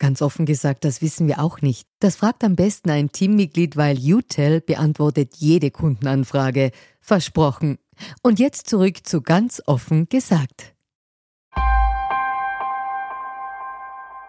Ganz 0.00 0.22
offen 0.22 0.46
gesagt, 0.46 0.86
das 0.86 1.02
wissen 1.02 1.28
wir 1.28 1.40
auch 1.40 1.60
nicht. 1.60 1.86
Das 1.98 2.16
fragt 2.16 2.42
am 2.42 2.56
besten 2.56 2.88
ein 2.88 3.12
Teammitglied, 3.12 3.76
weil 3.76 3.98
UTEL 3.98 4.62
beantwortet 4.62 5.34
jede 5.36 5.70
Kundenanfrage. 5.70 6.72
Versprochen. 7.02 7.78
Und 8.22 8.38
jetzt 8.38 8.66
zurück 8.66 9.06
zu 9.06 9.20
ganz 9.20 9.62
offen 9.66 10.08
gesagt. 10.08 10.74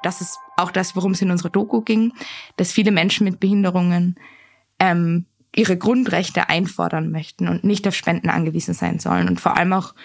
Das 0.03 0.19
ist 0.19 0.37
auch 0.57 0.71
das, 0.71 0.93
worum 0.97 1.13
es 1.13 1.21
in 1.21 1.31
unserer 1.31 1.51
Doku 1.51 1.79
ging, 1.79 2.11
dass 2.57 2.73
viele 2.73 2.91
Menschen 2.91 3.23
mit 3.23 3.39
Behinderungen 3.39 4.15
ähm, 4.77 5.25
ihre 5.55 5.77
Grundrechte 5.77 6.49
einfordern 6.49 7.11
möchten 7.11 7.47
und 7.47 7.63
nicht 7.63 7.87
auf 7.87 7.95
Spenden 7.95 8.29
angewiesen 8.29 8.73
sein 8.73 8.99
sollen 8.99 9.29
und 9.29 9.39
vor 9.39 9.55
allem 9.55 9.71
auch 9.71 9.95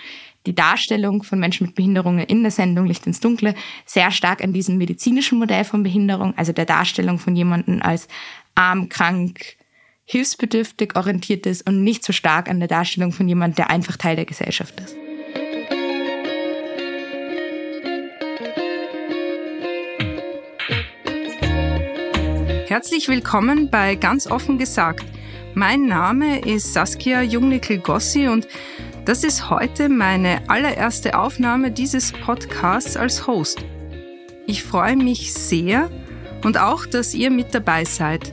die 0.46 0.54
Darstellung 0.54 1.22
von 1.22 1.38
Menschen 1.38 1.66
mit 1.66 1.74
Behinderungen 1.74 2.24
in 2.24 2.42
der 2.42 2.52
Sendung 2.52 2.86
Licht 2.86 3.06
ins 3.06 3.20
Dunkle 3.20 3.54
sehr 3.84 4.10
stark 4.10 4.42
an 4.42 4.52
diesem 4.52 4.78
medizinischen 4.78 5.38
Modell 5.38 5.64
von 5.64 5.82
Behinderung, 5.82 6.34
also 6.36 6.52
der 6.52 6.64
Darstellung 6.64 7.18
von 7.18 7.34
jemandem 7.34 7.82
als 7.82 8.08
arm, 8.54 8.88
krank, 8.88 9.56
hilfsbedürftig 10.04 10.94
orientiert 10.94 11.46
ist 11.46 11.66
und 11.66 11.82
nicht 11.82 12.04
so 12.04 12.12
stark 12.12 12.48
an 12.48 12.60
der 12.60 12.68
Darstellung 12.68 13.12
von 13.12 13.26
jemandem, 13.28 13.56
der 13.56 13.70
einfach 13.70 13.96
Teil 13.96 14.16
der 14.16 14.24
Gesellschaft 14.24 14.80
ist. 14.80 14.96
Herzlich 22.68 23.08
willkommen 23.08 23.70
bei 23.70 23.94
Ganz 23.94 24.26
offen 24.26 24.58
gesagt. 24.58 25.04
Mein 25.54 25.86
Name 25.86 26.40
ist 26.40 26.74
Saskia 26.74 27.22
Jungnickel-Gossi 27.22 28.28
und 28.28 28.46
das 29.06 29.22
ist 29.22 29.50
heute 29.50 29.88
meine 29.88 30.50
allererste 30.50 31.16
Aufnahme 31.16 31.70
dieses 31.70 32.10
Podcasts 32.10 32.96
als 32.96 33.28
Host. 33.28 33.64
Ich 34.48 34.64
freue 34.64 34.96
mich 34.96 35.32
sehr 35.32 35.88
und 36.42 36.58
auch, 36.58 36.86
dass 36.86 37.14
ihr 37.14 37.30
mit 37.30 37.54
dabei 37.54 37.84
seid. 37.84 38.32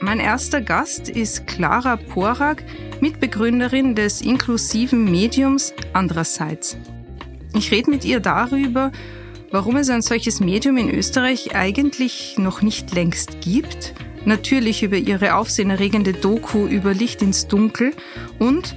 Mein 0.00 0.20
erster 0.20 0.62
Gast 0.62 1.10
ist 1.10 1.46
Clara 1.46 1.96
Porak, 1.96 2.64
Mitbegründerin 3.00 3.94
des 3.94 4.22
inklusiven 4.22 5.04
Mediums 5.04 5.74
Andererseits. 5.92 6.78
Ich 7.54 7.70
rede 7.70 7.90
mit 7.90 8.06
ihr 8.06 8.20
darüber, 8.20 8.90
warum 9.50 9.76
es 9.76 9.90
ein 9.90 10.02
solches 10.02 10.40
Medium 10.40 10.78
in 10.78 10.88
Österreich 10.88 11.54
eigentlich 11.54 12.36
noch 12.38 12.62
nicht 12.62 12.94
längst 12.94 13.42
gibt, 13.42 13.92
natürlich 14.24 14.82
über 14.82 14.96
ihre 14.96 15.34
aufsehenerregende 15.34 16.14
Doku 16.14 16.66
über 16.66 16.94
Licht 16.94 17.20
ins 17.20 17.48
Dunkel 17.48 17.92
und 18.38 18.74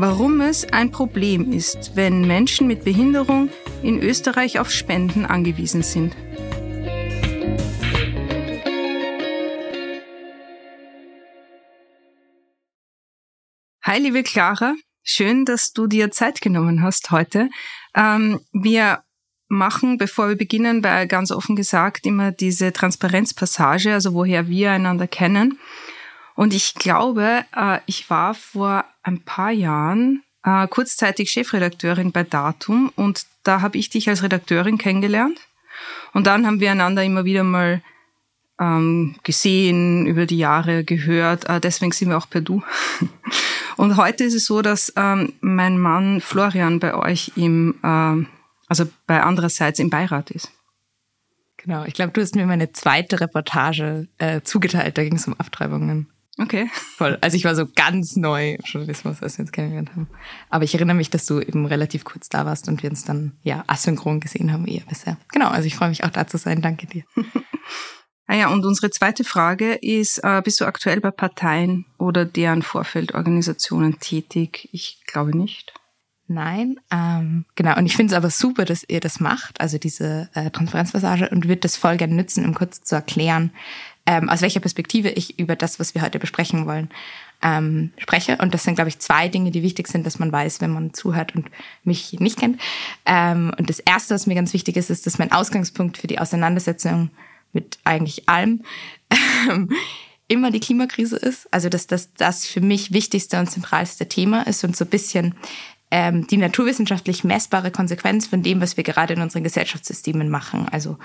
warum 0.00 0.40
es 0.40 0.64
ein 0.72 0.92
Problem 0.92 1.52
ist, 1.52 1.96
wenn 1.96 2.24
Menschen 2.24 2.68
mit 2.68 2.84
Behinderung 2.84 3.50
in 3.82 4.00
Österreich 4.00 4.60
auf 4.60 4.70
Spenden 4.70 5.26
angewiesen 5.26 5.82
sind. 5.82 6.14
Hi, 13.82 13.98
liebe 13.98 14.22
Clara. 14.22 14.74
Schön, 15.02 15.44
dass 15.44 15.72
du 15.72 15.88
dir 15.88 16.12
Zeit 16.12 16.40
genommen 16.40 16.82
hast 16.82 17.10
heute. 17.10 17.48
Ähm, 17.96 18.40
wir 18.52 19.02
machen, 19.48 19.98
bevor 19.98 20.28
wir 20.28 20.36
beginnen, 20.36 20.80
bei 20.80 21.06
ganz 21.06 21.32
offen 21.32 21.56
gesagt 21.56 22.06
immer 22.06 22.30
diese 22.30 22.72
Transparenzpassage, 22.72 23.94
also 23.94 24.14
woher 24.14 24.46
wir 24.46 24.70
einander 24.70 25.08
kennen. 25.08 25.58
Und 26.38 26.54
ich 26.54 26.76
glaube, 26.76 27.44
äh, 27.56 27.80
ich 27.86 28.08
war 28.10 28.32
vor 28.32 28.84
ein 29.02 29.22
paar 29.22 29.50
Jahren 29.50 30.22
äh, 30.44 30.68
kurzzeitig 30.68 31.32
Chefredakteurin 31.32 32.12
bei 32.12 32.22
Datum 32.22 32.92
und 32.94 33.26
da 33.42 33.60
habe 33.60 33.76
ich 33.76 33.90
dich 33.90 34.08
als 34.08 34.22
Redakteurin 34.22 34.78
kennengelernt. 34.78 35.36
Und 36.12 36.28
dann 36.28 36.46
haben 36.46 36.60
wir 36.60 36.70
einander 36.70 37.02
immer 37.02 37.24
wieder 37.24 37.42
mal 37.42 37.82
ähm, 38.60 39.16
gesehen, 39.24 40.06
über 40.06 40.26
die 40.26 40.38
Jahre 40.38 40.84
gehört. 40.84 41.48
Äh, 41.48 41.58
deswegen 41.58 41.90
sind 41.90 42.10
wir 42.10 42.16
auch 42.16 42.30
per 42.30 42.40
Du. 42.40 42.62
Und 43.76 43.96
heute 43.96 44.22
ist 44.22 44.34
es 44.34 44.46
so, 44.46 44.62
dass 44.62 44.92
ähm, 44.94 45.32
mein 45.40 45.76
Mann 45.76 46.20
Florian 46.20 46.78
bei 46.78 46.94
euch 46.94 47.32
im, 47.34 47.80
äh, 47.82 48.24
also 48.68 48.84
bei 49.08 49.24
andererseits 49.24 49.80
im 49.80 49.90
Beirat 49.90 50.30
ist. 50.30 50.52
Genau, 51.56 51.84
ich 51.84 51.94
glaube, 51.94 52.12
du 52.12 52.20
hast 52.20 52.36
mir 52.36 52.46
meine 52.46 52.70
zweite 52.70 53.20
Reportage 53.20 54.06
äh, 54.18 54.42
zugeteilt. 54.42 54.96
Da 54.98 55.02
ging 55.02 55.16
es 55.16 55.26
um 55.26 55.34
Abtreibungen. 55.34 56.08
Okay. 56.40 56.70
Voll. 56.96 57.18
Also 57.20 57.36
ich 57.36 57.44
war 57.44 57.56
so 57.56 57.66
ganz 57.66 58.14
neu 58.16 58.54
im 58.54 58.60
Journalismus, 58.64 59.22
als 59.22 59.38
wir 59.38 59.42
uns 59.42 59.52
kennengelernt 59.52 59.90
haben. 59.90 60.08
Aber 60.50 60.64
ich 60.64 60.74
erinnere 60.74 60.96
mich, 60.96 61.10
dass 61.10 61.26
du 61.26 61.40
eben 61.40 61.66
relativ 61.66 62.04
kurz 62.04 62.28
da 62.28 62.46
warst 62.46 62.68
und 62.68 62.82
wir 62.82 62.90
uns 62.90 63.04
dann 63.04 63.32
ja 63.42 63.64
asynchron 63.66 64.20
gesehen 64.20 64.52
haben 64.52 64.66
eher 64.66 64.84
bisher. 64.88 65.16
Genau, 65.32 65.48
also 65.48 65.66
ich 65.66 65.74
freue 65.74 65.88
mich 65.88 66.04
auch 66.04 66.10
da 66.10 66.26
zu 66.26 66.38
sein. 66.38 66.62
Danke 66.62 66.86
dir. 66.86 67.02
ah 68.28 68.34
ja, 68.36 68.48
und 68.50 68.64
unsere 68.64 68.90
zweite 68.90 69.24
Frage 69.24 69.74
ist, 69.74 70.18
äh, 70.22 70.40
bist 70.44 70.60
du 70.60 70.64
aktuell 70.64 71.00
bei 71.00 71.10
Parteien 71.10 71.86
oder 71.98 72.24
deren 72.24 72.62
Vorfeldorganisationen 72.62 73.98
tätig? 73.98 74.68
Ich 74.70 75.02
glaube 75.06 75.36
nicht. 75.36 75.72
Nein, 76.30 76.78
ähm, 76.90 77.46
genau. 77.54 77.76
Und 77.78 77.86
ich 77.86 77.96
finde 77.96 78.12
es 78.12 78.16
aber 78.16 78.28
super, 78.28 78.66
dass 78.66 78.84
ihr 78.86 79.00
das 79.00 79.18
macht, 79.18 79.62
also 79.62 79.78
diese 79.78 80.28
äh, 80.34 80.50
Transparenzpassage, 80.50 81.30
und 81.30 81.48
wird 81.48 81.64
das 81.64 81.76
voll 81.76 81.96
gerne 81.96 82.14
nützen, 82.14 82.44
um 82.44 82.54
kurz 82.54 82.82
zu 82.82 82.94
erklären, 82.94 83.50
ähm, 84.08 84.30
aus 84.30 84.40
welcher 84.40 84.60
Perspektive 84.60 85.10
ich 85.10 85.38
über 85.38 85.54
das, 85.54 85.78
was 85.78 85.94
wir 85.94 86.00
heute 86.00 86.18
besprechen 86.18 86.64
wollen, 86.64 86.88
ähm, 87.42 87.92
spreche. 87.98 88.38
Und 88.38 88.54
das 88.54 88.64
sind, 88.64 88.76
glaube 88.76 88.88
ich, 88.88 88.98
zwei 89.00 89.28
Dinge, 89.28 89.50
die 89.50 89.62
wichtig 89.62 89.86
sind, 89.86 90.06
dass 90.06 90.18
man 90.18 90.32
weiß, 90.32 90.62
wenn 90.62 90.72
man 90.72 90.94
zuhört 90.94 91.36
und 91.36 91.50
mich 91.84 92.14
nicht 92.18 92.38
kennt. 92.38 92.58
Ähm, 93.04 93.52
und 93.58 93.68
das 93.68 93.80
Erste, 93.80 94.14
was 94.14 94.26
mir 94.26 94.34
ganz 94.34 94.54
wichtig 94.54 94.78
ist, 94.78 94.88
ist, 94.88 95.06
dass 95.06 95.18
mein 95.18 95.30
Ausgangspunkt 95.30 95.98
für 95.98 96.06
die 96.06 96.18
Auseinandersetzung 96.18 97.10
mit 97.52 97.78
eigentlich 97.84 98.30
allem 98.30 98.62
ähm, 99.50 99.68
immer 100.26 100.50
die 100.50 100.60
Klimakrise 100.60 101.16
ist. 101.16 101.46
Also 101.52 101.68
dass 101.68 101.86
das 101.86 102.14
das 102.14 102.46
für 102.46 102.62
mich 102.62 102.92
wichtigste 102.92 103.38
und 103.38 103.50
zentralste 103.50 104.08
Thema 104.08 104.46
ist 104.46 104.64
und 104.64 104.74
so 104.74 104.86
ein 104.86 104.90
bisschen 104.90 105.34
ähm, 105.90 106.26
die 106.26 106.36
naturwissenschaftlich 106.36 107.24
messbare 107.24 107.70
Konsequenz 107.70 108.26
von 108.26 108.42
dem, 108.42 108.60
was 108.60 108.76
wir 108.76 108.84
gerade 108.84 109.14
in 109.14 109.22
unseren 109.22 109.44
Gesellschaftssystemen 109.44 110.28
machen. 110.28 110.68
Also 110.70 110.98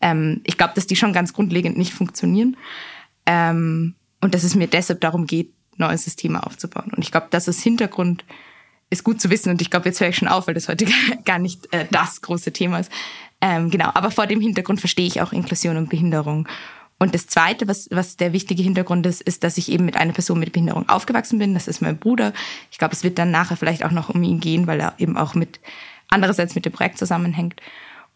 ähm, 0.00 0.42
ich 0.44 0.58
glaube, 0.58 0.74
dass 0.74 0.86
die 0.86 0.96
schon 0.96 1.12
ganz 1.12 1.32
grundlegend 1.32 1.78
nicht 1.78 1.94
funktionieren 1.94 2.56
ähm, 3.24 3.94
und 4.20 4.34
dass 4.34 4.44
es 4.44 4.54
mir 4.54 4.66
deshalb 4.66 5.00
darum 5.00 5.26
geht, 5.26 5.52
neue 5.76 5.98
Systeme 5.98 6.42
aufzubauen. 6.42 6.92
Und 6.94 7.02
ich 7.02 7.10
glaube, 7.10 7.28
das 7.30 7.48
ist 7.48 7.62
Hintergrund 7.62 8.24
ist 8.88 9.04
gut 9.04 9.20
zu 9.20 9.30
wissen 9.30 9.50
und 9.50 9.60
ich 9.60 9.70
glaube, 9.70 9.88
jetzt 9.88 10.00
höre 10.00 10.08
ich 10.08 10.16
schon 10.16 10.28
auf, 10.28 10.46
weil 10.46 10.54
das 10.54 10.68
heute 10.68 10.86
gar 11.24 11.38
nicht 11.38 11.72
äh, 11.72 11.86
das 11.90 12.20
große 12.20 12.52
Thema 12.52 12.80
ist. 12.80 12.92
Ähm, 13.40 13.70
genau, 13.70 13.90
aber 13.94 14.10
vor 14.10 14.26
dem 14.26 14.40
Hintergrund 14.40 14.80
verstehe 14.80 15.06
ich 15.06 15.20
auch 15.20 15.32
Inklusion 15.32 15.76
und 15.76 15.90
Behinderung 15.90 16.48
und 16.98 17.14
das 17.14 17.26
Zweite, 17.26 17.68
was, 17.68 17.88
was 17.90 18.16
der 18.16 18.32
wichtige 18.32 18.62
Hintergrund 18.62 19.04
ist, 19.04 19.20
ist, 19.20 19.44
dass 19.44 19.58
ich 19.58 19.70
eben 19.70 19.84
mit 19.84 19.96
einer 19.96 20.14
Person 20.14 20.38
mit 20.38 20.52
Behinderung 20.52 20.88
aufgewachsen 20.88 21.38
bin. 21.38 21.52
Das 21.52 21.68
ist 21.68 21.82
mein 21.82 21.98
Bruder. 21.98 22.32
Ich 22.70 22.78
glaube, 22.78 22.94
es 22.94 23.04
wird 23.04 23.18
dann 23.18 23.30
nachher 23.30 23.56
vielleicht 23.56 23.84
auch 23.84 23.90
noch 23.90 24.08
um 24.08 24.22
ihn 24.22 24.40
gehen, 24.40 24.66
weil 24.66 24.80
er 24.80 24.94
eben 24.98 25.18
auch 25.18 25.34
mit 25.34 25.60
andererseits 26.08 26.54
mit 26.54 26.64
dem 26.64 26.72
Projekt 26.72 26.96
zusammenhängt. 26.96 27.60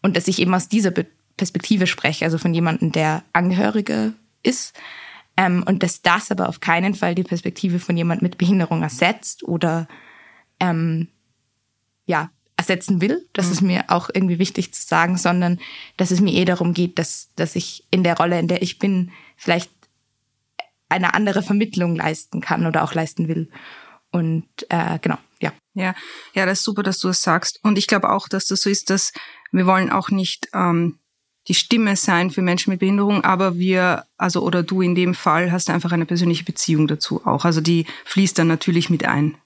Und 0.01 0.17
dass 0.17 0.27
ich 0.27 0.39
eben 0.39 0.53
aus 0.55 0.67
dieser 0.67 0.91
Perspektive 1.37 1.85
spreche, 1.85 2.25
also 2.25 2.39
von 2.39 2.53
jemandem, 2.53 2.91
der 2.91 3.23
Angehörige 3.33 4.13
ist. 4.41 4.75
Ähm, 5.37 5.63
und 5.67 5.83
dass 5.83 6.01
das 6.01 6.31
aber 6.31 6.49
auf 6.49 6.59
keinen 6.59 6.95
Fall 6.95 7.13
die 7.13 7.23
Perspektive 7.23 7.77
von 7.77 7.95
jemand 7.95 8.23
mit 8.23 8.39
Behinderung 8.39 8.81
ersetzt 8.81 9.43
oder 9.43 9.87
ähm, 10.59 11.07
ja, 12.07 12.31
ersetzen 12.61 13.01
will. 13.01 13.27
Das 13.33 13.47
mhm. 13.47 13.51
ist 13.51 13.61
mir 13.61 13.83
auch 13.87 14.09
irgendwie 14.13 14.39
wichtig 14.39 14.73
zu 14.73 14.85
sagen, 14.85 15.17
sondern 15.17 15.59
dass 15.97 16.11
es 16.11 16.21
mir 16.21 16.33
eh 16.33 16.45
darum 16.45 16.73
geht, 16.73 16.99
dass, 16.99 17.29
dass 17.35 17.55
ich 17.55 17.85
in 17.91 18.03
der 18.03 18.17
Rolle, 18.17 18.39
in 18.39 18.47
der 18.47 18.61
ich 18.61 18.79
bin, 18.79 19.11
vielleicht 19.35 19.71
eine 20.89 21.13
andere 21.13 21.41
Vermittlung 21.41 21.95
leisten 21.95 22.41
kann 22.41 22.65
oder 22.65 22.83
auch 22.83 22.93
leisten 22.93 23.27
will. 23.27 23.49
Und 24.11 24.45
äh, 24.69 24.99
genau, 25.01 25.17
ja. 25.39 25.53
Ja, 25.73 25.95
ja, 26.33 26.45
das 26.45 26.59
ist 26.59 26.65
super, 26.65 26.83
dass 26.83 26.99
du 26.99 27.07
das 27.07 27.21
sagst. 27.21 27.59
Und 27.63 27.77
ich 27.77 27.87
glaube 27.87 28.09
auch, 28.09 28.27
dass 28.27 28.45
das 28.45 28.61
so 28.61 28.69
ist, 28.69 28.89
dass 28.89 29.13
wir 29.51 29.65
wollen 29.65 29.89
auch 29.89 30.09
nicht 30.09 30.49
ähm, 30.53 30.99
die 31.47 31.53
Stimme 31.53 31.95
sein 31.95 32.29
für 32.29 32.41
Menschen 32.41 32.71
mit 32.71 32.81
Behinderung, 32.81 33.23
aber 33.23 33.57
wir, 33.57 34.05
also 34.17 34.43
oder 34.43 34.63
du 34.63 34.81
in 34.81 34.95
dem 34.95 35.15
Fall 35.15 35.51
hast 35.51 35.69
einfach 35.69 35.91
eine 35.91 36.05
persönliche 36.05 36.43
Beziehung 36.43 36.87
dazu 36.87 37.25
auch. 37.25 37.45
Also 37.45 37.61
die 37.61 37.85
fließt 38.05 38.37
dann 38.37 38.47
natürlich 38.47 38.89
mit 38.89 39.05
ein. 39.05 39.37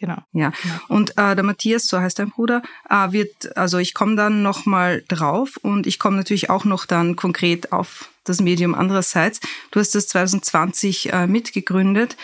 Genau. 0.00 0.16
Ja. 0.32 0.50
Genau. 0.62 0.74
Und 0.88 1.10
äh, 1.18 1.34
der 1.36 1.44
Matthias, 1.44 1.86
so 1.86 2.00
heißt 2.00 2.18
dein 2.18 2.30
Bruder, 2.30 2.62
äh, 2.88 3.12
wird, 3.12 3.56
also 3.56 3.78
ich 3.78 3.92
komme 3.92 4.16
dann 4.16 4.42
nochmal 4.42 5.04
drauf 5.08 5.58
und 5.60 5.86
ich 5.86 5.98
komme 5.98 6.16
natürlich 6.16 6.48
auch 6.48 6.64
noch 6.64 6.86
dann 6.86 7.16
konkret 7.16 7.70
auf 7.70 8.08
das 8.24 8.40
Medium 8.40 8.74
andererseits. 8.74 9.40
Du 9.70 9.78
hast 9.78 9.94
das 9.94 10.08
2020 10.08 11.12
äh, 11.12 11.26
mitgegründet. 11.26 12.16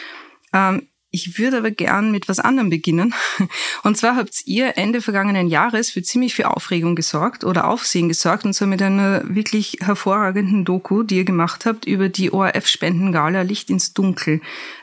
Ähm, 0.54 0.88
ich 1.10 1.38
würde 1.38 1.58
aber 1.58 1.70
gern 1.70 2.10
mit 2.10 2.28
was 2.28 2.40
anderem 2.40 2.70
beginnen. 2.70 3.14
Und 3.82 3.96
zwar 3.96 4.16
habt 4.16 4.42
ihr 4.46 4.76
Ende 4.76 5.00
vergangenen 5.00 5.46
Jahres 5.46 5.90
für 5.90 6.02
ziemlich 6.02 6.34
viel 6.34 6.46
Aufregung 6.46 6.94
gesorgt 6.94 7.44
oder 7.44 7.68
Aufsehen 7.68 8.08
gesorgt 8.08 8.44
und 8.44 8.52
zwar 8.52 8.68
mit 8.68 8.82
einer 8.82 9.22
wirklich 9.24 9.78
hervorragenden 9.80 10.64
Doku, 10.64 11.04
die 11.04 11.18
ihr 11.18 11.24
gemacht 11.24 11.64
habt 11.64 11.86
über 11.86 12.08
die 12.10 12.32
ORF-Spendengala 12.32 13.42
Licht 13.42 13.70
ins 13.70 13.94
Dunkel. 13.94 14.42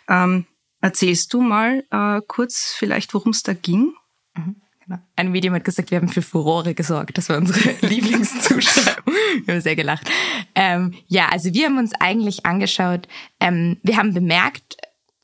Ähm, 0.10 0.46
erzählst 0.84 1.34
du 1.34 1.42
mal 1.42 1.84
äh, 1.92 2.22
kurz 2.28 2.76
vielleicht, 2.78 3.14
worum 3.14 3.32
es 3.32 3.42
da 3.42 3.54
ging? 3.54 3.94
Mhm. 4.36 4.58
Genau. 4.86 5.00
Ein 5.16 5.32
Medium 5.32 5.56
hat 5.56 5.64
gesagt, 5.64 5.92
wir 5.92 5.98
haben 5.98 6.10
für 6.10 6.22
Furore 6.22 6.74
gesorgt. 6.74 7.18
Das 7.18 7.30
war 7.30 7.38
unsere 7.38 7.72
Lieblingszuschreibung. 7.88 9.14
wir 9.46 9.54
haben 9.54 9.62
sehr 9.62 9.78
gelacht. 9.78 10.10
Ähm, 10.56 10.94
ja, 11.08 11.30
also 11.30 11.54
wir 11.54 11.68
haben 11.68 11.78
uns 11.78 11.94
eigentlich 12.02 12.46
angeschaut, 12.46 13.08
ähm, 13.40 13.78
wir 13.82 13.96
haben 13.96 14.14
bemerkt, 14.14 14.76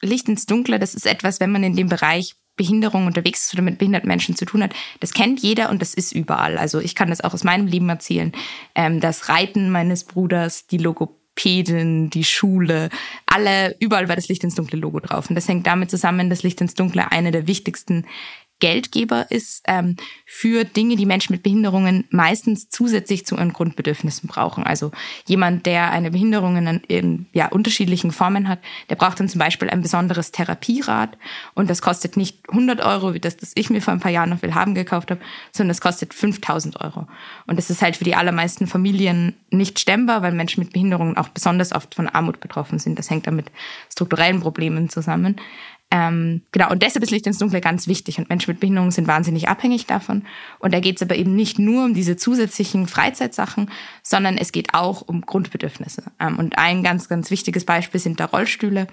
Licht 0.02 0.30
ins 0.30 0.46
Dunkle, 0.46 0.80
das 0.80 0.96
ist 0.96 1.06
etwas, 1.06 1.42
wenn 1.42 1.52
man 1.52 1.64
in 1.64 1.76
dem 1.76 1.90
Bereich 1.90 2.36
Behinderung 2.56 3.06
unterwegs 3.06 3.48
ist 3.48 3.54
oder 3.54 3.64
mit 3.64 3.80
behinderten 3.80 4.08
Menschen 4.08 4.36
zu 4.38 4.46
tun 4.46 4.64
hat, 4.64 4.74
das 5.02 5.14
kennt 5.14 5.42
jeder 5.42 5.70
und 5.70 5.82
das 5.82 5.94
ist 5.94 6.14
überall. 6.14 6.58
Also 6.58 6.80
ich 6.80 6.96
kann 6.96 7.10
das 7.10 7.22
auch 7.22 7.34
aus 7.34 7.44
meinem 7.44 7.68
Leben 7.68 7.90
erzählen. 7.90 8.32
Ähm, 8.76 9.02
das 9.02 9.28
Reiten 9.28 9.72
meines 9.72 10.06
Bruders, 10.06 10.68
die 10.68 10.78
Logopädin, 11.40 12.10
die 12.10 12.24
Schule, 12.24 12.90
alle, 13.26 13.76
überall 13.80 14.10
war 14.10 14.16
das 14.16 14.28
Licht 14.28 14.44
ins 14.44 14.56
Dunkle 14.56 14.80
Logo 14.80 15.00
drauf. 15.00 15.30
Und 15.30 15.36
das 15.36 15.48
hängt 15.48 15.68
damit 15.68 15.90
zusammen, 15.90 16.30
dass 16.30 16.44
Licht 16.44 16.62
ins 16.62 16.74
Dunkle 16.74 17.12
eine 17.12 17.32
der 17.32 17.48
wichtigsten 17.48 18.06
Geldgeber 18.60 19.32
ist 19.32 19.64
ähm, 19.68 19.96
für 20.26 20.64
Dinge, 20.64 20.96
die 20.96 21.06
Menschen 21.06 21.34
mit 21.34 21.44
Behinderungen 21.44 22.06
meistens 22.10 22.70
zusätzlich 22.70 23.26
zu 23.26 23.36
ihren 23.36 23.54
Grundbedürfnissen 23.54 24.28
brauchen. 24.28 24.64
Also 24.66 24.92
jemand, 25.26 25.66
der 25.66 25.92
eine 25.92 26.12
Behinderung 26.12 26.58
in, 26.58 26.82
in 26.88 27.26
ja, 27.34 27.48
unterschiedlichen 27.48 28.12
Formen 28.12 28.48
hat, 28.48 28.60
der 28.90 28.96
braucht 28.96 29.20
dann 29.20 29.30
zum 29.30 29.40
Beispiel 29.40 29.70
ein 29.70 29.82
besonderes 29.82 30.32
Therapierad 30.32 31.18
und 31.54 31.70
das 31.70 31.82
kostet 31.82 32.18
nicht 32.18 32.50
100 32.50 32.82
Euro, 32.82 33.14
wie 33.14 33.20
das, 33.20 33.38
das 33.38 33.52
ich 33.56 33.70
mir 33.70 33.82
vor 33.82 33.94
ein 33.94 34.00
paar 34.00 34.12
Jahren 34.12 34.30
noch 34.30 34.42
Willhaben 34.42 34.76
gekauft 34.76 35.12
habe, 35.12 35.22
sondern 35.52 35.70
das 35.70 35.82
kostet 35.82 36.14
5000 36.14 36.82
Euro. 36.82 37.08
Und 37.48 37.58
das 37.58 37.70
ist 37.70 37.82
halt 37.82 37.96
für 37.96 38.04
die 38.04 38.16
allermeisten 38.16 38.68
Familien 38.68 39.36
nicht 39.52 39.80
stemmbar, 39.80 40.22
weil 40.22 40.34
Menschen 40.34 40.64
mit 40.64 40.74
Behinderungen 40.74 41.18
auch 41.18 41.30
besonders 41.30 41.72
oft 41.72 41.96
von 41.96 42.08
Armut 42.08 42.40
betroffen 42.40 42.80
sind. 42.80 43.00
Das 43.00 43.10
hängt 43.10 43.28
damit 43.28 43.48
strukturellen 43.92 44.42
Problemen 44.42 44.90
zusammen. 44.90 45.38
Ähm, 45.92 46.44
genau, 46.52 46.70
und 46.70 46.84
deshalb 46.84 47.02
ist 47.04 47.10
Licht 47.10 47.26
ins 47.26 47.40
Dunkle 47.40 47.62
ganz 47.62 47.88
wichtig 47.88 48.20
und 48.20 48.30
Menschen 48.30 48.52
mit 48.52 48.60
Behinderungen 48.60 48.92
sind 48.92 49.08
wahnsinnig 49.08 49.50
abhängig 49.50 49.88
davon. 49.88 50.24
Und 50.60 50.72
da 50.72 50.80
geht 50.80 50.98
es 50.98 51.02
aber 51.02 51.16
eben 51.16 51.36
nicht 51.36 51.58
nur 51.58 51.86
um 51.86 51.96
diese 51.96 52.16
zusätzlichen 52.16 52.86
Freizeitsachen, 52.86 53.72
sondern 54.04 54.38
es 54.38 54.52
geht 54.52 54.76
auch 54.76 55.02
um 55.02 55.22
Grundbedürfnisse. 55.22 56.04
Ähm, 56.20 56.38
und 56.38 56.60
ein 56.60 56.84
ganz, 56.84 57.10
ganz 57.10 57.32
wichtiges 57.32 57.66
Beispiel 57.66 58.00
sind 58.00 58.20
da 58.20 58.26
Rollstühle. 58.26 58.86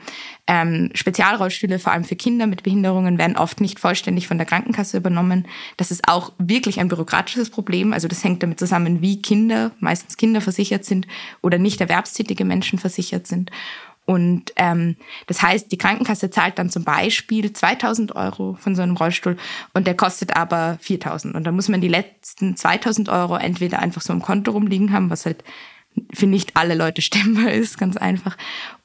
Ähm, 0.46 0.90
Spezialrollstühle, 0.94 1.78
vor 1.78 1.92
allem 1.92 2.04
für 2.04 2.16
Kinder 2.16 2.46
mit 2.46 2.62
Behinderungen, 2.62 3.18
werden 3.18 3.36
oft 3.36 3.60
nicht 3.60 3.78
vollständig 3.78 4.26
von 4.26 4.38
der 4.38 4.46
Krankenkasse 4.46 4.96
übernommen. 4.96 5.46
Das 5.76 5.90
ist 5.90 6.08
auch 6.08 6.32
wirklich 6.38 6.80
ein 6.80 6.88
bürokratisches 6.88 7.50
Problem. 7.50 7.92
Also 7.92 8.08
das 8.08 8.24
hängt 8.24 8.42
damit 8.42 8.58
zusammen, 8.58 9.02
wie 9.02 9.20
Kinder, 9.20 9.72
meistens 9.80 10.16
Kinder 10.16 10.40
versichert 10.40 10.86
sind 10.86 11.06
oder 11.42 11.58
nicht 11.58 11.78
erwerbstätige 11.82 12.46
Menschen 12.46 12.78
versichert 12.78 13.26
sind. 13.26 13.50
Und 14.06 14.52
ähm, 14.54 14.96
das 15.26 15.42
heißt, 15.42 15.70
die 15.70 15.78
Krankenkasse 15.78 16.30
zahlt 16.30 16.58
dann 16.58 16.70
zum 16.70 16.84
Beispiel 16.84 17.52
2000 17.52 18.14
Euro 18.14 18.56
von 18.58 18.76
so 18.76 18.82
einem 18.82 18.96
Rollstuhl 18.96 19.36
und 19.74 19.86
der 19.88 19.96
kostet 19.96 20.36
aber 20.36 20.78
4000. 20.80 21.34
Und 21.34 21.44
da 21.44 21.50
muss 21.50 21.68
man 21.68 21.80
die 21.80 21.88
letzten 21.88 22.56
2000 22.56 23.08
Euro 23.08 23.34
entweder 23.36 23.80
einfach 23.80 24.00
so 24.00 24.12
im 24.12 24.22
Konto 24.22 24.52
rumliegen 24.52 24.92
haben, 24.92 25.10
was 25.10 25.26
halt 25.26 25.42
für 26.14 26.26
nicht 26.26 26.56
alle 26.56 26.74
Leute 26.74 27.02
stemmbar 27.02 27.50
ist, 27.50 27.78
ganz 27.78 27.96
einfach. 27.96 28.36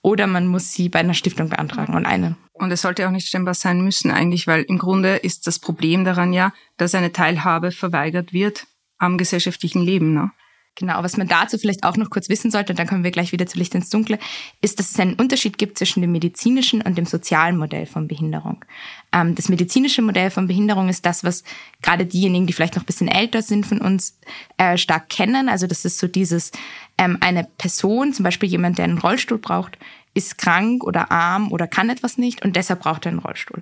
Oder 0.01 0.25
man 0.25 0.47
muss 0.47 0.73
sie 0.73 0.89
bei 0.89 0.99
einer 0.99 1.13
Stiftung 1.13 1.49
beantragen 1.49 1.93
und 1.93 2.07
eine. 2.07 2.35
Und 2.53 2.71
es 2.71 2.81
sollte 2.81 3.07
auch 3.07 3.11
nicht 3.11 3.27
stemmbar 3.27 3.53
sein 3.53 3.81
müssen 3.81 4.09
eigentlich, 4.09 4.47
weil 4.47 4.63
im 4.63 4.79
Grunde 4.79 5.17
ist 5.17 5.45
das 5.45 5.59
Problem 5.59 6.03
daran 6.03 6.33
ja, 6.33 6.51
dass 6.77 6.95
eine 6.95 7.11
Teilhabe 7.11 7.71
verweigert 7.71 8.33
wird 8.33 8.65
am 8.97 9.17
gesellschaftlichen 9.17 9.83
Leben. 9.83 10.13
Ne? 10.13 10.31
Genau, 10.75 11.03
was 11.03 11.17
man 11.17 11.27
dazu 11.27 11.57
vielleicht 11.57 11.83
auch 11.83 11.97
noch 11.97 12.09
kurz 12.09 12.29
wissen 12.29 12.49
sollte, 12.49 12.73
dann 12.73 12.87
kommen 12.87 13.03
wir 13.03 13.11
gleich 13.11 13.33
wieder 13.33 13.45
zu 13.45 13.57
Licht 13.59 13.75
ins 13.75 13.89
Dunkle, 13.89 14.17
ist, 14.61 14.79
dass 14.79 14.91
es 14.91 14.99
einen 14.99 15.15
Unterschied 15.15 15.57
gibt 15.57 15.77
zwischen 15.77 16.01
dem 16.01 16.13
medizinischen 16.13 16.81
und 16.81 16.97
dem 16.97 17.05
sozialen 17.05 17.57
Modell 17.57 17.85
von 17.85 18.07
Behinderung. 18.07 18.63
Ähm, 19.11 19.35
das 19.35 19.49
medizinische 19.49 20.01
Modell 20.01 20.31
von 20.31 20.47
Behinderung 20.47 20.87
ist 20.87 21.05
das, 21.05 21.25
was 21.25 21.43
gerade 21.81 22.05
diejenigen, 22.05 22.47
die 22.47 22.53
vielleicht 22.53 22.75
noch 22.75 22.83
ein 22.83 22.85
bisschen 22.87 23.09
älter 23.09 23.41
sind 23.41 23.65
von 23.65 23.81
uns, 23.81 24.17
äh, 24.57 24.77
stark 24.77 25.09
kennen. 25.09 25.49
Also 25.49 25.67
das 25.67 25.83
ist 25.83 25.99
so 25.99 26.07
dieses, 26.07 26.51
ähm, 26.97 27.17
eine 27.19 27.43
Person, 27.57 28.13
zum 28.13 28.23
Beispiel 28.23 28.49
jemand, 28.49 28.77
der 28.77 28.85
einen 28.85 28.97
Rollstuhl 28.97 29.39
braucht, 29.39 29.77
ist 30.13 30.37
krank 30.37 30.85
oder 30.85 31.11
arm 31.11 31.51
oder 31.51 31.67
kann 31.67 31.89
etwas 31.89 32.17
nicht 32.17 32.45
und 32.45 32.55
deshalb 32.55 32.81
braucht 32.81 33.05
er 33.05 33.11
einen 33.11 33.19
Rollstuhl. 33.19 33.61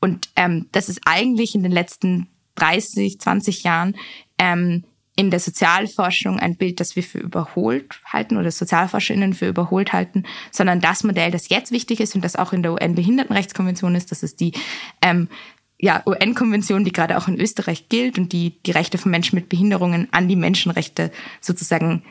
Und 0.00 0.28
ähm, 0.36 0.68
das 0.70 0.88
ist 0.88 1.00
eigentlich 1.04 1.54
in 1.54 1.62
den 1.62 1.72
letzten 1.72 2.28
30, 2.56 3.20
20 3.20 3.64
Jahren 3.64 3.96
ähm, 4.38 4.84
in 5.16 5.30
der 5.30 5.40
Sozialforschung 5.40 6.40
ein 6.40 6.56
Bild, 6.56 6.80
das 6.80 6.96
wir 6.96 7.02
für 7.02 7.18
überholt 7.18 8.00
halten 8.06 8.36
oder 8.36 8.50
SozialforscherInnen 8.50 9.34
für 9.34 9.46
überholt 9.46 9.92
halten, 9.92 10.24
sondern 10.50 10.80
das 10.80 11.04
Modell, 11.04 11.30
das 11.30 11.48
jetzt 11.48 11.70
wichtig 11.70 12.00
ist 12.00 12.14
und 12.14 12.24
das 12.24 12.36
auch 12.36 12.52
in 12.52 12.62
der 12.62 12.72
UN-Behindertenrechtskonvention 12.72 13.94
ist, 13.94 14.10
das 14.10 14.22
ist 14.22 14.40
die 14.40 14.52
ähm, 15.02 15.28
ja, 15.78 16.02
UN-Konvention, 16.06 16.84
die 16.84 16.92
gerade 16.92 17.16
auch 17.16 17.28
in 17.28 17.38
Österreich 17.38 17.88
gilt 17.88 18.18
und 18.18 18.32
die 18.32 18.60
die 18.64 18.70
Rechte 18.70 18.98
von 18.98 19.10
Menschen 19.10 19.36
mit 19.36 19.48
Behinderungen 19.48 20.08
an 20.12 20.28
die 20.28 20.36
Menschenrechte 20.36 21.12
sozusagen 21.40 22.02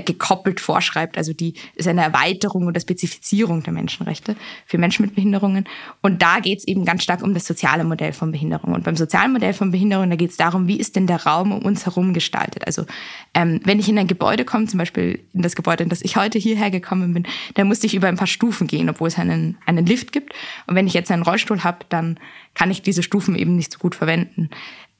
gekoppelt 0.00 0.60
vorschreibt. 0.60 1.18
Also 1.18 1.32
die 1.32 1.54
ist 1.74 1.86
eine 1.86 2.02
Erweiterung 2.02 2.66
oder 2.66 2.80
Spezifizierung 2.80 3.62
der 3.62 3.72
Menschenrechte 3.72 4.36
für 4.66 4.78
Menschen 4.78 5.04
mit 5.04 5.14
Behinderungen. 5.14 5.68
Und 6.00 6.22
da 6.22 6.40
geht 6.40 6.60
es 6.60 6.66
eben 6.66 6.84
ganz 6.84 7.02
stark 7.02 7.22
um 7.22 7.34
das 7.34 7.44
soziale 7.44 7.84
Modell 7.84 8.12
von 8.12 8.32
Behinderung. 8.32 8.72
Und 8.72 8.84
beim 8.84 8.96
sozialen 8.96 9.32
Modell 9.32 9.52
von 9.52 9.70
Behinderung, 9.70 10.08
da 10.08 10.16
geht 10.16 10.30
es 10.30 10.36
darum, 10.36 10.66
wie 10.66 10.78
ist 10.78 10.96
denn 10.96 11.06
der 11.06 11.24
Raum 11.24 11.52
um 11.52 11.62
uns 11.62 11.84
herum 11.84 12.14
gestaltet. 12.14 12.66
Also 12.66 12.86
ähm, 13.34 13.60
wenn 13.64 13.78
ich 13.78 13.88
in 13.88 13.98
ein 13.98 14.06
Gebäude 14.06 14.44
komme, 14.44 14.66
zum 14.66 14.78
Beispiel 14.78 15.20
in 15.34 15.42
das 15.42 15.56
Gebäude, 15.56 15.82
in 15.82 15.90
das 15.90 16.02
ich 16.02 16.16
heute 16.16 16.38
hierher 16.38 16.70
gekommen 16.70 17.12
bin, 17.12 17.26
dann 17.54 17.68
musste 17.68 17.86
ich 17.86 17.94
über 17.94 18.08
ein 18.08 18.16
paar 18.16 18.26
Stufen 18.26 18.66
gehen, 18.66 18.88
obwohl 18.88 19.08
es 19.08 19.18
einen, 19.18 19.58
einen 19.66 19.84
Lift 19.84 20.12
gibt. 20.12 20.32
Und 20.66 20.74
wenn 20.74 20.86
ich 20.86 20.94
jetzt 20.94 21.10
einen 21.10 21.22
Rollstuhl 21.22 21.64
habe, 21.64 21.84
dann 21.88 22.18
kann 22.54 22.70
ich 22.70 22.82
diese 22.82 23.02
Stufen 23.02 23.36
eben 23.36 23.56
nicht 23.56 23.72
so 23.72 23.78
gut 23.78 23.94
verwenden. 23.94 24.50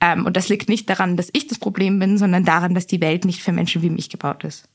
Ähm, 0.00 0.26
und 0.26 0.36
das 0.36 0.48
liegt 0.48 0.68
nicht 0.68 0.90
daran, 0.90 1.16
dass 1.16 1.30
ich 1.32 1.46
das 1.46 1.58
Problem 1.58 1.98
bin, 1.98 2.18
sondern 2.18 2.44
daran, 2.44 2.74
dass 2.74 2.86
die 2.86 3.00
Welt 3.00 3.24
nicht 3.24 3.40
für 3.40 3.52
Menschen 3.52 3.82
wie 3.82 3.90
mich 3.90 4.10
gebaut 4.10 4.44
ist. 4.44 4.68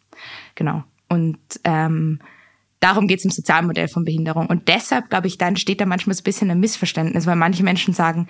Genau. 0.56 0.84
Und 1.10 1.40
ähm, 1.64 2.20
darum 2.80 3.08
geht 3.08 3.20
es 3.20 3.26
im 3.26 3.32
Sozialmodell 3.32 3.88
von 3.88 4.06
Behinderung. 4.06 4.48
Und 4.48 4.68
deshalb, 4.68 5.10
glaube 5.10 5.28
ich, 5.28 5.38
da 5.38 5.48
entsteht 5.48 5.82
da 5.82 5.86
manchmal 5.86 6.16
so 6.16 6.22
ein 6.22 6.24
bisschen 6.24 6.52
ein 6.52 6.60
Missverständnis, 6.60 7.26
weil 7.26 7.36
manche 7.36 7.64
Menschen 7.64 7.94
sagen, 7.94 8.28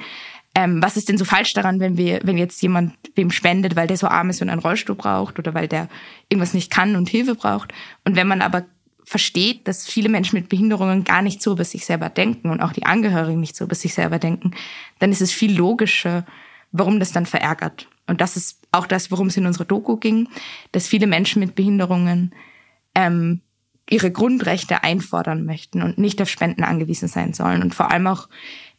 ähm, 0.56 0.82
was 0.82 0.98
ist 0.98 1.10
denn 1.10 1.18
so 1.18 1.26
falsch 1.26 1.54
daran, 1.54 1.80
wenn 1.80 1.98
wir, 1.98 2.22
wenn 2.24 2.38
jetzt 2.38 2.62
jemand 2.62 2.94
wem 3.16 3.32
spendet, 3.32 3.76
weil 3.76 3.88
der 3.88 3.98
so 3.98 4.08
arm 4.08 4.30
ist 4.30 4.42
und 4.42 4.50
einen 4.50 4.62
Rollstuhl 4.62 4.96
braucht 4.96 5.38
oder 5.38 5.54
weil 5.54 5.68
der 5.68 5.88
irgendwas 6.30 6.54
nicht 6.54 6.72
kann 6.72 6.96
und 6.96 7.10
Hilfe 7.10 7.36
braucht. 7.36 7.74
Und 8.06 8.16
wenn 8.16 8.28
man 8.28 8.42
aber 8.42 8.66
versteht, 9.04 9.68
dass 9.68 9.88
viele 9.88 10.10
Menschen 10.10 10.38
mit 10.38 10.50
Behinderungen 10.50 11.04
gar 11.04 11.22
nicht 11.22 11.42
so 11.42 11.54
über 11.54 11.64
sich 11.64 11.86
selber 11.86 12.10
denken 12.10 12.50
und 12.50 12.62
auch 12.62 12.74
die 12.74 12.86
Angehörigen 12.86 13.40
nicht 13.40 13.56
so 13.56 13.66
über 13.66 13.76
sich 13.76 13.94
selber 13.94 14.20
denken, 14.20 14.52
dann 15.00 15.12
ist 15.12 15.22
es 15.22 15.32
viel 15.32 15.56
logischer, 15.56 16.26
warum 16.72 17.00
das 17.00 17.12
dann 17.12 17.26
verärgert. 17.26 17.88
Und 18.08 18.22
das 18.22 18.38
ist 18.38 18.60
auch 18.72 18.88
das, 18.88 19.12
worum 19.12 19.28
es 19.28 19.38
in 19.38 19.46
unserer 19.46 19.66
Doku 19.66 19.98
ging, 19.98 20.30
dass 20.72 20.88
viele 20.88 21.08
Menschen 21.08 21.40
mit 21.40 21.56
Behinderungen 21.56 22.34
ähm, 22.96 23.42
ihre 23.90 24.12
Grundrechte 24.12 24.84
einfordern 24.84 25.46
möchten 25.46 25.82
und 25.82 25.98
nicht 25.98 26.22
auf 26.22 26.30
Spenden 26.30 26.64
angewiesen 26.64 27.08
sein 27.08 27.34
sollen. 27.34 27.62
Und 27.62 27.76
vor 27.76 27.92
allem 27.92 28.08
auch 28.08 28.28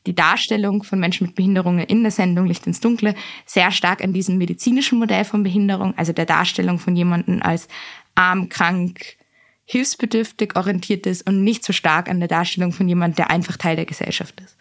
die 0.06 0.14
Darstellung 0.14 0.82
von 0.82 1.00
Menschen 1.00 1.26
mit 1.26 1.36
Behinderungen 1.36 1.84
in 1.84 2.02
der 2.02 2.12
Sendung 2.12 2.46
Licht 2.46 2.66
ins 2.66 2.80
Dunkle 2.80 3.14
sehr 3.44 3.70
stark 3.70 4.02
an 4.02 4.12
diesem 4.12 4.38
medizinischen 4.38 4.98
Modell 4.98 5.24
von 5.24 5.42
Behinderung, 5.42 5.94
also 5.96 6.12
der 6.12 6.26
Darstellung 6.26 6.78
von 6.78 6.96
jemandem 6.96 7.42
als 7.42 7.68
arm, 8.14 8.48
krank, 8.48 9.16
hilfsbedürftig 9.64 10.56
orientiert 10.56 11.06
ist 11.06 11.26
und 11.26 11.44
nicht 11.44 11.62
so 11.62 11.74
stark 11.74 12.08
an 12.08 12.20
der 12.20 12.28
Darstellung 12.28 12.72
von 12.72 12.88
jemandem, 12.88 13.16
der 13.16 13.30
einfach 13.30 13.58
Teil 13.58 13.76
der 13.76 13.84
Gesellschaft 13.84 14.40
ist. 14.40 14.56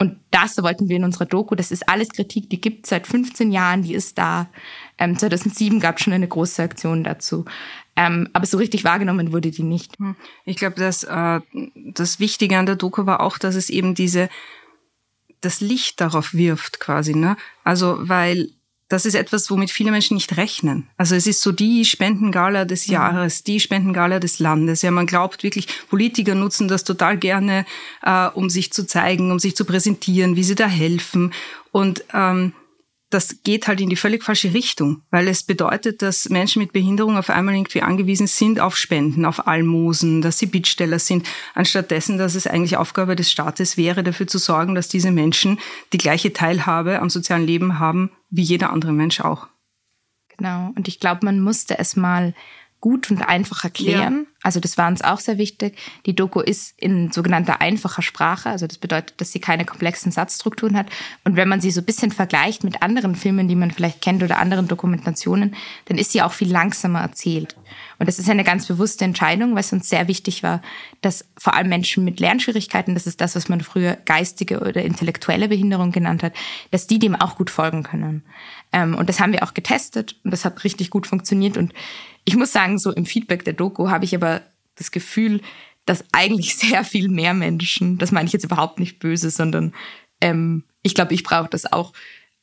Und 0.00 0.20
das 0.30 0.62
wollten 0.62 0.88
wir 0.88 0.96
in 0.96 1.04
unserer 1.04 1.26
Doku. 1.26 1.56
Das 1.56 1.72
ist 1.72 1.88
alles 1.88 2.10
Kritik, 2.10 2.48
die 2.50 2.60
gibt 2.60 2.86
seit 2.86 3.06
15 3.06 3.50
Jahren, 3.50 3.82
die 3.82 3.94
ist 3.94 4.16
da. 4.16 4.48
Ähm, 4.96 5.18
2007 5.18 5.80
gab 5.80 5.96
es 5.96 6.04
schon 6.04 6.12
eine 6.12 6.28
große 6.28 6.62
Aktion 6.62 7.02
dazu. 7.02 7.44
Ähm, 7.96 8.28
aber 8.32 8.46
so 8.46 8.58
richtig 8.58 8.84
wahrgenommen 8.84 9.32
wurde 9.32 9.50
die 9.50 9.64
nicht. 9.64 9.98
Hm. 9.98 10.14
Ich 10.44 10.56
glaube, 10.56 10.76
dass 10.76 11.02
äh, 11.02 11.40
das 11.74 12.20
Wichtige 12.20 12.56
an 12.56 12.66
der 12.66 12.76
Doku 12.76 13.06
war 13.06 13.20
auch, 13.20 13.38
dass 13.38 13.56
es 13.56 13.70
eben 13.70 13.96
diese 13.96 14.28
das 15.40 15.60
Licht 15.60 16.00
darauf 16.00 16.34
wirft 16.34 16.80
quasi. 16.80 17.14
Ne? 17.14 17.36
Also 17.64 17.96
weil 18.00 18.50
das 18.88 19.04
ist 19.04 19.14
etwas, 19.14 19.50
womit 19.50 19.70
viele 19.70 19.90
Menschen 19.90 20.14
nicht 20.14 20.36
rechnen. 20.36 20.88
Also 20.96 21.14
es 21.14 21.26
ist 21.26 21.42
so 21.42 21.52
die 21.52 21.84
Spendengala 21.84 22.64
des 22.64 22.88
mhm. 22.88 22.94
Jahres, 22.94 23.44
die 23.44 23.60
Spendengala 23.60 24.18
des 24.18 24.38
Landes. 24.38 24.82
Ja, 24.82 24.90
man 24.90 25.06
glaubt 25.06 25.42
wirklich, 25.42 25.68
Politiker 25.88 26.34
nutzen 26.34 26.68
das 26.68 26.84
total 26.84 27.18
gerne, 27.18 27.66
äh, 28.02 28.28
um 28.28 28.48
sich 28.48 28.72
zu 28.72 28.86
zeigen, 28.86 29.30
um 29.30 29.38
sich 29.38 29.54
zu 29.54 29.66
präsentieren, 29.66 30.36
wie 30.36 30.44
sie 30.44 30.54
da 30.54 30.66
helfen. 30.66 31.34
Und 31.70 32.02
ähm, 32.14 32.54
das 33.10 33.42
geht 33.42 33.68
halt 33.68 33.80
in 33.80 33.88
die 33.88 33.96
völlig 33.96 34.22
falsche 34.22 34.52
Richtung, 34.52 35.02
weil 35.10 35.28
es 35.28 35.42
bedeutet, 35.42 36.02
dass 36.02 36.28
Menschen 36.28 36.60
mit 36.60 36.72
Behinderung 36.72 37.16
auf 37.16 37.30
einmal 37.30 37.54
irgendwie 37.54 37.80
angewiesen 37.80 38.26
sind 38.26 38.60
auf 38.60 38.76
Spenden, 38.76 39.24
auf 39.24 39.46
Almosen, 39.46 40.20
dass 40.20 40.38
sie 40.38 40.46
Bittsteller 40.46 40.98
sind, 40.98 41.26
anstatt 41.54 41.90
dessen, 41.90 42.18
dass 42.18 42.34
es 42.34 42.46
eigentlich 42.46 42.76
Aufgabe 42.76 43.16
des 43.16 43.30
Staates 43.30 43.78
wäre, 43.78 44.02
dafür 44.02 44.26
zu 44.26 44.38
sorgen, 44.38 44.74
dass 44.74 44.88
diese 44.88 45.10
Menschen 45.10 45.58
die 45.94 45.98
gleiche 45.98 46.34
Teilhabe 46.34 47.00
am 47.00 47.08
sozialen 47.08 47.46
Leben 47.46 47.78
haben 47.78 48.10
wie 48.30 48.42
jeder 48.42 48.70
andere 48.70 48.92
Mensch 48.92 49.20
auch. 49.20 49.48
Genau. 50.36 50.70
Und 50.76 50.88
ich 50.88 51.00
glaube, 51.00 51.24
man 51.24 51.40
musste 51.40 51.78
es 51.78 51.96
mal 51.96 52.34
gut 52.80 53.10
und 53.10 53.22
einfach 53.22 53.64
erklären. 53.64 54.26
Ja. 54.26 54.32
Also 54.42 54.60
das 54.60 54.78
war 54.78 54.86
uns 54.86 55.02
auch 55.02 55.18
sehr 55.18 55.36
wichtig. 55.36 55.76
Die 56.06 56.14
Doku 56.14 56.40
ist 56.40 56.74
in 56.76 57.10
sogenannter 57.10 57.60
einfacher 57.60 58.02
Sprache. 58.02 58.48
Also 58.50 58.68
das 58.68 58.78
bedeutet, 58.78 59.20
dass 59.20 59.32
sie 59.32 59.40
keine 59.40 59.64
komplexen 59.64 60.12
Satzstrukturen 60.12 60.76
hat. 60.76 60.86
Und 61.24 61.34
wenn 61.34 61.48
man 61.48 61.60
sie 61.60 61.72
so 61.72 61.80
ein 61.80 61.84
bisschen 61.84 62.12
vergleicht 62.12 62.62
mit 62.62 62.80
anderen 62.80 63.16
Filmen, 63.16 63.48
die 63.48 63.56
man 63.56 63.72
vielleicht 63.72 64.00
kennt 64.00 64.22
oder 64.22 64.38
anderen 64.38 64.68
Dokumentationen, 64.68 65.56
dann 65.86 65.98
ist 65.98 66.12
sie 66.12 66.22
auch 66.22 66.32
viel 66.32 66.52
langsamer 66.52 67.00
erzählt. 67.00 67.56
Und 67.98 68.06
das 68.06 68.20
ist 68.20 68.30
eine 68.30 68.44
ganz 68.44 68.66
bewusste 68.66 69.04
Entscheidung, 69.04 69.54
weil 69.54 69.60
es 69.60 69.72
uns 69.72 69.88
sehr 69.88 70.06
wichtig 70.06 70.44
war, 70.44 70.62
dass 71.00 71.24
vor 71.36 71.54
allem 71.54 71.68
Menschen 71.68 72.04
mit 72.04 72.20
Lernschwierigkeiten, 72.20 72.94
das 72.94 73.08
ist 73.08 73.20
das, 73.20 73.34
was 73.34 73.48
man 73.48 73.60
früher 73.60 73.98
geistige 74.04 74.60
oder 74.60 74.82
intellektuelle 74.82 75.48
Behinderung 75.48 75.90
genannt 75.90 76.22
hat, 76.22 76.32
dass 76.70 76.86
die 76.86 77.00
dem 77.00 77.16
auch 77.16 77.36
gut 77.36 77.50
folgen 77.50 77.82
können. 77.82 78.22
Ähm, 78.72 78.94
und 78.94 79.08
das 79.08 79.20
haben 79.20 79.32
wir 79.32 79.42
auch 79.42 79.54
getestet 79.54 80.16
und 80.24 80.30
das 80.30 80.44
hat 80.44 80.64
richtig 80.64 80.90
gut 80.90 81.06
funktioniert. 81.06 81.56
Und 81.56 81.72
ich 82.24 82.36
muss 82.36 82.52
sagen, 82.52 82.78
so 82.78 82.92
im 82.92 83.06
Feedback 83.06 83.44
der 83.44 83.54
Doku 83.54 83.88
habe 83.88 84.04
ich 84.04 84.14
aber 84.14 84.42
das 84.74 84.90
Gefühl, 84.90 85.40
dass 85.86 86.04
eigentlich 86.12 86.56
sehr 86.58 86.84
viel 86.84 87.08
mehr 87.08 87.34
Menschen, 87.34 87.98
das 87.98 88.12
meine 88.12 88.26
ich 88.26 88.32
jetzt 88.32 88.44
überhaupt 88.44 88.78
nicht 88.78 88.98
böse, 88.98 89.30
sondern 89.30 89.74
ähm, 90.20 90.64
ich 90.82 90.94
glaube, 90.94 91.14
ich 91.14 91.22
brauche 91.22 91.48
das 91.48 91.70
auch, 91.72 91.92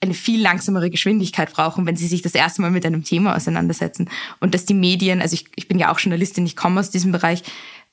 eine 0.01 0.13
viel 0.13 0.41
langsamere 0.41 0.89
Geschwindigkeit 0.89 1.51
brauchen, 1.53 1.85
wenn 1.85 1.95
sie 1.95 2.07
sich 2.07 2.21
das 2.21 2.35
erste 2.35 2.61
Mal 2.61 2.69
mit 2.69 2.85
einem 2.85 3.03
Thema 3.03 3.35
auseinandersetzen. 3.35 4.09
Und 4.39 4.53
dass 4.53 4.65
die 4.65 4.73
Medien, 4.73 5.21
also 5.21 5.33
ich, 5.33 5.45
ich 5.55 5.67
bin 5.67 5.79
ja 5.79 5.91
auch 5.91 5.99
Journalistin, 5.99 6.45
ich 6.45 6.55
komme 6.55 6.79
aus 6.79 6.91
diesem 6.91 7.11
Bereich, 7.11 7.43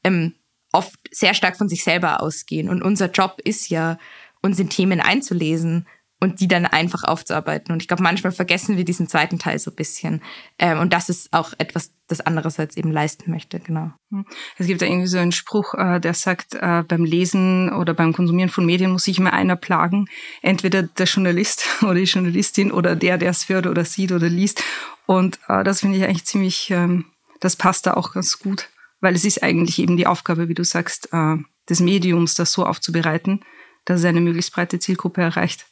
ähm, 0.05 0.35
oft 0.73 0.99
sehr 1.11 1.33
stark 1.33 1.57
von 1.57 1.69
sich 1.69 1.85
selber 1.85 2.21
ausgehen. 2.21 2.69
Und 2.69 2.83
unser 2.83 3.11
Job 3.11 3.41
ist 3.45 3.69
ja, 3.69 3.99
uns 4.43 4.59
in 4.59 4.69
Themen 4.69 5.01
einzulesen 5.01 5.87
und 6.23 6.39
die 6.39 6.47
dann 6.47 6.67
einfach 6.67 7.03
aufzuarbeiten. 7.03 7.73
Und 7.73 7.83
ich 7.83 7.89
glaube, 7.89 8.05
manchmal 8.05 8.31
vergessen 8.31 8.77
wir 8.77 8.85
diesen 8.85 9.09
zweiten 9.09 9.41
Teil 9.41 9.59
so 9.59 9.73
ein 9.73 9.75
bisschen. 9.75 10.23
Ähm, 10.57 10.79
und 10.79 10.93
das 10.93 11.09
ist 11.09 11.33
auch 11.33 11.53
etwas, 11.59 11.91
das 12.07 12.21
andererseits 12.21 12.77
eben 12.77 12.93
leisten 12.93 13.29
möchte, 13.33 13.59
genau. 13.59 13.91
Hm. 14.13 14.25
Es 14.57 14.69
gibt 14.69 14.83
ja 14.83 14.87
irgendwie 14.87 15.09
so 15.09 15.19
einen 15.19 15.33
Spruch, 15.33 15.75
äh, 15.75 15.99
der 15.99 16.15
sagt, 16.15 16.55
äh, 16.55 16.85
beim 16.87 17.05
Lesen 17.05 17.73
oder 17.73 17.93
beim 17.93 18.13
Konsumieren 18.13 18.51
von 18.51 18.65
Medien 18.65 18.93
muss 18.93 19.03
sich 19.03 19.19
immer 19.19 19.33
einer 19.33 19.57
plagen. 19.57 20.07
Entweder 20.43 20.85
der 20.85 21.07
Journalist 21.07 21.67
oder 21.83 21.95
die 21.95 22.05
Journalistin 22.05 22.71
oder 22.71 22.95
der, 22.95 23.19
der 23.19 23.31
es 23.31 23.49
hört 23.49 23.67
oder 23.67 23.85
sieht 23.85 24.13
oder 24.13 24.29
liest. 24.29 24.63
Und 25.07 25.41
äh, 25.49 25.65
das 25.65 25.81
finde 25.81 25.99
ich 25.99 26.05
eigentlich 26.05 26.25
ziemlich, 26.25 26.71
ähm, 26.71 27.07
das 27.41 27.57
passt 27.57 27.85
da 27.87 27.95
auch 27.95 28.13
ganz 28.13 28.39
gut. 28.39 28.69
Weil 29.01 29.17
es 29.17 29.25
ist 29.25 29.43
eigentlich 29.43 29.81
eben 29.81 29.97
die 29.97 30.07
Aufgabe, 30.07 30.49
wie 30.49 30.55
du 30.55 30.63
sagst, 30.63 31.09
des 31.13 31.81
Mediums, 31.81 32.35
das 32.35 32.53
so 32.53 32.65
aufzubereiten, 32.65 33.41
dass 33.85 33.99
es 33.99 34.07
eine 34.07 34.21
möglichst 34.21 34.55
breite 34.55 34.79
Zielgruppe 34.79 35.23
erreicht. 35.23 35.67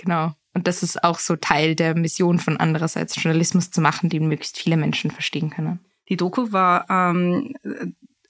Genau. 0.00 0.32
Und 0.54 0.66
das 0.66 0.82
ist 0.82 1.04
auch 1.04 1.18
so 1.18 1.36
Teil 1.36 1.74
der 1.74 1.94
Mission 1.94 2.38
von 2.38 2.56
andererseits 2.56 3.14
Journalismus 3.22 3.70
zu 3.70 3.80
machen, 3.80 4.08
den 4.08 4.26
möglichst 4.26 4.58
viele 4.58 4.76
Menschen 4.76 5.10
verstehen 5.10 5.50
können. 5.50 5.80
Die 6.08 6.16
Doku 6.16 6.50
war 6.52 6.86
ähm, 6.88 7.54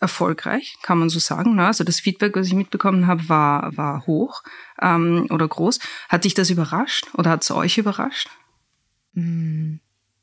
erfolgreich, 0.00 0.76
kann 0.82 0.98
man 0.98 1.08
so 1.08 1.18
sagen. 1.18 1.54
Ne? 1.54 1.66
Also 1.66 1.84
das 1.84 2.00
Feedback, 2.00 2.36
was 2.36 2.48
ich 2.48 2.54
mitbekommen 2.54 3.06
habe, 3.06 3.28
war, 3.28 3.76
war 3.76 4.06
hoch 4.06 4.42
ähm, 4.82 5.28
oder 5.30 5.46
groß. 5.46 5.78
Hat 6.08 6.24
dich 6.24 6.34
das 6.34 6.50
überrascht 6.50 7.06
oder 7.14 7.30
hat 7.30 7.42
es 7.42 7.50
euch 7.50 7.78
überrascht? 7.78 8.28
Mm, 9.14 9.76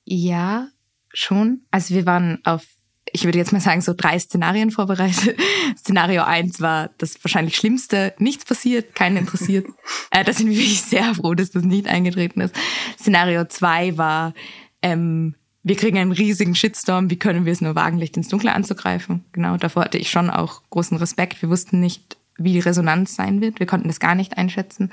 ja, 0.04 0.68
schon. 1.14 1.62
Also 1.72 1.96
wir 1.96 2.06
waren 2.06 2.40
auf 2.44 2.66
ich 3.14 3.26
würde 3.26 3.38
jetzt 3.38 3.54
mal 3.54 3.62
sagen, 3.62 3.82
so 3.82 3.94
drei 3.96 4.18
Szenarien 4.20 4.72
vorbereitet. 4.72 5.38
Szenario 5.78 6.24
eins 6.24 6.62
war 6.62 6.90
das 6.98 7.24
wahrscheinlich 7.24 7.56
Schlimmste, 7.56 8.14
nichts 8.20 8.46
passiert, 8.46 8.96
keinen 8.96 9.18
interessiert. 9.18 9.68
äh, 10.12 10.24
da 10.24 10.34
sind 10.34 10.50
wir 10.50 10.58
wirklich 10.58 10.82
sehr 10.82 11.16
froh, 11.16 11.34
dass 11.34 11.52
das 11.52 11.64
nicht 11.64 11.88
eingetreten 11.88 12.42
ist. 12.42 12.56
Szenario 13.00 13.46
zwei 13.46 13.98
war, 13.98 14.34
ähm, 14.82 15.36
wir 15.64 15.76
kriegen 15.76 15.98
einen 15.98 16.14
riesigen 16.14 16.56
Shitstorm, 16.56 17.10
wie 17.10 17.20
können 17.20 17.46
wir 17.46 17.52
es 17.52 17.62
nur 17.62 17.76
wagen, 17.76 17.98
Licht 17.98 18.16
ins 18.16 18.30
Dunkle 18.30 18.54
anzugreifen? 18.54 19.26
Genau, 19.34 19.58
davor 19.58 19.84
hatte 19.84 19.98
ich 19.98 20.10
schon 20.10 20.30
auch 20.30 20.62
großen 20.70 20.98
Respekt. 20.98 21.42
Wir 21.42 21.50
wussten 21.50 21.80
nicht, 21.80 22.18
wie 22.38 22.54
die 22.54 22.60
Resonanz 22.60 23.16
sein 23.16 23.42
wird. 23.42 23.60
Wir 23.60 23.68
konnten 23.68 23.90
das 23.90 24.00
gar 24.00 24.16
nicht 24.16 24.38
einschätzen. 24.38 24.92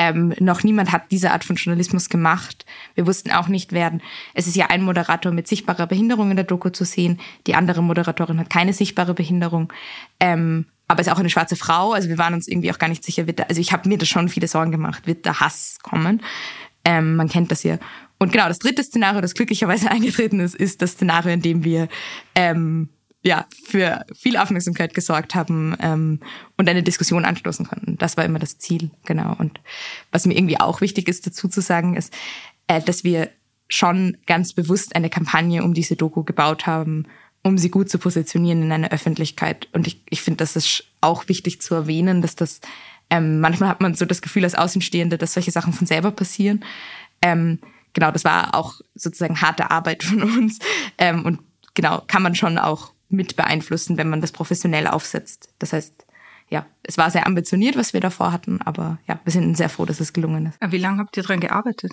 Ähm, 0.00 0.32
noch 0.38 0.62
niemand 0.62 0.92
hat 0.92 1.10
diese 1.10 1.32
Art 1.32 1.42
von 1.42 1.56
Journalismus 1.56 2.08
gemacht. 2.08 2.64
Wir 2.94 3.04
wussten 3.08 3.32
auch 3.32 3.48
nicht, 3.48 3.72
werden. 3.72 4.00
Es 4.32 4.46
ist 4.46 4.54
ja 4.54 4.66
ein 4.66 4.84
Moderator 4.84 5.32
mit 5.32 5.48
sichtbarer 5.48 5.88
Behinderung 5.88 6.30
in 6.30 6.36
der 6.36 6.44
Doku 6.44 6.68
zu 6.70 6.84
sehen. 6.84 7.18
Die 7.48 7.56
andere 7.56 7.82
Moderatorin 7.82 8.38
hat 8.38 8.48
keine 8.48 8.72
sichtbare 8.72 9.12
Behinderung. 9.12 9.72
Ähm, 10.20 10.66
aber 10.86 11.00
ist 11.00 11.10
auch 11.10 11.18
eine 11.18 11.30
schwarze 11.30 11.56
Frau. 11.56 11.94
Also 11.94 12.08
wir 12.08 12.16
waren 12.16 12.32
uns 12.32 12.46
irgendwie 12.46 12.70
auch 12.70 12.78
gar 12.78 12.86
nicht 12.86 13.02
sicher, 13.02 13.26
wird 13.26 13.40
da, 13.40 13.42
also 13.48 13.60
ich 13.60 13.72
habe 13.72 13.88
mir 13.88 13.98
da 13.98 14.06
schon 14.06 14.28
viele 14.28 14.46
Sorgen 14.46 14.70
gemacht, 14.70 15.08
wird 15.08 15.26
da 15.26 15.40
Hass 15.40 15.78
kommen. 15.82 16.22
Ähm, 16.84 17.16
man 17.16 17.28
kennt 17.28 17.50
das 17.50 17.64
ja. 17.64 17.78
Und 18.20 18.30
genau, 18.30 18.46
das 18.46 18.60
dritte 18.60 18.84
Szenario, 18.84 19.20
das 19.20 19.34
glücklicherweise 19.34 19.90
eingetreten 19.90 20.38
ist, 20.38 20.54
ist 20.54 20.80
das 20.80 20.92
Szenario, 20.92 21.32
in 21.32 21.42
dem 21.42 21.64
wir 21.64 21.88
ähm, 22.36 22.88
ja, 23.22 23.46
für 23.66 24.04
viel 24.14 24.36
Aufmerksamkeit 24.36 24.94
gesorgt 24.94 25.34
haben 25.34 25.76
ähm, 25.80 26.20
und 26.56 26.68
eine 26.68 26.82
Diskussion 26.82 27.24
anstoßen 27.24 27.66
konnten. 27.66 27.98
Das 27.98 28.16
war 28.16 28.24
immer 28.24 28.38
das 28.38 28.58
Ziel, 28.58 28.90
genau. 29.04 29.34
Und 29.38 29.60
was 30.12 30.24
mir 30.24 30.36
irgendwie 30.36 30.60
auch 30.60 30.80
wichtig 30.80 31.08
ist 31.08 31.26
dazu 31.26 31.48
zu 31.48 31.60
sagen, 31.60 31.96
ist, 31.96 32.14
äh, 32.68 32.80
dass 32.80 33.04
wir 33.04 33.30
schon 33.68 34.16
ganz 34.26 34.52
bewusst 34.52 34.94
eine 34.94 35.10
Kampagne 35.10 35.62
um 35.64 35.74
diese 35.74 35.96
Doku 35.96 36.22
gebaut 36.22 36.66
haben, 36.66 37.06
um 37.42 37.58
sie 37.58 37.70
gut 37.70 37.90
zu 37.90 37.98
positionieren 37.98 38.62
in 38.62 38.72
einer 38.72 38.90
Öffentlichkeit. 38.90 39.68
Und 39.72 39.86
ich, 39.86 40.02
ich 40.08 40.22
finde, 40.22 40.38
das 40.38 40.56
ist 40.56 40.84
auch 41.00 41.28
wichtig 41.28 41.60
zu 41.60 41.74
erwähnen, 41.74 42.22
dass 42.22 42.36
das 42.36 42.60
ähm, 43.10 43.40
manchmal 43.40 43.70
hat 43.70 43.80
man 43.80 43.94
so 43.94 44.04
das 44.04 44.22
Gefühl 44.22 44.44
als 44.44 44.54
Außenstehende, 44.54 45.18
dass 45.18 45.34
solche 45.34 45.50
Sachen 45.50 45.72
von 45.72 45.86
selber 45.86 46.10
passieren. 46.10 46.64
Ähm, 47.22 47.58
genau, 47.94 48.10
das 48.10 48.24
war 48.24 48.54
auch 48.54 48.80
sozusagen 48.94 49.40
harte 49.40 49.70
Arbeit 49.70 50.02
von 50.04 50.22
uns. 50.22 50.58
Ähm, 50.98 51.24
und 51.24 51.40
genau, 51.74 52.02
kann 52.06 52.22
man 52.22 52.34
schon 52.34 52.58
auch 52.58 52.92
mit 53.08 53.36
beeinflussen, 53.36 53.96
wenn 53.96 54.08
man 54.08 54.20
das 54.20 54.32
professionell 54.32 54.86
aufsetzt. 54.86 55.54
Das 55.58 55.72
heißt, 55.72 56.06
ja, 56.50 56.66
es 56.82 56.98
war 56.98 57.10
sehr 57.10 57.26
ambitioniert, 57.26 57.76
was 57.76 57.92
wir 57.92 58.00
davor 58.00 58.32
hatten, 58.32 58.60
aber 58.62 58.98
ja, 59.06 59.20
wir 59.24 59.32
sind 59.32 59.56
sehr 59.56 59.68
froh, 59.68 59.84
dass 59.84 60.00
es 60.00 60.12
gelungen 60.12 60.46
ist. 60.46 60.58
Wie 60.72 60.78
lange 60.78 60.98
habt 60.98 61.16
ihr 61.16 61.22
dran 61.22 61.40
gearbeitet? 61.40 61.92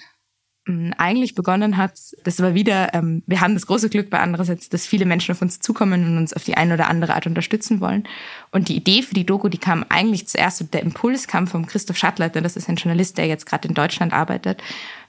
Mm, 0.67 0.91
eigentlich 0.97 1.35
begonnen 1.35 1.77
hat, 1.77 1.99
das 2.23 2.39
war 2.39 2.55
wieder, 2.55 2.93
ähm, 2.93 3.21
wir 3.27 3.41
haben 3.41 3.53
das 3.53 3.67
große 3.67 3.89
Glück 3.89 4.09
bei 4.09 4.19
andererseits, 4.19 4.69
dass 4.69 4.87
viele 4.87 5.05
Menschen 5.05 5.33
auf 5.33 5.41
uns 5.41 5.59
zukommen 5.59 6.03
und 6.05 6.17
uns 6.17 6.33
auf 6.33 6.43
die 6.43 6.57
eine 6.57 6.73
oder 6.73 6.87
andere 6.89 7.13
Art 7.13 7.27
unterstützen 7.27 7.81
wollen. 7.81 8.07
Und 8.51 8.69
die 8.69 8.75
Idee 8.75 9.03
für 9.03 9.13
die 9.13 9.25
Doku, 9.25 9.49
die 9.49 9.59
kam 9.59 9.85
eigentlich 9.89 10.27
zuerst, 10.27 10.61
und 10.61 10.73
der 10.73 10.81
Impuls 10.81 11.27
kam 11.27 11.47
vom 11.47 11.67
Christoph 11.67 11.97
Schattleiter, 11.97 12.41
das 12.41 12.55
ist 12.55 12.67
ein 12.67 12.77
Journalist, 12.77 13.17
der 13.17 13.27
jetzt 13.27 13.45
gerade 13.45 13.67
in 13.67 13.73
Deutschland 13.75 14.13
arbeitet. 14.13 14.63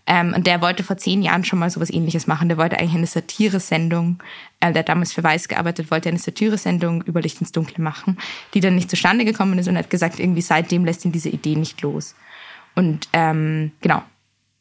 Ähm, 0.06 0.34
und 0.34 0.46
der 0.46 0.60
wollte 0.60 0.84
vor 0.84 0.96
zehn 0.96 1.22
Jahren 1.22 1.44
schon 1.44 1.58
mal 1.58 1.70
sowas 1.70 1.90
ähnliches 1.90 2.26
machen. 2.26 2.48
Der 2.48 2.58
wollte 2.58 2.78
eigentlich 2.78 2.94
eine 2.94 3.06
Satire-Sendung, 3.06 4.22
äh, 4.60 4.72
der 4.72 4.80
hat 4.80 4.88
damals 4.88 5.12
für 5.12 5.24
Weiß 5.24 5.48
gearbeitet, 5.48 5.90
wollte 5.90 6.08
eine 6.08 6.18
Satire-Sendung 6.18 7.02
über 7.02 7.20
Licht 7.20 7.40
ins 7.40 7.52
Dunkle 7.52 7.82
machen, 7.82 8.18
die 8.54 8.60
dann 8.60 8.76
nicht 8.76 8.90
zustande 8.90 9.24
gekommen 9.24 9.58
ist 9.58 9.68
und 9.68 9.76
hat 9.76 9.90
gesagt, 9.90 10.20
irgendwie 10.20 10.42
seitdem 10.42 10.84
lässt 10.84 11.04
ihn 11.04 11.12
diese 11.12 11.28
Idee 11.28 11.56
nicht 11.56 11.82
los. 11.82 12.14
Und 12.74 13.08
ähm, 13.12 13.72
genau, 13.80 14.02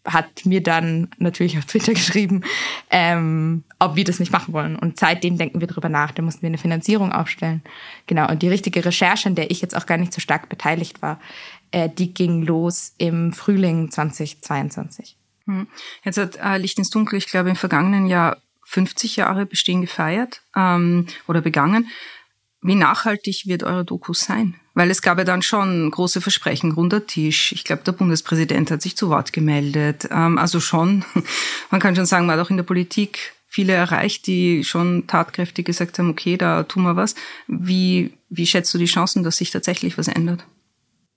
hat 0.06 0.46
mir 0.46 0.62
dann 0.62 1.10
natürlich 1.18 1.58
auf 1.58 1.66
Twitter 1.66 1.94
geschrieben, 1.96 2.42
ähm, 2.90 3.64
ob 3.80 3.96
wir 3.96 4.04
das 4.04 4.20
nicht 4.20 4.32
machen 4.32 4.54
wollen. 4.54 4.76
Und 4.76 5.00
seitdem 5.00 5.38
denken 5.38 5.60
wir 5.60 5.68
darüber 5.68 5.90
nach. 5.90 6.12
Da 6.12 6.22
mussten 6.22 6.42
wir 6.42 6.48
eine 6.48 6.58
Finanzierung 6.58 7.12
aufstellen. 7.12 7.62
Genau. 8.08 8.30
Und 8.30 8.42
die 8.42 8.50
richtige 8.50 8.84
Recherche, 8.86 9.30
an 9.30 9.36
der 9.36 9.52
ich 9.52 9.62
jetzt 9.62 9.76
auch 9.76 9.86
gar 9.86 9.98
nicht 9.98 10.14
so 10.14 10.22
stark 10.22 10.50
beteiligt 10.50 11.02
war, 11.02 11.20
äh, 11.72 11.90
die 11.90 12.14
ging 12.14 12.44
los 12.44 12.94
im 12.98 13.34
Frühling 13.34 13.92
2022. 13.92 15.18
Hm. 15.46 15.68
Jetzt 16.04 16.18
hat 16.18 16.38
äh, 16.38 16.58
Licht 16.58 16.78
ins 16.78 16.90
Dunkel, 16.90 17.18
ich 17.18 17.28
glaube, 17.28 17.50
im 17.50 17.56
vergangenen 17.56 18.08
Jahr 18.08 18.38
50 18.66 19.16
Jahre 19.16 19.46
Bestehen 19.46 19.82
gefeiert 19.82 20.42
ähm, 20.56 21.08
oder 21.28 21.42
begangen. 21.42 21.88
Wie 22.62 22.76
nachhaltig 22.76 23.46
wird 23.46 23.64
eure 23.64 23.86
Doku 23.86 24.14
sein? 24.14 24.56
Weil 24.74 24.90
es 24.90 25.04
gab 25.04 25.20
ja 25.20 25.24
dann 25.24 25.44
schon 25.44 25.92
große 25.92 26.20
Versprechen, 26.20 26.72
runder 26.72 27.06
Tisch. 27.06 27.52
Ich 27.52 27.64
glaube, 27.64 27.84
der 27.84 27.92
Bundespräsident 27.92 28.72
hat 28.72 28.82
sich 28.82 28.98
zu 28.98 29.10
Wort 29.10 29.34
gemeldet. 29.34 30.08
Ähm, 30.10 30.38
also 30.40 30.60
schon, 30.60 31.06
man 31.72 31.80
kann 31.80 31.96
schon 31.96 32.08
sagen, 32.08 32.26
man 32.26 32.38
hat 32.38 32.46
auch 32.46 32.50
in 32.50 32.58
der 32.58 32.64
Politik 32.64 33.34
viele 33.48 33.74
erreicht, 33.74 34.28
die 34.28 34.64
schon 34.64 35.08
tatkräftig 35.08 35.66
gesagt 35.66 35.98
haben, 36.00 36.10
okay, 36.10 36.38
da 36.38 36.64
tun 36.64 36.84
wir 36.84 36.96
was. 36.96 37.16
Wie, 37.48 38.18
wie 38.30 38.48
schätzt 38.48 38.74
du 38.74 38.78
die 38.78 38.86
Chancen, 38.86 39.24
dass 39.24 39.38
sich 39.38 39.52
tatsächlich 39.52 39.98
was 39.98 40.08
ändert? 40.08 40.46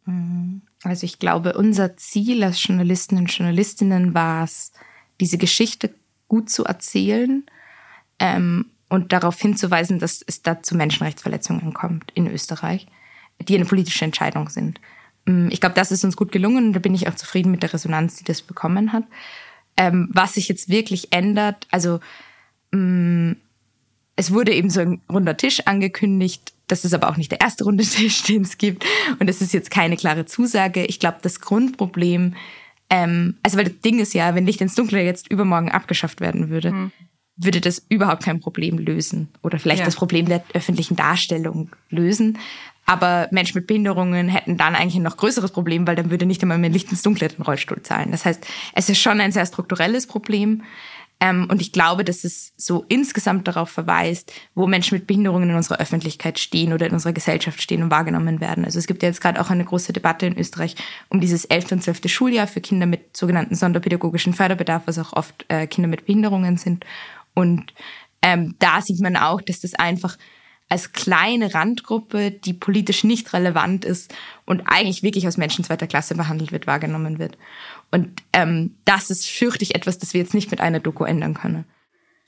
Mhm. 0.04 0.62
Also 0.84 1.04
ich 1.04 1.18
glaube, 1.18 1.54
unser 1.54 1.96
Ziel 1.96 2.44
als 2.44 2.62
Journalisten 2.62 3.16
und 3.16 3.32
Journalistinnen 3.32 4.14
war 4.14 4.44
es, 4.44 4.72
diese 5.20 5.38
Geschichte 5.38 5.92
gut 6.28 6.50
zu 6.50 6.64
erzählen 6.64 7.44
ähm, 8.20 8.66
und 8.88 9.12
darauf 9.12 9.40
hinzuweisen, 9.40 9.98
dass 9.98 10.22
es 10.24 10.42
da 10.42 10.62
zu 10.62 10.76
Menschenrechtsverletzungen 10.76 11.74
kommt 11.74 12.12
in 12.14 12.28
Österreich, 12.28 12.86
die 13.40 13.56
eine 13.56 13.64
politische 13.64 14.04
Entscheidung 14.04 14.48
sind. 14.48 14.80
Ähm, 15.26 15.48
ich 15.50 15.60
glaube, 15.60 15.74
das 15.74 15.90
ist 15.90 16.04
uns 16.04 16.16
gut 16.16 16.32
gelungen 16.32 16.68
und 16.68 16.72
da 16.74 16.78
bin 16.80 16.94
ich 16.94 17.08
auch 17.08 17.14
zufrieden 17.14 17.50
mit 17.50 17.62
der 17.62 17.72
Resonanz, 17.72 18.16
die 18.16 18.24
das 18.24 18.42
bekommen 18.42 18.92
hat. 18.92 19.04
Ähm, 19.76 20.08
was 20.12 20.34
sich 20.34 20.48
jetzt 20.48 20.68
wirklich 20.68 21.12
ändert, 21.12 21.66
also 21.70 22.00
mh, 22.72 23.32
mm, 23.32 23.36
es 24.16 24.32
wurde 24.32 24.52
eben 24.52 24.68
so 24.68 24.80
ein 24.80 25.00
runder 25.08 25.36
Tisch 25.36 25.60
angekündigt. 25.66 26.52
Das 26.68 26.84
ist 26.84 26.94
aber 26.94 27.08
auch 27.08 27.16
nicht 27.16 27.32
der 27.32 27.40
erste 27.40 27.64
runde 27.64 27.84
Tisch, 27.84 28.22
den 28.28 28.42
es 28.42 28.58
gibt. 28.58 28.84
Und 29.18 29.28
es 29.28 29.40
ist 29.42 29.52
jetzt 29.52 29.70
keine 29.70 29.96
klare 29.96 30.26
Zusage. 30.26 30.84
Ich 30.84 31.00
glaube, 31.00 31.18
das 31.22 31.40
Grundproblem, 31.40 32.36
ähm, 32.90 33.36
also 33.42 33.56
weil 33.56 33.64
das 33.64 33.80
Ding 33.80 33.98
ist 33.98 34.14
ja, 34.14 34.34
wenn 34.34 34.46
Licht 34.46 34.60
ins 34.60 34.74
Dunkle 34.74 35.02
jetzt 35.02 35.30
übermorgen 35.30 35.70
abgeschafft 35.70 36.20
werden 36.20 36.50
würde, 36.50 36.72
mhm. 36.72 36.92
würde 37.36 37.60
das 37.60 37.84
überhaupt 37.88 38.22
kein 38.22 38.40
Problem 38.40 38.78
lösen. 38.78 39.28
Oder 39.42 39.58
vielleicht 39.58 39.80
ja. 39.80 39.84
das 39.86 39.96
Problem 39.96 40.26
der 40.26 40.44
öffentlichen 40.54 40.96
Darstellung 40.96 41.70
lösen. 41.90 42.38
Aber 42.88 43.28
Menschen 43.32 43.58
mit 43.58 43.66
Behinderungen 43.66 44.28
hätten 44.28 44.56
dann 44.56 44.74
eigentlich 44.74 44.96
ein 44.96 45.02
noch 45.02 45.18
größeres 45.18 45.50
Problem, 45.50 45.86
weil 45.86 45.94
dann 45.94 46.10
würde 46.10 46.24
nicht 46.24 46.40
einmal 46.40 46.56
mehr 46.56 46.70
Licht 46.70 46.90
ins 46.90 47.02
Dunkle 47.02 47.28
den 47.28 47.42
Rollstuhl 47.42 47.82
zahlen. 47.82 48.10
Das 48.12 48.24
heißt, 48.24 48.46
es 48.72 48.88
ist 48.88 48.98
schon 48.98 49.20
ein 49.20 49.30
sehr 49.30 49.44
strukturelles 49.44 50.06
Problem. 50.06 50.62
Ähm, 51.20 51.48
und 51.50 51.60
ich 51.60 51.72
glaube, 51.72 52.04
dass 52.04 52.22
es 52.22 52.52
so 52.56 52.84
insgesamt 52.88 53.48
darauf 53.48 53.70
verweist, 53.70 54.32
wo 54.54 54.66
Menschen 54.66 54.96
mit 54.96 55.06
Behinderungen 55.06 55.50
in 55.50 55.56
unserer 55.56 55.80
Öffentlichkeit 55.80 56.38
stehen 56.38 56.72
oder 56.72 56.86
in 56.86 56.92
unserer 56.92 57.12
Gesellschaft 57.12 57.60
stehen 57.60 57.82
und 57.82 57.90
wahrgenommen 57.90 58.40
werden. 58.40 58.64
Also 58.64 58.78
es 58.78 58.86
gibt 58.86 59.02
ja 59.02 59.08
jetzt 59.08 59.20
gerade 59.20 59.40
auch 59.40 59.50
eine 59.50 59.64
große 59.64 59.92
Debatte 59.92 60.26
in 60.26 60.38
Österreich 60.38 60.76
um 61.08 61.20
dieses 61.20 61.44
11. 61.44 61.72
und 61.72 61.82
12. 61.82 62.02
Schuljahr 62.06 62.46
für 62.46 62.60
Kinder 62.60 62.86
mit 62.86 63.16
sogenannten 63.16 63.56
sonderpädagogischen 63.56 64.32
Förderbedarf, 64.32 64.82
was 64.86 64.98
auch 64.98 65.12
oft 65.12 65.44
äh, 65.48 65.66
Kinder 65.66 65.88
mit 65.88 66.06
Behinderungen 66.06 66.56
sind. 66.56 66.84
Und 67.34 67.72
ähm, 68.22 68.54
da 68.58 68.80
sieht 68.80 69.00
man 69.00 69.16
auch, 69.16 69.40
dass 69.40 69.60
das 69.60 69.74
einfach 69.74 70.16
als 70.68 70.92
kleine 70.92 71.54
Randgruppe, 71.54 72.30
die 72.30 72.52
politisch 72.52 73.04
nicht 73.04 73.32
relevant 73.32 73.84
ist 73.84 74.14
und 74.44 74.62
eigentlich 74.66 75.02
wirklich 75.02 75.24
als 75.24 75.38
Menschen 75.38 75.64
zweiter 75.64 75.86
Klasse 75.86 76.14
behandelt 76.14 76.52
wird, 76.52 76.66
wahrgenommen 76.66 77.18
wird. 77.18 77.38
Und 77.90 78.22
ähm, 78.32 78.76
das 78.84 79.10
ist, 79.10 79.26
fürchte 79.26 79.64
ich, 79.64 79.74
etwas, 79.74 79.98
das 79.98 80.12
wir 80.12 80.20
jetzt 80.20 80.34
nicht 80.34 80.50
mit 80.50 80.60
einer 80.60 80.80
Doku 80.80 81.04
ändern 81.04 81.34
können. 81.34 81.64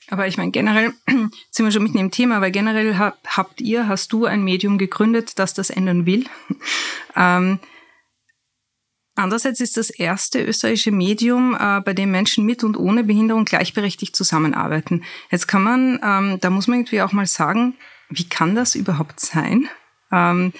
Aber 0.09 0.27
ich 0.27 0.37
meine, 0.37 0.51
generell 0.51 0.93
sind 1.51 1.65
wir 1.65 1.71
schon 1.71 1.83
mitten 1.83 1.99
im 1.99 2.11
Thema, 2.11 2.41
weil 2.41 2.51
generell 2.51 2.95
habt 2.97 3.61
ihr, 3.61 3.87
hast 3.87 4.11
du 4.11 4.25
ein 4.25 4.43
Medium 4.43 4.79
gegründet, 4.79 5.37
das 5.37 5.53
das 5.53 5.69
ändern 5.69 6.05
will. 6.05 6.25
ähm, 7.15 7.59
Andererseits 9.13 9.59
ist 9.59 9.75
das 9.75 9.89
erste 9.89 10.41
österreichische 10.41 10.91
Medium, 10.91 11.55
äh, 11.59 11.81
bei 11.81 11.93
dem 11.93 12.11
Menschen 12.11 12.45
mit 12.45 12.63
und 12.63 12.77
ohne 12.77 13.03
Behinderung 13.03 13.43
gleichberechtigt 13.43 14.15
zusammenarbeiten. 14.15 15.03
Jetzt 15.29 15.47
kann 15.47 15.63
man, 15.63 15.99
ähm, 16.01 16.39
da 16.39 16.49
muss 16.49 16.67
man 16.67 16.79
irgendwie 16.79 17.01
auch 17.01 17.11
mal 17.11 17.27
sagen, 17.27 17.75
wie 18.11 18.27
kann 18.27 18.55
das 18.55 18.75
überhaupt 18.75 19.19
sein, 19.19 19.69
ähm, 20.11 20.53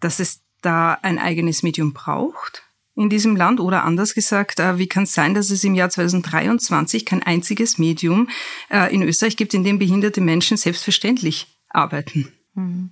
dass 0.00 0.20
es 0.20 0.40
da 0.60 0.98
ein 1.02 1.18
eigenes 1.18 1.62
Medium 1.62 1.92
braucht 1.92 2.64
in 2.94 3.08
diesem 3.08 3.36
Land? 3.36 3.60
Oder 3.60 3.84
anders 3.84 4.14
gesagt, 4.14 4.60
äh, 4.60 4.78
wie 4.78 4.88
kann 4.88 5.04
es 5.04 5.14
sein, 5.14 5.34
dass 5.34 5.50
es 5.50 5.64
im 5.64 5.74
Jahr 5.74 5.90
2023 5.90 7.06
kein 7.06 7.22
einziges 7.22 7.78
Medium 7.78 8.28
äh, 8.70 8.92
in 8.92 9.02
Österreich 9.02 9.36
gibt, 9.36 9.54
in 9.54 9.64
dem 9.64 9.78
behinderte 9.78 10.20
Menschen 10.20 10.56
selbstverständlich 10.56 11.46
arbeiten? 11.68 12.32
Mhm. 12.54 12.90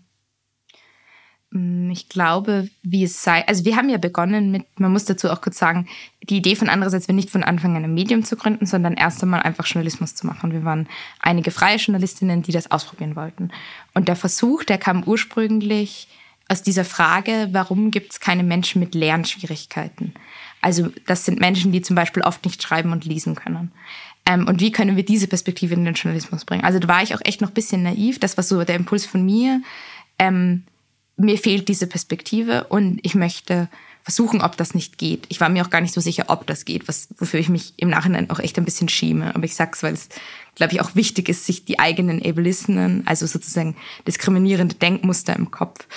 Mm, 1.50 1.90
ich 1.90 2.08
glaube, 2.08 2.68
wie 2.82 3.04
es 3.04 3.22
sei, 3.22 3.46
also 3.46 3.64
wir 3.64 3.76
haben 3.76 3.88
ja 3.88 3.98
begonnen 3.98 4.50
mit, 4.50 4.64
man 4.78 4.92
muss 4.92 5.04
dazu 5.04 5.30
auch 5.30 5.40
kurz 5.40 5.58
sagen, 5.58 5.86
die 6.22 6.38
Idee 6.38 6.56
von 6.56 6.68
andererseits 6.68 7.08
war 7.08 7.14
nicht 7.14 7.30
von 7.30 7.44
Anfang 7.44 7.76
an 7.76 7.84
ein 7.84 7.94
Medium 7.94 8.24
zu 8.24 8.36
gründen, 8.36 8.66
sondern 8.66 8.94
erst 8.94 9.22
einmal 9.22 9.42
einfach 9.42 9.66
Journalismus 9.66 10.14
zu 10.14 10.26
machen. 10.26 10.52
Wir 10.52 10.64
waren 10.64 10.88
einige 11.20 11.50
freie 11.50 11.76
Journalistinnen, 11.76 12.42
die 12.42 12.52
das 12.52 12.70
ausprobieren 12.70 13.16
wollten. 13.16 13.50
Und 13.94 14.08
der 14.08 14.16
Versuch, 14.16 14.64
der 14.64 14.78
kam 14.78 15.04
ursprünglich 15.04 16.08
aus 16.48 16.62
dieser 16.62 16.84
Frage, 16.84 17.48
warum 17.52 17.90
gibt 17.90 18.12
es 18.12 18.20
keine 18.20 18.42
Menschen 18.42 18.80
mit 18.80 18.94
Lernschwierigkeiten? 18.94 20.14
Also 20.60 20.88
das 21.06 21.24
sind 21.24 21.40
Menschen, 21.40 21.72
die 21.72 21.82
zum 21.82 21.96
Beispiel 21.96 22.22
oft 22.22 22.44
nicht 22.44 22.62
schreiben 22.62 22.92
und 22.92 23.04
lesen 23.04 23.34
können. 23.34 23.72
Ähm, 24.24 24.48
und 24.48 24.60
wie 24.60 24.72
können 24.72 24.96
wir 24.96 25.04
diese 25.04 25.28
Perspektive 25.28 25.74
in 25.74 25.84
den 25.84 25.94
Journalismus 25.94 26.44
bringen? 26.44 26.64
Also 26.64 26.78
da 26.78 26.88
war 26.88 27.02
ich 27.02 27.14
auch 27.14 27.20
echt 27.24 27.40
noch 27.40 27.50
ein 27.50 27.54
bisschen 27.54 27.82
naiv. 27.84 28.18
Das 28.18 28.36
war 28.36 28.44
so 28.44 28.64
der 28.64 28.76
Impuls 28.76 29.06
von 29.06 29.24
mir. 29.24 29.62
Ähm, 30.18 30.64
mir 31.16 31.38
fehlt 31.38 31.68
diese 31.68 31.86
Perspektive 31.86 32.64
und 32.64 33.00
ich 33.02 33.14
möchte 33.14 33.68
versuchen, 34.02 34.40
ob 34.40 34.56
das 34.56 34.72
nicht 34.72 34.98
geht. 34.98 35.26
Ich 35.30 35.40
war 35.40 35.48
mir 35.48 35.64
auch 35.64 35.70
gar 35.70 35.80
nicht 35.80 35.92
so 35.92 36.00
sicher, 36.00 36.26
ob 36.28 36.46
das 36.46 36.64
geht, 36.64 36.86
was, 36.86 37.08
wofür 37.18 37.40
ich 37.40 37.48
mich 37.48 37.74
im 37.76 37.88
Nachhinein 37.88 38.30
auch 38.30 38.38
echt 38.38 38.56
ein 38.56 38.64
bisschen 38.64 38.88
schäme. 38.88 39.34
Aber 39.34 39.44
ich 39.44 39.56
sag's, 39.56 39.82
weil 39.82 39.94
es, 39.94 40.08
glaube 40.54 40.74
ich, 40.74 40.80
auch 40.80 40.94
wichtig 40.94 41.28
ist, 41.28 41.44
sich 41.44 41.64
die 41.64 41.80
eigenen 41.80 42.24
Ableismen, 42.24 43.02
also 43.04 43.26
sozusagen 43.26 43.74
diskriminierende 44.06 44.76
Denkmuster 44.76 45.34
im 45.34 45.50
Kopf, 45.50 45.88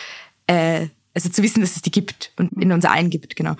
äh, 0.47 0.87
also 1.13 1.29
zu 1.29 1.43
wissen, 1.43 1.61
dass 1.61 1.75
es 1.75 1.81
die 1.83 1.91
gibt 1.91 2.31
und 2.37 2.51
in 2.53 2.71
uns 2.71 2.85
allen 2.85 3.11
gibt, 3.11 3.35
genau. 3.35 3.55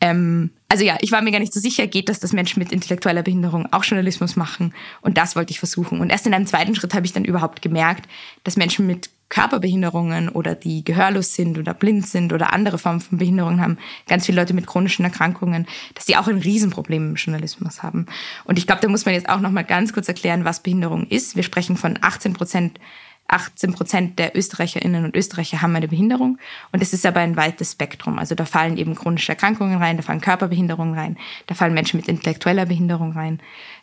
Ähm, 0.00 0.50
also 0.68 0.84
ja, 0.84 0.96
ich 1.00 1.12
war 1.12 1.22
mir 1.22 1.30
gar 1.30 1.38
nicht 1.38 1.52
so 1.52 1.60
sicher, 1.60 1.86
geht 1.86 2.08
das, 2.08 2.18
dass 2.18 2.32
Menschen 2.32 2.58
mit 2.58 2.72
intellektueller 2.72 3.22
Behinderung 3.22 3.72
auch 3.72 3.84
Journalismus 3.84 4.34
machen? 4.34 4.74
Und 5.00 5.16
das 5.16 5.36
wollte 5.36 5.52
ich 5.52 5.58
versuchen. 5.58 6.00
Und 6.00 6.10
erst 6.10 6.26
in 6.26 6.34
einem 6.34 6.46
zweiten 6.46 6.74
Schritt 6.74 6.94
habe 6.94 7.06
ich 7.06 7.12
dann 7.12 7.24
überhaupt 7.24 7.62
gemerkt, 7.62 8.08
dass 8.42 8.56
Menschen 8.56 8.86
mit 8.86 9.10
Körperbehinderungen 9.28 10.28
oder 10.28 10.54
die 10.54 10.84
gehörlos 10.84 11.34
sind 11.34 11.58
oder 11.58 11.74
blind 11.74 12.06
sind 12.06 12.32
oder 12.32 12.52
andere 12.52 12.78
Formen 12.78 13.00
von 13.00 13.18
Behinderungen 13.18 13.60
haben, 13.60 13.78
ganz 14.06 14.26
viele 14.26 14.40
Leute 14.40 14.54
mit 14.54 14.66
chronischen 14.66 15.04
Erkrankungen, 15.04 15.66
dass 15.94 16.04
die 16.04 16.16
auch 16.16 16.28
ein 16.28 16.38
Riesenproblem 16.38 17.10
im 17.10 17.14
Journalismus 17.16 17.82
haben. 17.82 18.06
Und 18.44 18.58
ich 18.58 18.66
glaube, 18.66 18.82
da 18.82 18.88
muss 18.88 19.04
man 19.04 19.14
jetzt 19.14 19.28
auch 19.28 19.40
noch 19.40 19.50
mal 19.50 19.64
ganz 19.64 19.92
kurz 19.92 20.08
erklären, 20.08 20.44
was 20.44 20.62
Behinderung 20.62 21.06
ist. 21.08 21.34
Wir 21.34 21.42
sprechen 21.42 21.76
von 21.76 21.98
18 22.00 22.34
Prozent 22.34 22.80
18 23.28 23.72
Prozent 23.72 24.18
der 24.18 24.36
Österreicherinnen 24.36 25.04
und 25.04 25.16
Österreicher 25.16 25.60
haben 25.60 25.74
eine 25.74 25.88
Behinderung. 25.88 26.38
Und 26.72 26.80
es 26.80 26.92
ist 26.92 27.04
aber 27.04 27.20
ein 27.20 27.36
weites 27.36 27.72
Spektrum. 27.72 28.20
Also 28.20 28.34
da 28.34 28.44
fallen 28.44 28.76
eben 28.76 28.94
chronische 28.94 29.32
Erkrankungen 29.32 29.78
rein, 29.78 29.96
da 29.96 30.02
fallen 30.02 30.20
Körperbehinderungen 30.20 30.94
rein, 30.94 31.18
da 31.46 31.56
fallen 31.56 31.74
Menschen 31.74 31.98
mit 31.98 32.08
intellektueller 32.08 32.66
Behinderung 32.66 33.12
rein. 33.12 33.40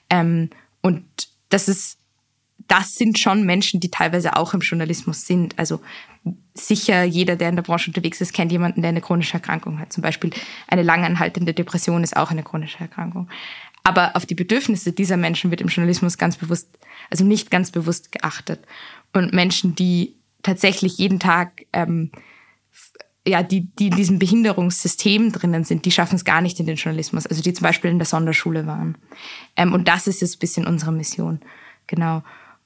Ähm, 0.09 0.49
und 0.81 1.03
das 1.49 1.67
ist 1.67 1.97
das 2.67 2.95
sind 2.95 3.19
schon 3.19 3.45
Menschen, 3.45 3.79
die 3.79 3.91
teilweise 3.91 4.35
auch 4.35 4.53
im 4.53 4.61
Journalismus 4.61 5.25
sind. 5.25 5.57
Also 5.57 5.81
sicher 6.53 7.03
jeder, 7.03 7.35
der 7.35 7.49
in 7.49 7.55
der 7.55 7.63
Branche 7.63 7.89
unterwegs 7.89 8.21
ist, 8.21 8.33
kennt 8.33 8.51
jemanden, 8.51 8.81
der 8.81 8.89
eine 8.89 9.01
chronische 9.01 9.33
Erkrankung 9.33 9.79
hat. 9.79 9.91
Zum 9.91 10.01
Beispiel 10.01 10.31
eine 10.67 10.83
langanhaltende 10.83 11.53
Depression 11.53 12.03
ist 12.03 12.15
auch 12.15 12.31
eine 12.31 12.43
chronische 12.43 12.79
Erkrankung. 12.79 13.29
Aber 13.83 14.15
auf 14.15 14.25
die 14.25 14.35
Bedürfnisse 14.35 14.93
dieser 14.93 15.17
Menschen 15.17 15.51
wird 15.51 15.61
im 15.61 15.67
Journalismus 15.67 16.17
ganz 16.17 16.37
bewusst, 16.37 16.69
also 17.09 17.25
nicht 17.25 17.51
ganz 17.51 17.71
bewusst 17.71 18.11
geachtet. 18.11 18.65
Und 19.11 19.33
Menschen, 19.33 19.75
die 19.75 20.15
tatsächlich 20.41 20.97
jeden 20.97 21.19
Tag 21.19 21.65
ähm, 21.73 22.11
ja, 23.25 23.41
die, 23.41 23.61
die 23.61 23.87
in 23.87 23.95
diesem 23.95 24.19
Behinderungssystem 24.19 25.31
drinnen 25.31 25.63
sind, 25.63 25.85
die 25.85 25.91
schaffen 25.91 26.15
es 26.15 26.25
gar 26.25 26.41
nicht 26.41 26.59
in 26.59 26.65
den 26.65 26.75
Journalismus, 26.75 27.25
also 27.25 27.41
die 27.41 27.53
zum 27.53 27.63
Beispiel 27.63 27.89
in 27.89 27.99
der 27.99 28.05
Sonderschule 28.05 28.67
waren. 28.67 28.97
Ähm, 29.55 29.73
und 29.73 29.87
das 29.87 30.07
ist 30.07 30.21
jetzt 30.21 30.35
ein 30.35 30.39
bisschen 30.39 30.67
unsere 30.67 30.91
Mission. 30.91 31.39
Genau. 31.87 32.23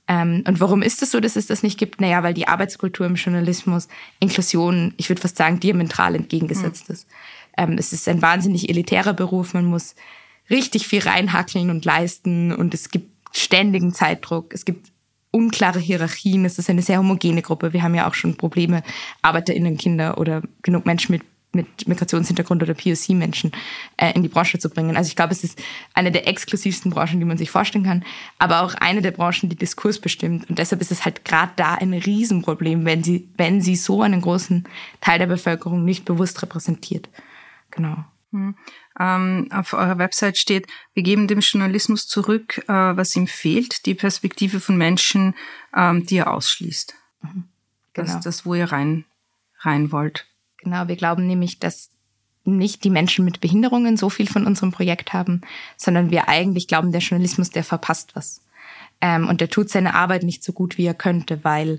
Ähm, 0.07 0.43
und 0.47 0.59
warum 0.59 0.81
ist 0.81 1.01
es 1.01 1.11
so, 1.11 1.19
dass 1.19 1.35
es 1.35 1.47
das 1.47 1.63
nicht 1.63 1.77
gibt? 1.77 1.99
Naja, 1.99 2.23
weil 2.23 2.33
die 2.33 2.47
Arbeitskultur 2.47 3.05
im 3.05 3.15
Journalismus 3.15 3.87
Inklusion, 4.19 4.93
ich 4.97 5.09
würde 5.09 5.21
fast 5.21 5.37
sagen, 5.37 5.59
diametral 5.59 6.15
entgegengesetzt 6.15 6.89
mhm. 6.89 6.93
ist. 6.93 7.07
Ähm, 7.57 7.75
es 7.77 7.91
ist 7.91 8.07
ein 8.07 8.21
wahnsinnig 8.21 8.69
elitärer 8.69 9.13
Beruf, 9.13 9.53
man 9.53 9.65
muss 9.65 9.95
richtig 10.49 10.87
viel 10.87 11.01
reinhackeln 11.01 11.69
und 11.69 11.83
leisten 11.83 12.53
und 12.53 12.73
es 12.73 12.89
gibt 12.89 13.11
ständigen 13.35 13.93
Zeitdruck, 13.93 14.53
es 14.53 14.63
gibt 14.63 14.91
unklare 15.31 15.79
Hierarchien, 15.79 16.45
es 16.45 16.57
ist 16.57 16.69
eine 16.69 16.81
sehr 16.81 16.99
homogene 16.99 17.41
Gruppe. 17.41 17.73
Wir 17.73 17.83
haben 17.83 17.95
ja 17.95 18.07
auch 18.07 18.13
schon 18.13 18.37
Probleme, 18.37 18.83
ArbeiterInnen, 19.21 19.77
Kinder 19.77 20.17
oder 20.17 20.41
genug 20.61 20.85
Menschen 20.85 21.11
mit 21.11 21.23
mit 21.53 21.87
Migrationshintergrund 21.87 22.61
oder 22.61 22.73
POC-Menschen 22.73 23.51
äh, 23.97 24.13
in 24.13 24.23
die 24.23 24.29
Branche 24.29 24.59
zu 24.59 24.69
bringen. 24.69 24.95
Also 24.97 25.07
ich 25.07 25.15
glaube, 25.15 25.33
es 25.33 25.43
ist 25.43 25.61
eine 25.93 26.11
der 26.11 26.27
exklusivsten 26.27 26.91
Branchen, 26.91 27.19
die 27.19 27.25
man 27.25 27.37
sich 27.37 27.49
vorstellen 27.49 27.85
kann, 27.85 28.03
aber 28.37 28.61
auch 28.61 28.75
eine 28.75 29.01
der 29.01 29.11
Branchen, 29.11 29.49
die 29.49 29.55
Diskurs 29.55 29.99
bestimmt. 29.99 30.49
Und 30.49 30.59
deshalb 30.59 30.81
ist 30.81 30.91
es 30.91 31.05
halt 31.05 31.25
gerade 31.25 31.51
da 31.55 31.75
ein 31.75 31.93
Riesenproblem, 31.93 32.85
wenn 32.85 33.03
sie, 33.03 33.29
wenn 33.37 33.61
sie 33.61 33.75
so 33.75 34.01
einen 34.01 34.21
großen 34.21 34.67
Teil 35.01 35.19
der 35.19 35.27
Bevölkerung 35.27 35.83
nicht 35.83 36.05
bewusst 36.05 36.41
repräsentiert. 36.41 37.09
Genau. 37.71 38.05
Hm. 38.31 38.55
Ähm, 38.99 39.47
auf 39.51 39.73
eurer 39.73 39.97
Website 39.99 40.37
steht, 40.37 40.67
wir 40.93 41.03
geben 41.03 41.27
dem 41.27 41.39
Journalismus 41.39 42.07
zurück, 42.07 42.63
äh, 42.67 42.73
was 42.73 43.15
ihm 43.15 43.27
fehlt, 43.27 43.85
die 43.85 43.93
Perspektive 43.93 44.59
von 44.59 44.77
Menschen, 44.77 45.35
ähm, 45.75 46.05
die 46.05 46.17
er 46.17 46.33
ausschließt. 46.33 46.95
Mhm. 47.21 47.29
Genau. 47.93 48.05
Das 48.05 48.15
ist 48.15 48.25
das, 48.25 48.45
wo 48.45 48.53
ihr 48.53 48.71
rein, 48.71 49.05
rein 49.59 49.91
wollt. 49.91 50.26
Genau, 50.57 50.87
wir 50.87 50.95
glauben 50.95 51.27
nämlich, 51.27 51.59
dass 51.59 51.91
nicht 52.43 52.83
die 52.83 52.89
Menschen 52.89 53.25
mit 53.25 53.41
Behinderungen 53.41 53.97
so 53.97 54.09
viel 54.09 54.27
von 54.27 54.45
unserem 54.45 54.71
Projekt 54.71 55.13
haben, 55.13 55.41
sondern 55.75 56.11
wir 56.11 56.29
eigentlich 56.29 56.67
glauben, 56.67 56.91
der 56.91 57.01
Journalismus, 57.01 57.49
der 57.49 57.63
verpasst 57.63 58.15
was. 58.15 58.41
Ähm, 59.01 59.27
und 59.27 59.41
der 59.41 59.49
tut 59.49 59.69
seine 59.69 59.93
Arbeit 59.95 60.23
nicht 60.23 60.43
so 60.43 60.53
gut, 60.53 60.77
wie 60.77 60.85
er 60.85 60.93
könnte, 60.93 61.43
weil 61.43 61.77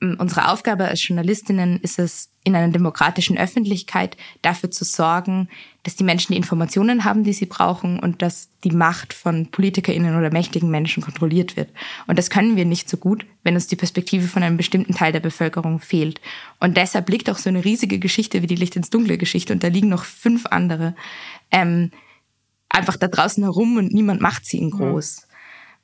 unsere 0.00 0.50
Aufgabe 0.50 0.84
als 0.86 1.06
Journalistinnen 1.06 1.80
ist 1.80 1.98
es, 1.98 2.30
in 2.44 2.54
einer 2.54 2.72
demokratischen 2.72 3.36
Öffentlichkeit 3.36 4.16
dafür 4.42 4.70
zu 4.70 4.84
sorgen, 4.84 5.48
dass 5.82 5.96
die 5.96 6.04
Menschen 6.04 6.32
die 6.32 6.38
Informationen 6.38 7.04
haben, 7.04 7.24
die 7.24 7.32
sie 7.32 7.46
brauchen 7.46 7.98
und 7.98 8.22
dass 8.22 8.48
die 8.64 8.70
Macht 8.70 9.12
von 9.12 9.50
PolitikerInnen 9.50 10.16
oder 10.16 10.32
mächtigen 10.32 10.70
Menschen 10.70 11.02
kontrolliert 11.02 11.56
wird. 11.56 11.68
Und 12.06 12.18
das 12.18 12.30
können 12.30 12.56
wir 12.56 12.64
nicht 12.64 12.88
so 12.88 12.96
gut, 12.96 13.26
wenn 13.42 13.54
uns 13.54 13.66
die 13.66 13.76
Perspektive 13.76 14.28
von 14.28 14.42
einem 14.42 14.56
bestimmten 14.56 14.94
Teil 14.94 15.12
der 15.12 15.20
Bevölkerung 15.20 15.80
fehlt. 15.80 16.20
Und 16.58 16.76
deshalb 16.76 17.08
liegt 17.10 17.28
auch 17.28 17.38
so 17.38 17.50
eine 17.50 17.64
riesige 17.64 17.98
Geschichte 17.98 18.40
wie 18.40 18.46
die 18.46 18.56
Licht 18.56 18.76
ins 18.76 18.90
Dunkle 18.90 19.18
Geschichte 19.18 19.52
und 19.52 19.62
da 19.62 19.68
liegen 19.68 19.88
noch 19.88 20.04
fünf 20.04 20.46
andere 20.46 20.94
ähm, 21.50 21.90
einfach 22.68 22.96
da 22.96 23.08
draußen 23.08 23.42
herum 23.42 23.76
und 23.76 23.92
niemand 23.92 24.20
macht 24.20 24.46
sie 24.46 24.58
in 24.58 24.70
groß. 24.70 25.27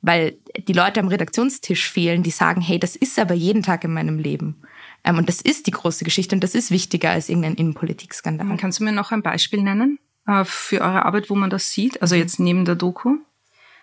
Weil 0.05 0.37
die 0.67 0.73
Leute 0.73 0.99
am 0.99 1.07
Redaktionstisch 1.07 1.89
fehlen, 1.89 2.21
die 2.21 2.29
sagen, 2.29 2.61
hey, 2.61 2.77
das 2.77 2.95
ist 2.95 3.17
aber 3.17 3.33
jeden 3.33 3.63
Tag 3.63 3.83
in 3.83 3.93
meinem 3.93 4.19
Leben. 4.19 4.61
Ähm, 5.03 5.17
und 5.17 5.27
das 5.27 5.41
ist 5.41 5.65
die 5.65 5.71
große 5.71 6.03
Geschichte 6.03 6.35
und 6.35 6.43
das 6.43 6.53
ist 6.53 6.69
wichtiger 6.69 7.09
als 7.09 7.27
irgendein 7.27 7.55
Innenpolitikskandal. 7.55 8.55
Kannst 8.57 8.79
du 8.79 8.83
mir 8.83 8.91
noch 8.91 9.11
ein 9.11 9.23
Beispiel 9.23 9.63
nennen 9.63 9.97
äh, 10.27 10.45
für 10.45 10.81
eure 10.81 11.05
Arbeit, 11.05 11.29
wo 11.31 11.35
man 11.35 11.49
das 11.49 11.71
sieht? 11.71 12.01
Also 12.03 12.15
jetzt 12.15 12.39
neben 12.39 12.65
der 12.65 12.75
Doku? 12.75 13.17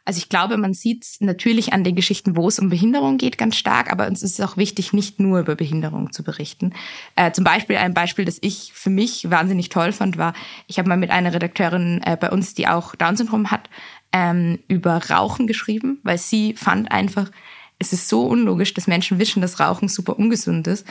Also 0.04 0.18
ich 0.18 0.28
glaube, 0.28 0.56
man 0.56 0.74
sieht 0.74 1.04
es 1.04 1.20
natürlich 1.20 1.72
an 1.72 1.84
den 1.84 1.94
Geschichten, 1.94 2.34
wo 2.36 2.48
es 2.48 2.58
um 2.58 2.70
Behinderung 2.70 3.18
geht, 3.18 3.38
ganz 3.38 3.54
stark, 3.54 3.90
aber 3.92 4.08
uns 4.08 4.22
ist 4.22 4.38
es 4.38 4.44
auch 4.44 4.56
wichtig, 4.56 4.92
nicht 4.92 5.20
nur 5.20 5.38
über 5.38 5.54
Behinderung 5.54 6.12
zu 6.12 6.24
berichten. 6.24 6.72
Äh, 7.14 7.30
zum 7.30 7.44
Beispiel 7.44 7.76
ein 7.76 7.94
Beispiel, 7.94 8.24
das 8.24 8.38
ich 8.40 8.72
für 8.74 8.90
mich 8.90 9.30
wahnsinnig 9.30 9.68
toll 9.68 9.92
fand, 9.92 10.18
war, 10.18 10.34
ich 10.66 10.78
habe 10.78 10.88
mal 10.88 10.96
mit 10.96 11.10
einer 11.10 11.32
Redakteurin 11.32 12.00
äh, 12.04 12.16
bei 12.16 12.30
uns, 12.30 12.54
die 12.54 12.66
auch 12.66 12.96
Down-Syndrom 12.96 13.52
hat, 13.52 13.70
ähm, 14.12 14.58
über 14.68 15.10
Rauchen 15.10 15.46
geschrieben, 15.46 15.98
weil 16.02 16.18
sie 16.18 16.54
fand 16.54 16.90
einfach, 16.90 17.30
es 17.78 17.92
ist 17.92 18.08
so 18.08 18.26
unlogisch, 18.26 18.74
dass 18.74 18.86
Menschen 18.86 19.18
wissen, 19.18 19.42
dass 19.42 19.58
Rauchen 19.58 19.88
super 19.88 20.18
ungesund 20.18 20.66
ist 20.66 20.86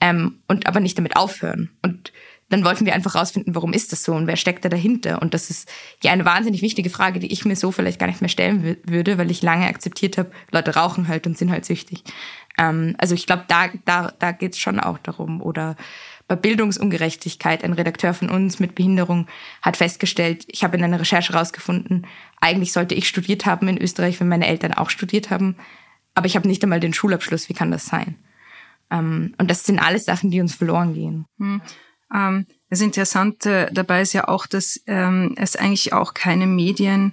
ähm, 0.00 0.38
und 0.46 0.66
aber 0.66 0.80
nicht 0.80 0.96
damit 0.96 1.16
aufhören. 1.16 1.70
Und 1.82 2.12
dann 2.48 2.64
wollten 2.64 2.86
wir 2.86 2.94
einfach 2.94 3.16
rausfinden, 3.16 3.56
warum 3.56 3.72
ist 3.72 3.90
das 3.90 4.04
so 4.04 4.14
und 4.14 4.28
wer 4.28 4.36
steckt 4.36 4.64
da 4.64 4.68
dahinter? 4.68 5.20
Und 5.20 5.34
das 5.34 5.50
ist 5.50 5.68
ja 6.04 6.12
eine 6.12 6.24
wahnsinnig 6.24 6.62
wichtige 6.62 6.90
Frage, 6.90 7.18
die 7.18 7.32
ich 7.32 7.44
mir 7.44 7.56
so 7.56 7.72
vielleicht 7.72 7.98
gar 7.98 8.06
nicht 8.06 8.20
mehr 8.20 8.28
stellen 8.28 8.76
würde, 8.84 9.18
weil 9.18 9.32
ich 9.32 9.42
lange 9.42 9.66
akzeptiert 9.66 10.16
habe, 10.16 10.30
Leute 10.52 10.74
rauchen 10.74 11.08
halt 11.08 11.26
und 11.26 11.36
sind 11.36 11.50
halt 11.50 11.64
süchtig. 11.64 12.04
Ähm, 12.56 12.94
also 12.98 13.14
ich 13.14 13.26
glaube, 13.26 13.44
da, 13.48 13.68
da, 13.84 14.12
da 14.18 14.32
geht 14.32 14.52
es 14.52 14.58
schon 14.58 14.78
auch 14.78 14.98
darum. 14.98 15.42
Oder 15.42 15.76
bei 16.28 16.36
Bildungsungerechtigkeit. 16.36 17.62
Ein 17.62 17.72
Redakteur 17.72 18.14
von 18.14 18.30
uns 18.30 18.58
mit 18.58 18.74
Behinderung 18.74 19.26
hat 19.62 19.76
festgestellt, 19.76 20.44
ich 20.48 20.64
habe 20.64 20.76
in 20.76 20.84
einer 20.84 21.00
Recherche 21.00 21.32
herausgefunden, 21.32 22.06
eigentlich 22.40 22.72
sollte 22.72 22.94
ich 22.94 23.08
studiert 23.08 23.46
haben 23.46 23.68
in 23.68 23.80
Österreich, 23.80 24.20
wenn 24.20 24.28
meine 24.28 24.46
Eltern 24.46 24.74
auch 24.74 24.90
studiert 24.90 25.30
haben, 25.30 25.56
aber 26.14 26.26
ich 26.26 26.36
habe 26.36 26.48
nicht 26.48 26.62
einmal 26.62 26.80
den 26.80 26.94
Schulabschluss. 26.94 27.48
Wie 27.48 27.54
kann 27.54 27.70
das 27.70 27.86
sein? 27.86 28.16
Ähm, 28.90 29.34
und 29.38 29.50
das 29.50 29.64
sind 29.64 29.78
alles 29.78 30.04
Sachen, 30.04 30.30
die 30.30 30.40
uns 30.40 30.54
verloren 30.54 30.94
gehen. 30.94 31.26
Hm. 31.38 31.60
Ähm, 32.12 32.46
das 32.70 32.80
Interessante 32.80 33.68
dabei 33.72 34.02
ist 34.02 34.12
ja 34.12 34.28
auch, 34.28 34.46
dass 34.46 34.80
ähm, 34.86 35.34
es 35.36 35.56
eigentlich 35.56 35.92
auch 35.92 36.14
keine 36.14 36.46
Medien 36.46 37.12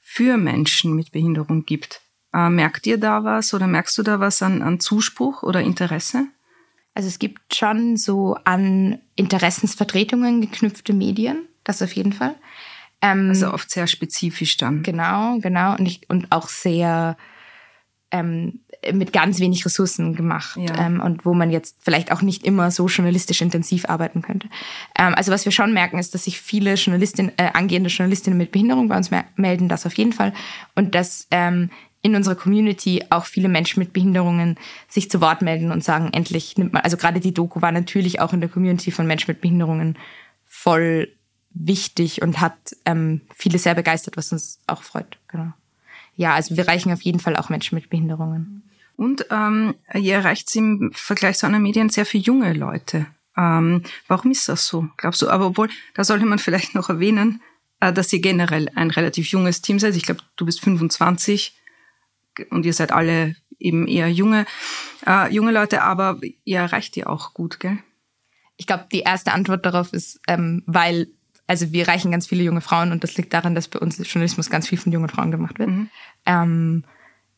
für 0.00 0.36
Menschen 0.36 0.94
mit 0.94 1.12
Behinderung 1.12 1.64
gibt. 1.64 2.00
Äh, 2.32 2.48
merkt 2.50 2.86
ihr 2.86 2.98
da 2.98 3.24
was 3.24 3.52
oder 3.54 3.66
merkst 3.66 3.98
du 3.98 4.02
da 4.02 4.20
was 4.20 4.42
an, 4.42 4.62
an 4.62 4.80
Zuspruch 4.80 5.42
oder 5.42 5.60
Interesse? 5.60 6.26
Also 6.98 7.06
es 7.06 7.20
gibt 7.20 7.54
schon 7.54 7.96
so 7.96 8.36
an 8.42 8.98
Interessensvertretungen 9.14 10.40
geknüpfte 10.40 10.92
Medien, 10.92 11.46
das 11.62 11.80
auf 11.80 11.92
jeden 11.92 12.12
Fall. 12.12 12.34
Ähm, 13.00 13.28
also 13.28 13.52
oft 13.52 13.70
sehr 13.70 13.86
spezifisch 13.86 14.56
dann. 14.56 14.82
Genau, 14.82 15.38
genau. 15.38 15.76
Und, 15.76 15.86
ich, 15.86 16.00
und 16.10 16.32
auch 16.32 16.48
sehr 16.48 17.16
ähm, 18.10 18.62
mit 18.92 19.12
ganz 19.12 19.38
wenig 19.38 19.64
Ressourcen 19.64 20.16
gemacht 20.16 20.56
ja. 20.56 20.86
ähm, 20.86 21.00
und 21.00 21.24
wo 21.24 21.34
man 21.34 21.52
jetzt 21.52 21.76
vielleicht 21.78 22.10
auch 22.10 22.20
nicht 22.20 22.44
immer 22.44 22.72
so 22.72 22.88
journalistisch 22.88 23.42
intensiv 23.42 23.88
arbeiten 23.88 24.20
könnte. 24.20 24.48
Ähm, 24.98 25.14
also 25.14 25.30
was 25.30 25.44
wir 25.44 25.52
schon 25.52 25.72
merken, 25.72 26.00
ist, 26.00 26.14
dass 26.14 26.24
sich 26.24 26.40
viele 26.40 26.74
Journalistinnen, 26.74 27.30
äh, 27.36 27.50
angehende 27.54 27.90
Journalistinnen 27.90 28.36
mit 28.36 28.50
Behinderung 28.50 28.88
bei 28.88 28.96
uns 28.96 29.12
melden, 29.36 29.68
das 29.68 29.86
auf 29.86 29.94
jeden 29.94 30.12
Fall. 30.12 30.32
Und 30.74 30.96
dass 30.96 31.28
ähm, 31.30 31.70
in 32.00 32.14
unserer 32.14 32.34
Community 32.34 33.04
auch 33.10 33.24
viele 33.24 33.48
Menschen 33.48 33.80
mit 33.80 33.92
Behinderungen 33.92 34.56
sich 34.88 35.10
zu 35.10 35.20
Wort 35.20 35.42
melden 35.42 35.72
und 35.72 35.82
sagen, 35.82 36.10
endlich 36.12 36.56
nimmt 36.56 36.72
man, 36.72 36.82
also 36.82 36.96
gerade 36.96 37.20
die 37.20 37.34
Doku 37.34 37.60
war 37.60 37.72
natürlich 37.72 38.20
auch 38.20 38.32
in 38.32 38.40
der 38.40 38.48
Community 38.48 38.90
von 38.90 39.06
Menschen 39.06 39.30
mit 39.30 39.40
Behinderungen 39.40 39.98
voll 40.46 41.12
wichtig 41.50 42.22
und 42.22 42.40
hat 42.40 42.56
ähm, 42.84 43.22
viele 43.34 43.58
sehr 43.58 43.74
begeistert, 43.74 44.16
was 44.16 44.32
uns 44.32 44.60
auch 44.66 44.82
freut. 44.82 45.18
Genau. 45.28 45.52
Ja, 46.16 46.34
also 46.34 46.56
wir 46.56 46.66
erreichen 46.66 46.92
auf 46.92 47.02
jeden 47.02 47.20
Fall 47.20 47.36
auch 47.36 47.48
Menschen 47.48 47.74
mit 47.74 47.90
Behinderungen. 47.90 48.62
Und 48.96 49.26
ähm, 49.30 49.74
ihr 49.94 50.14
erreicht 50.14 50.54
im 50.56 50.90
Vergleich 50.92 51.38
zu 51.38 51.46
anderen 51.46 51.62
Medien 51.62 51.88
sehr 51.88 52.06
viele 52.06 52.24
junge 52.24 52.52
Leute. 52.52 53.06
Ähm, 53.36 53.84
warum 54.08 54.32
ist 54.32 54.48
das 54.48 54.66
so? 54.66 54.88
Glaubst 54.96 55.22
du? 55.22 55.28
Aber 55.28 55.46
obwohl, 55.46 55.68
da 55.94 56.02
sollte 56.02 56.26
man 56.26 56.40
vielleicht 56.40 56.74
noch 56.74 56.88
erwähnen, 56.88 57.40
äh, 57.80 57.92
dass 57.92 58.12
ihr 58.12 58.20
generell 58.20 58.68
ein 58.74 58.90
relativ 58.90 59.28
junges 59.28 59.62
Team 59.62 59.78
seid. 59.78 59.94
Ich 59.94 60.02
glaube, 60.02 60.22
du 60.36 60.44
bist 60.44 60.60
25 60.60 61.56
und 62.50 62.66
ihr 62.66 62.72
seid 62.72 62.92
alle 62.92 63.36
eben 63.58 63.86
eher 63.86 64.10
junge, 64.10 64.46
äh, 65.06 65.32
junge 65.32 65.52
Leute, 65.52 65.82
aber 65.82 66.20
ihr 66.44 66.58
erreicht 66.58 66.96
die 66.96 67.06
auch 67.06 67.34
gut, 67.34 67.60
gell? 67.60 67.78
Ich 68.56 68.66
glaube, 68.66 68.86
die 68.92 69.00
erste 69.00 69.32
Antwort 69.32 69.64
darauf 69.64 69.92
ist, 69.92 70.20
ähm, 70.26 70.62
weil, 70.66 71.08
also 71.46 71.72
wir 71.72 71.86
erreichen 71.86 72.10
ganz 72.10 72.26
viele 72.26 72.42
junge 72.42 72.60
Frauen 72.60 72.90
und 72.90 73.04
das 73.04 73.16
liegt 73.16 73.32
daran, 73.32 73.54
dass 73.54 73.68
bei 73.68 73.78
uns 73.78 73.98
Journalismus 73.98 74.50
ganz 74.50 74.68
viel 74.68 74.78
von 74.78 74.92
jungen 74.92 75.08
Frauen 75.08 75.30
gemacht 75.30 75.58
wird. 75.58 75.70
Mhm. 75.70 75.90
Ähm, 76.26 76.84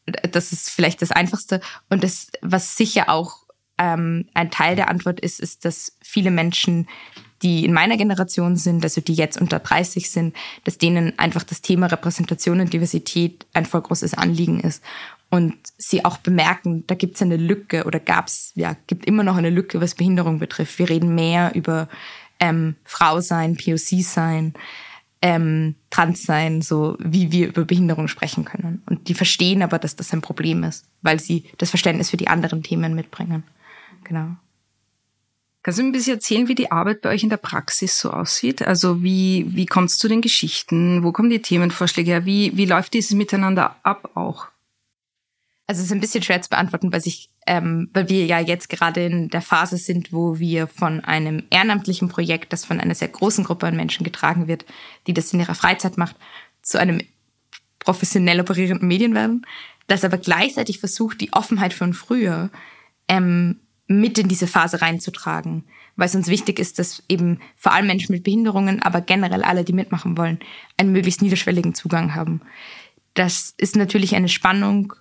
das 0.06 0.52
ist 0.52 0.70
vielleicht 0.70 1.02
das 1.02 1.12
Einfachste. 1.12 1.60
Und 1.88 2.02
das, 2.02 2.30
was 2.40 2.76
sicher 2.76 3.08
auch 3.08 3.44
ähm, 3.78 4.28
ein 4.34 4.50
Teil 4.50 4.76
der 4.76 4.88
Antwort 4.88 5.20
ist, 5.20 5.40
ist, 5.40 5.64
dass 5.64 5.96
viele 6.02 6.30
Menschen 6.30 6.88
die 7.42 7.64
in 7.64 7.72
meiner 7.72 7.96
Generation 7.96 8.56
sind, 8.56 8.84
also 8.84 9.00
die 9.00 9.14
jetzt 9.14 9.40
unter 9.40 9.58
30 9.58 10.10
sind, 10.10 10.36
dass 10.64 10.78
denen 10.78 11.18
einfach 11.18 11.42
das 11.42 11.62
Thema 11.62 11.86
Repräsentation 11.86 12.60
und 12.60 12.72
Diversität 12.72 13.46
ein 13.54 13.66
voll 13.66 13.80
großes 13.80 14.14
Anliegen 14.14 14.60
ist. 14.60 14.82
Und 15.30 15.54
sie 15.78 16.04
auch 16.04 16.18
bemerken, 16.18 16.84
da 16.88 16.96
gibt 16.96 17.14
es 17.14 17.22
eine 17.22 17.36
Lücke 17.36 17.84
oder 17.84 18.00
gab 18.00 18.26
es, 18.26 18.52
ja, 18.56 18.76
gibt 18.88 19.06
immer 19.06 19.22
noch 19.22 19.36
eine 19.36 19.50
Lücke, 19.50 19.80
was 19.80 19.94
Behinderung 19.94 20.40
betrifft. 20.40 20.78
Wir 20.78 20.90
reden 20.90 21.14
mehr 21.14 21.54
über 21.54 21.88
ähm, 22.40 22.74
Frau 22.84 23.20
sein, 23.20 23.56
POC 23.56 24.02
sein, 24.02 24.54
ähm, 25.22 25.76
Trans 25.90 26.24
sein, 26.24 26.62
so 26.62 26.96
wie 26.98 27.30
wir 27.30 27.48
über 27.48 27.64
Behinderung 27.64 28.08
sprechen 28.08 28.44
können. 28.44 28.82
Und 28.86 29.08
die 29.08 29.14
verstehen 29.14 29.62
aber, 29.62 29.78
dass 29.78 29.94
das 29.94 30.12
ein 30.12 30.20
Problem 30.20 30.64
ist, 30.64 30.86
weil 31.02 31.20
sie 31.20 31.44
das 31.58 31.70
Verständnis 31.70 32.10
für 32.10 32.16
die 32.16 32.28
anderen 32.28 32.64
Themen 32.64 32.94
mitbringen. 32.94 33.44
Genau. 34.02 34.36
Kannst 35.62 35.78
du 35.78 35.82
mir 35.82 35.90
ein 35.90 35.92
bisschen 35.92 36.14
erzählen, 36.14 36.48
wie 36.48 36.54
die 36.54 36.72
Arbeit 36.72 37.02
bei 37.02 37.10
euch 37.10 37.22
in 37.22 37.28
der 37.28 37.36
Praxis 37.36 37.98
so 37.98 38.10
aussieht? 38.10 38.62
Also 38.62 39.02
wie, 39.02 39.46
wie 39.50 39.66
kommt 39.66 39.90
es 39.90 39.98
zu 39.98 40.08
den 40.08 40.22
Geschichten? 40.22 41.02
Wo 41.02 41.12
kommen 41.12 41.28
die 41.28 41.42
Themenvorschläge 41.42 42.10
her? 42.10 42.24
Wie, 42.24 42.56
wie 42.56 42.64
läuft 42.64 42.94
dieses 42.94 43.12
Miteinander 43.12 43.76
ab 43.82 44.10
auch? 44.14 44.46
Also 45.66 45.80
es 45.80 45.86
ist 45.86 45.92
ein 45.92 46.00
bisschen 46.00 46.22
schwer 46.22 46.40
zu 46.40 46.48
beantworten, 46.48 46.92
weil, 46.92 47.02
ich, 47.04 47.28
ähm, 47.46 47.90
weil 47.92 48.08
wir 48.08 48.24
ja 48.24 48.40
jetzt 48.40 48.70
gerade 48.70 49.04
in 49.04 49.28
der 49.28 49.42
Phase 49.42 49.76
sind, 49.76 50.12
wo 50.12 50.38
wir 50.38 50.66
von 50.66 51.04
einem 51.04 51.44
ehrenamtlichen 51.50 52.08
Projekt, 52.08 52.52
das 52.52 52.64
von 52.64 52.80
einer 52.80 52.94
sehr 52.94 53.08
großen 53.08 53.44
Gruppe 53.44 53.66
an 53.66 53.76
Menschen 53.76 54.02
getragen 54.02 54.48
wird, 54.48 54.64
die 55.06 55.14
das 55.14 55.32
in 55.32 55.40
ihrer 55.40 55.54
Freizeit 55.54 55.96
macht, 55.96 56.16
zu 56.62 56.78
einem 56.78 57.02
professionell 57.78 58.40
operierenden 58.40 58.88
Medien 58.88 59.14
werden, 59.14 59.46
das 59.86 60.04
aber 60.04 60.18
gleichzeitig 60.18 60.80
versucht, 60.80 61.20
die 61.20 61.32
Offenheit 61.34 61.74
von 61.74 61.94
früher 61.94 62.50
ähm, 63.08 63.60
mit 63.90 64.18
in 64.18 64.28
diese 64.28 64.46
Phase 64.46 64.80
reinzutragen, 64.80 65.64
weil 65.96 66.06
es 66.06 66.14
uns 66.14 66.28
wichtig 66.28 66.60
ist, 66.60 66.78
dass 66.78 67.02
eben 67.08 67.40
vor 67.56 67.72
allem 67.72 67.88
Menschen 67.88 68.12
mit 68.12 68.22
Behinderungen, 68.22 68.80
aber 68.80 69.00
generell 69.00 69.42
alle, 69.42 69.64
die 69.64 69.72
mitmachen 69.72 70.16
wollen, 70.16 70.38
einen 70.76 70.92
möglichst 70.92 71.22
niederschwelligen 71.22 71.74
Zugang 71.74 72.14
haben. 72.14 72.40
Das 73.14 73.52
ist 73.58 73.74
natürlich 73.74 74.14
eine 74.14 74.28
Spannung 74.28 74.94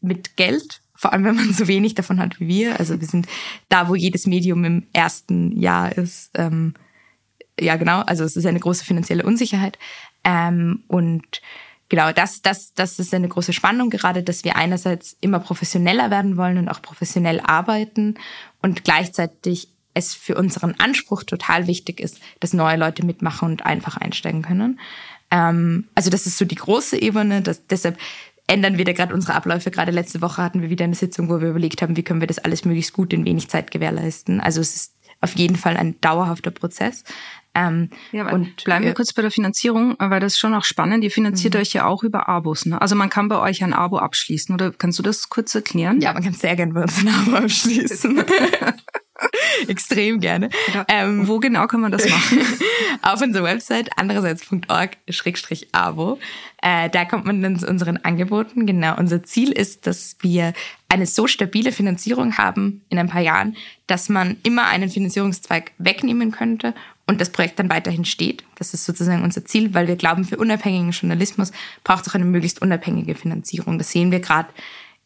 mit 0.00 0.36
Geld, 0.38 0.80
vor 0.94 1.12
allem 1.12 1.24
wenn 1.26 1.36
man 1.36 1.52
so 1.52 1.68
wenig 1.68 1.94
davon 1.94 2.18
hat 2.18 2.40
wie 2.40 2.48
wir. 2.48 2.80
Also 2.80 2.98
wir 2.98 3.06
sind 3.06 3.26
da, 3.68 3.90
wo 3.90 3.94
jedes 3.94 4.26
Medium 4.26 4.64
im 4.64 4.86
ersten 4.94 5.52
Jahr 5.52 5.92
ist. 5.92 6.30
Ähm, 6.34 6.72
ja, 7.60 7.76
genau. 7.76 8.00
Also 8.00 8.24
es 8.24 8.34
ist 8.34 8.46
eine 8.46 8.60
große 8.60 8.84
finanzielle 8.84 9.24
Unsicherheit. 9.24 9.78
Ähm, 10.24 10.84
und 10.88 11.42
genau, 11.88 12.12
das, 12.12 12.42
das, 12.42 12.74
das 12.74 12.98
ist 12.98 13.14
eine 13.14 13.28
große 13.28 13.52
Spannung 13.52 13.90
gerade, 13.90 14.22
dass 14.22 14.44
wir 14.44 14.56
einerseits 14.56 15.16
immer 15.20 15.40
professioneller 15.40 16.10
werden 16.10 16.36
wollen 16.36 16.58
und 16.58 16.68
auch 16.68 16.82
professionell 16.82 17.40
arbeiten 17.40 18.16
und 18.62 18.84
gleichzeitig 18.84 19.68
es 19.94 20.14
für 20.14 20.36
unseren 20.36 20.74
Anspruch 20.78 21.22
total 21.22 21.66
wichtig 21.66 22.00
ist, 22.00 22.20
dass 22.40 22.52
neue 22.52 22.76
Leute 22.76 23.04
mitmachen 23.04 23.50
und 23.50 23.64
einfach 23.64 23.96
einsteigen 23.96 24.42
können. 24.42 24.78
Ähm, 25.30 25.88
also 25.94 26.10
das 26.10 26.26
ist 26.26 26.38
so 26.38 26.44
die 26.44 26.54
große 26.54 27.00
Ebene. 27.00 27.40
Dass, 27.40 27.66
deshalb 27.66 27.98
ändern 28.46 28.78
wir 28.78 28.84
da 28.84 28.92
gerade 28.92 29.14
unsere 29.14 29.34
Abläufe. 29.34 29.70
Gerade 29.70 29.92
letzte 29.92 30.20
Woche 30.20 30.42
hatten 30.42 30.62
wir 30.62 30.70
wieder 30.70 30.84
eine 30.84 30.94
Sitzung, 30.94 31.28
wo 31.28 31.40
wir 31.40 31.48
überlegt 31.48 31.82
haben, 31.82 31.96
wie 31.96 32.02
können 32.02 32.20
wir 32.20 32.28
das 32.28 32.38
alles 32.38 32.64
möglichst 32.64 32.92
gut 32.92 33.12
in 33.12 33.24
wenig 33.24 33.48
Zeit 33.48 33.70
gewährleisten. 33.70 34.40
Also 34.40 34.60
es 34.60 34.76
ist 34.76 34.92
auf 35.20 35.34
jeden 35.36 35.56
Fall 35.56 35.76
ein 35.76 36.00
dauerhafter 36.00 36.50
Prozess. 36.50 37.04
Ähm, 37.56 37.88
ja, 38.12 38.30
und 38.30 38.64
bleiben 38.64 38.84
wir 38.84 38.92
kurz 38.92 39.14
bei 39.14 39.22
der 39.22 39.30
Finanzierung, 39.30 39.96
weil 39.98 40.20
das 40.20 40.34
ist 40.34 40.38
schon 40.38 40.52
auch 40.52 40.64
spannend. 40.64 41.02
Ihr 41.02 41.10
finanziert 41.10 41.54
mhm. 41.54 41.60
euch 41.60 41.72
ja 41.72 41.86
auch 41.86 42.02
über 42.02 42.28
Abos. 42.28 42.66
Ne? 42.66 42.78
Also 42.78 42.96
man 42.96 43.08
kann 43.08 43.28
bei 43.28 43.38
euch 43.38 43.64
ein 43.64 43.72
Abo 43.72 43.96
abschließen. 43.96 44.54
Oder 44.54 44.72
kannst 44.72 44.98
du 44.98 45.02
das 45.02 45.30
kurz 45.30 45.54
erklären? 45.54 46.02
Ja, 46.02 46.12
man 46.12 46.22
kann 46.22 46.34
sehr 46.34 46.54
gerne 46.54 46.74
bei 46.74 46.82
uns 46.82 46.98
ein 46.98 47.08
Abo 47.08 47.36
abschließen. 47.36 48.22
Extrem 49.68 50.20
gerne. 50.20 50.50
Ja. 50.74 50.84
Ähm, 50.88 51.26
Wo 51.26 51.38
genau 51.38 51.66
kann 51.66 51.80
man 51.80 51.92
das 51.92 52.06
machen? 52.06 52.40
auf 53.02 53.22
unserer 53.22 53.44
Website 53.44 53.88
andererseits.org-abo. 53.96 56.18
Äh, 56.60 56.90
da 56.90 57.06
kommt 57.06 57.24
man 57.24 57.40
dann 57.40 57.58
zu 57.58 57.66
unseren 57.66 57.96
Angeboten. 57.96 58.66
Genau, 58.66 58.98
unser 58.98 59.22
Ziel 59.22 59.52
ist, 59.52 59.86
dass 59.86 60.18
wir 60.20 60.52
eine 60.90 61.06
so 61.06 61.26
stabile 61.26 61.72
Finanzierung 61.72 62.36
haben 62.36 62.82
in 62.90 62.98
ein 62.98 63.08
paar 63.08 63.22
Jahren, 63.22 63.56
dass 63.86 64.10
man 64.10 64.36
immer 64.42 64.66
einen 64.66 64.90
Finanzierungszweig 64.90 65.72
wegnehmen 65.78 66.32
könnte 66.32 66.74
und 67.06 67.20
das 67.20 67.30
Projekt 67.30 67.58
dann 67.58 67.70
weiterhin 67.70 68.04
steht. 68.04 68.44
Das 68.56 68.74
ist 68.74 68.84
sozusagen 68.84 69.22
unser 69.22 69.44
Ziel, 69.44 69.74
weil 69.74 69.86
wir 69.86 69.96
glauben, 69.96 70.24
für 70.24 70.36
unabhängigen 70.36 70.90
Journalismus 70.90 71.52
braucht 71.84 72.06
es 72.06 72.10
auch 72.10 72.14
eine 72.14 72.24
möglichst 72.24 72.62
unabhängige 72.62 73.14
Finanzierung. 73.14 73.78
Das 73.78 73.92
sehen 73.92 74.10
wir 74.10 74.20
gerade 74.20 74.48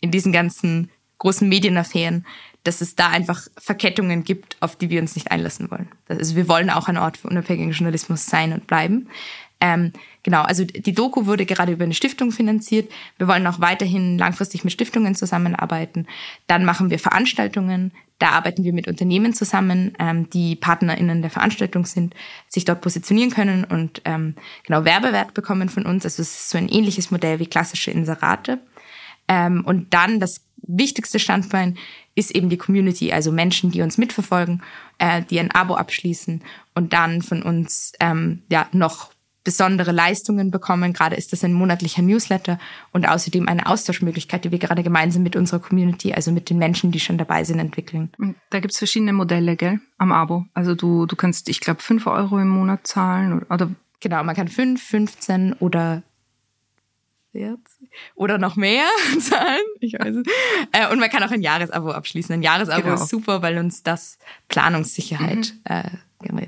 in 0.00 0.10
diesen 0.10 0.32
ganzen 0.32 0.90
großen 1.18 1.48
Medienaffären, 1.48 2.26
dass 2.64 2.80
es 2.80 2.94
da 2.96 3.08
einfach 3.08 3.46
Verkettungen 3.58 4.24
gibt, 4.24 4.56
auf 4.60 4.76
die 4.76 4.90
wir 4.90 5.00
uns 5.00 5.14
nicht 5.14 5.30
einlassen 5.30 5.70
wollen. 5.70 5.88
Also 6.08 6.36
wir 6.36 6.48
wollen 6.48 6.70
auch 6.70 6.88
ein 6.88 6.96
Ort 6.96 7.18
für 7.18 7.28
unabhängigen 7.28 7.72
Journalismus 7.72 8.26
sein 8.26 8.52
und 8.52 8.66
bleiben. 8.66 9.08
Ähm, 9.60 9.92
genau, 10.22 10.42
also 10.42 10.64
die 10.64 10.94
Doku 10.94 11.26
wurde 11.26 11.44
gerade 11.44 11.72
über 11.72 11.84
eine 11.84 11.94
Stiftung 11.94 12.32
finanziert. 12.32 12.90
Wir 13.18 13.28
wollen 13.28 13.46
auch 13.46 13.60
weiterhin 13.60 14.18
langfristig 14.18 14.64
mit 14.64 14.72
Stiftungen 14.72 15.14
zusammenarbeiten. 15.14 16.06
Dann 16.46 16.64
machen 16.64 16.90
wir 16.90 16.98
Veranstaltungen. 16.98 17.92
Da 18.20 18.30
arbeiten 18.30 18.62
wir 18.64 18.72
mit 18.72 18.86
Unternehmen 18.86 19.32
zusammen, 19.32 19.94
ähm, 19.98 20.30
die 20.30 20.54
PartnerInnen 20.54 21.22
der 21.22 21.30
Veranstaltung 21.30 21.86
sind, 21.86 22.14
sich 22.48 22.64
dort 22.64 22.82
positionieren 22.82 23.30
können 23.30 23.64
und 23.64 24.02
ähm, 24.04 24.34
genau 24.64 24.84
Werbewert 24.84 25.34
bekommen 25.34 25.70
von 25.70 25.86
uns. 25.86 26.04
Also 26.04 26.22
es 26.22 26.30
ist 26.30 26.50
so 26.50 26.58
ein 26.58 26.68
ähnliches 26.68 27.10
Modell 27.10 27.38
wie 27.40 27.46
klassische 27.46 27.90
Inserate. 27.90 28.60
Ähm, 29.26 29.64
und 29.64 29.94
dann 29.94 30.20
das 30.20 30.42
wichtigste 30.62 31.18
Standbein 31.18 31.78
ist 32.14 32.30
eben 32.32 32.50
die 32.50 32.58
Community, 32.58 33.10
also 33.10 33.32
Menschen, 33.32 33.70
die 33.70 33.80
uns 33.80 33.96
mitverfolgen, 33.96 34.62
äh, 34.98 35.22
die 35.22 35.40
ein 35.40 35.50
Abo 35.50 35.74
abschließen 35.74 36.42
und 36.74 36.92
dann 36.92 37.22
von 37.22 37.42
uns 37.42 37.92
ähm, 38.00 38.42
ja 38.50 38.68
noch 38.72 39.09
besondere 39.44 39.92
Leistungen 39.92 40.50
bekommen. 40.50 40.92
Gerade 40.92 41.16
ist 41.16 41.32
das 41.32 41.44
ein 41.44 41.52
monatlicher 41.52 42.02
Newsletter 42.02 42.58
und 42.92 43.08
außerdem 43.08 43.48
eine 43.48 43.66
Austauschmöglichkeit, 43.66 44.44
die 44.44 44.50
wir 44.50 44.58
gerade 44.58 44.82
gemeinsam 44.82 45.22
mit 45.22 45.36
unserer 45.36 45.60
Community, 45.60 46.12
also 46.12 46.32
mit 46.32 46.50
den 46.50 46.58
Menschen, 46.58 46.90
die 46.92 47.00
schon 47.00 47.18
dabei 47.18 47.44
sind, 47.44 47.58
entwickeln. 47.58 48.10
Da 48.50 48.60
gibt's 48.60 48.78
verschiedene 48.78 49.12
Modelle, 49.12 49.56
gell, 49.56 49.80
am 49.98 50.12
Abo. 50.12 50.44
Also 50.54 50.74
du, 50.74 51.06
du 51.06 51.16
kannst, 51.16 51.48
ich 51.48 51.60
glaube, 51.60 51.82
fünf 51.82 52.06
Euro 52.06 52.38
im 52.38 52.48
Monat 52.48 52.86
zahlen 52.86 53.32
oder, 53.34 53.54
oder 53.54 53.70
Genau, 54.00 54.24
man 54.24 54.34
kann 54.34 54.48
fünf, 54.48 54.82
15 54.82 55.52
oder 55.54 55.96
40 55.96 56.09
oder 58.14 58.38
noch 58.38 58.56
mehr 58.56 58.86
zahlen. 59.20 59.60
Ich 59.80 59.94
weiß 59.94 60.16
es. 60.16 60.26
Äh, 60.72 60.92
und 60.92 60.98
man 60.98 61.10
kann 61.10 61.22
auch 61.22 61.30
ein 61.30 61.42
Jahresabo 61.42 61.90
abschließen. 61.90 62.34
Ein 62.34 62.42
Jahresabo 62.42 62.82
genau. 62.82 62.94
ist 62.94 63.08
super, 63.08 63.42
weil 63.42 63.58
uns 63.58 63.82
das 63.82 64.18
Planungssicherheit 64.48 65.54
mhm. 65.68 65.74
äh, 65.74 65.90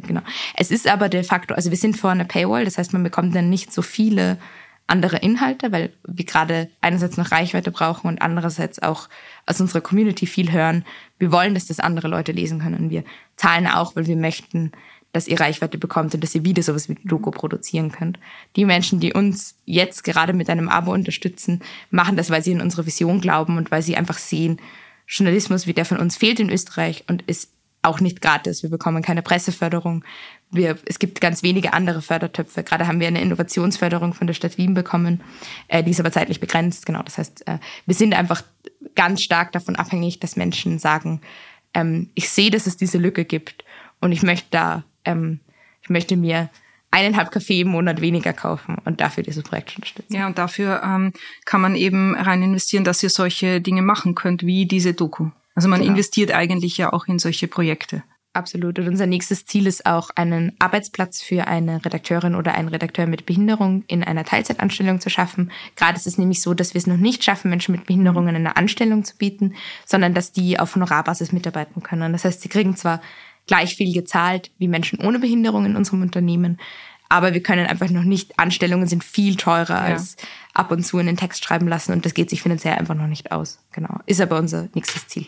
genau. 0.06 0.20
Es 0.56 0.70
ist 0.70 0.86
aber 0.86 1.08
de 1.08 1.22
facto, 1.22 1.54
also 1.54 1.70
wir 1.70 1.78
sind 1.78 1.96
vor 1.96 2.10
einer 2.10 2.24
Paywall, 2.24 2.64
das 2.64 2.78
heißt, 2.78 2.92
man 2.92 3.02
bekommt 3.02 3.34
dann 3.34 3.48
nicht 3.48 3.72
so 3.72 3.82
viele 3.82 4.38
andere 4.86 5.18
Inhalte, 5.18 5.72
weil 5.72 5.92
wir 6.06 6.24
gerade 6.24 6.68
einerseits 6.80 7.16
noch 7.16 7.30
Reichweite 7.30 7.70
brauchen 7.70 8.08
und 8.08 8.20
andererseits 8.20 8.82
auch 8.82 9.08
aus 9.46 9.60
unserer 9.60 9.80
Community 9.80 10.26
viel 10.26 10.52
hören. 10.52 10.84
Wir 11.18 11.32
wollen, 11.32 11.54
dass 11.54 11.66
das 11.66 11.80
andere 11.80 12.08
Leute 12.08 12.32
lesen 12.32 12.60
können. 12.60 12.90
Wir 12.90 13.04
zahlen 13.36 13.66
auch, 13.66 13.96
weil 13.96 14.06
wir 14.06 14.16
möchten, 14.16 14.72
dass 15.12 15.28
ihr 15.28 15.38
Reichweite 15.38 15.78
bekommt 15.78 16.14
und 16.14 16.22
dass 16.22 16.34
ihr 16.34 16.44
wieder 16.44 16.62
sowas 16.62 16.88
wie 16.88 16.96
Doku 17.04 17.30
produzieren 17.30 17.92
könnt. 17.92 18.18
Die 18.56 18.64
Menschen, 18.64 18.98
die 18.98 19.12
uns 19.12 19.56
jetzt 19.66 20.04
gerade 20.04 20.32
mit 20.32 20.48
einem 20.48 20.68
Abo 20.68 20.92
unterstützen, 20.92 21.60
machen 21.90 22.16
das, 22.16 22.30
weil 22.30 22.42
sie 22.42 22.52
in 22.52 22.60
unsere 22.60 22.86
Vision 22.86 23.20
glauben 23.20 23.58
und 23.58 23.70
weil 23.70 23.82
sie 23.82 23.96
einfach 23.96 24.18
sehen, 24.18 24.58
Journalismus 25.06 25.66
wie 25.66 25.74
der 25.74 25.84
von 25.84 25.98
uns 25.98 26.16
fehlt 26.16 26.40
in 26.40 26.50
Österreich 26.50 27.04
und 27.08 27.22
ist 27.22 27.50
auch 27.82 28.00
nicht 28.00 28.22
gratis. 28.22 28.62
Wir 28.62 28.70
bekommen 28.70 29.02
keine 29.02 29.22
Presseförderung. 29.22 30.04
Wir, 30.50 30.78
es 30.86 30.98
gibt 30.98 31.20
ganz 31.20 31.42
wenige 31.42 31.72
andere 31.72 32.00
Fördertöpfe. 32.00 32.62
Gerade 32.62 32.86
haben 32.86 33.00
wir 33.00 33.08
eine 33.08 33.20
Innovationsförderung 33.20 34.14
von 34.14 34.26
der 34.26 34.34
Stadt 34.34 34.56
Wien 34.56 34.74
bekommen. 34.74 35.20
Äh, 35.68 35.82
die 35.82 35.90
ist 35.90 36.00
aber 36.00 36.12
zeitlich 36.12 36.40
begrenzt. 36.40 36.86
Genau. 36.86 37.02
Das 37.02 37.18
heißt, 37.18 37.46
äh, 37.48 37.58
wir 37.86 37.94
sind 37.94 38.14
einfach 38.14 38.42
ganz 38.94 39.22
stark 39.22 39.52
davon 39.52 39.76
abhängig, 39.76 40.20
dass 40.20 40.36
Menschen 40.36 40.78
sagen, 40.78 41.20
ähm, 41.74 42.10
ich 42.14 42.28
sehe, 42.28 42.50
dass 42.50 42.66
es 42.66 42.76
diese 42.76 42.98
Lücke 42.98 43.24
gibt 43.24 43.64
und 44.00 44.12
ich 44.12 44.22
möchte 44.22 44.48
da, 44.50 44.84
ähm, 45.04 45.40
ich 45.82 45.90
möchte 45.90 46.16
mir 46.16 46.50
eineinhalb 46.90 47.30
Kaffee 47.30 47.62
im 47.62 47.68
Monat 47.68 48.00
weniger 48.00 48.32
kaufen 48.32 48.76
und 48.84 49.00
dafür 49.00 49.24
dieses 49.24 49.42
Projekt 49.42 49.74
unterstützen. 49.76 50.14
Ja, 50.14 50.26
und 50.26 50.38
dafür 50.38 50.82
ähm, 50.84 51.12
kann 51.44 51.60
man 51.60 51.74
eben 51.74 52.14
rein 52.14 52.42
investieren, 52.42 52.84
dass 52.84 53.02
ihr 53.02 53.10
solche 53.10 53.60
Dinge 53.60 53.82
machen 53.82 54.14
könnt, 54.14 54.44
wie 54.44 54.66
diese 54.66 54.92
Doku. 54.92 55.30
Also 55.54 55.68
man 55.68 55.80
genau. 55.80 55.92
investiert 55.92 56.32
eigentlich 56.32 56.76
ja 56.76 56.92
auch 56.92 57.06
in 57.08 57.18
solche 57.18 57.48
Projekte. 57.48 58.02
Absolut. 58.34 58.78
Und 58.78 58.88
unser 58.88 59.06
nächstes 59.06 59.44
Ziel 59.44 59.66
ist 59.66 59.84
auch, 59.84 60.08
einen 60.14 60.52
Arbeitsplatz 60.58 61.20
für 61.20 61.46
eine 61.46 61.84
Redakteurin 61.84 62.34
oder 62.34 62.54
einen 62.54 62.68
Redakteur 62.68 63.06
mit 63.06 63.26
Behinderung 63.26 63.84
in 63.88 64.02
einer 64.02 64.24
Teilzeitanstellung 64.24 65.00
zu 65.00 65.10
schaffen. 65.10 65.52
Gerade 65.76 65.98
ist 65.98 66.06
es 66.06 66.16
nämlich 66.16 66.40
so, 66.40 66.54
dass 66.54 66.72
wir 66.72 66.78
es 66.78 66.86
noch 66.86 66.96
nicht 66.96 67.24
schaffen, 67.24 67.50
Menschen 67.50 67.72
mit 67.72 67.84
Behinderungen 67.84 68.34
eine 68.34 68.56
Anstellung 68.56 69.04
zu 69.04 69.16
bieten, 69.18 69.54
sondern 69.84 70.14
dass 70.14 70.32
die 70.32 70.58
auf 70.58 70.74
Honorarbasis 70.74 71.32
mitarbeiten 71.32 71.82
können. 71.82 72.12
Das 72.12 72.24
heißt, 72.24 72.40
sie 72.40 72.48
kriegen 72.48 72.74
zwar 72.74 73.02
gleich 73.46 73.76
viel 73.76 73.92
gezahlt 73.92 74.50
wie 74.58 74.68
Menschen 74.68 75.00
ohne 75.00 75.18
Behinderung 75.18 75.64
in 75.64 75.76
unserem 75.76 76.02
Unternehmen, 76.02 76.58
aber 77.12 77.34
wir 77.34 77.42
können 77.42 77.66
einfach 77.66 77.90
noch 77.90 78.04
nicht, 78.04 78.38
Anstellungen 78.38 78.86
sind 78.86 79.04
viel 79.04 79.36
teurer 79.36 79.86
ja. 79.86 79.94
als 79.94 80.16
ab 80.54 80.70
und 80.70 80.82
zu 80.82 80.98
in 80.98 81.04
den 81.04 81.18
Text 81.18 81.44
schreiben 81.44 81.68
lassen 81.68 81.92
und 81.92 82.06
das 82.06 82.14
geht 82.14 82.30
sich 82.30 82.40
finanziell 82.40 82.74
einfach 82.74 82.94
noch 82.94 83.06
nicht 83.06 83.32
aus. 83.32 83.58
Genau. 83.72 83.98
Ist 84.06 84.22
aber 84.22 84.38
unser 84.38 84.70
nächstes 84.74 85.08
Ziel. 85.08 85.26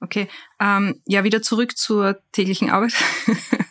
Okay, 0.00 0.28
ähm, 0.60 1.00
ja, 1.06 1.24
wieder 1.24 1.42
zurück 1.42 1.76
zur 1.76 2.20
täglichen 2.30 2.70
Arbeit. 2.70 2.92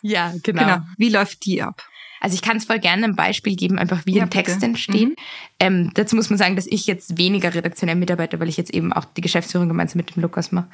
ja, 0.01 0.33
genau. 0.43 0.63
genau. 0.65 0.77
Wie 0.97 1.09
läuft 1.09 1.45
die 1.45 1.61
ab? 1.61 1.83
Also 2.23 2.35
ich 2.35 2.41
kann 2.41 2.55
es 2.55 2.63
voll 2.63 2.79
gerne 2.79 3.03
ein 3.03 3.17
Beispiel 3.17 3.57
geben, 3.57 3.77
einfach 3.77 4.05
wie 4.05 4.15
ja, 4.15 4.23
ein 4.23 4.29
Text 4.29 4.55
bitte. 4.55 4.67
entsteht. 4.67 5.09
Mhm. 5.09 5.15
Ähm, 5.59 5.91
dazu 5.93 6.15
muss 6.15 6.29
man 6.29 6.39
sagen, 6.39 6.55
dass 6.55 6.65
ich 6.65 6.87
jetzt 6.87 7.17
weniger 7.17 7.53
redaktionell 7.53 7.97
mitarbeite, 7.97 8.39
weil 8.39 8.47
ich 8.47 8.55
jetzt 8.55 8.73
eben 8.73 8.93
auch 8.93 9.03
die 9.03 9.19
Geschäftsführung 9.19 9.67
gemeinsam 9.67 9.97
mit 9.97 10.15
dem 10.15 10.21
Lukas 10.21 10.53
mache. 10.53 10.67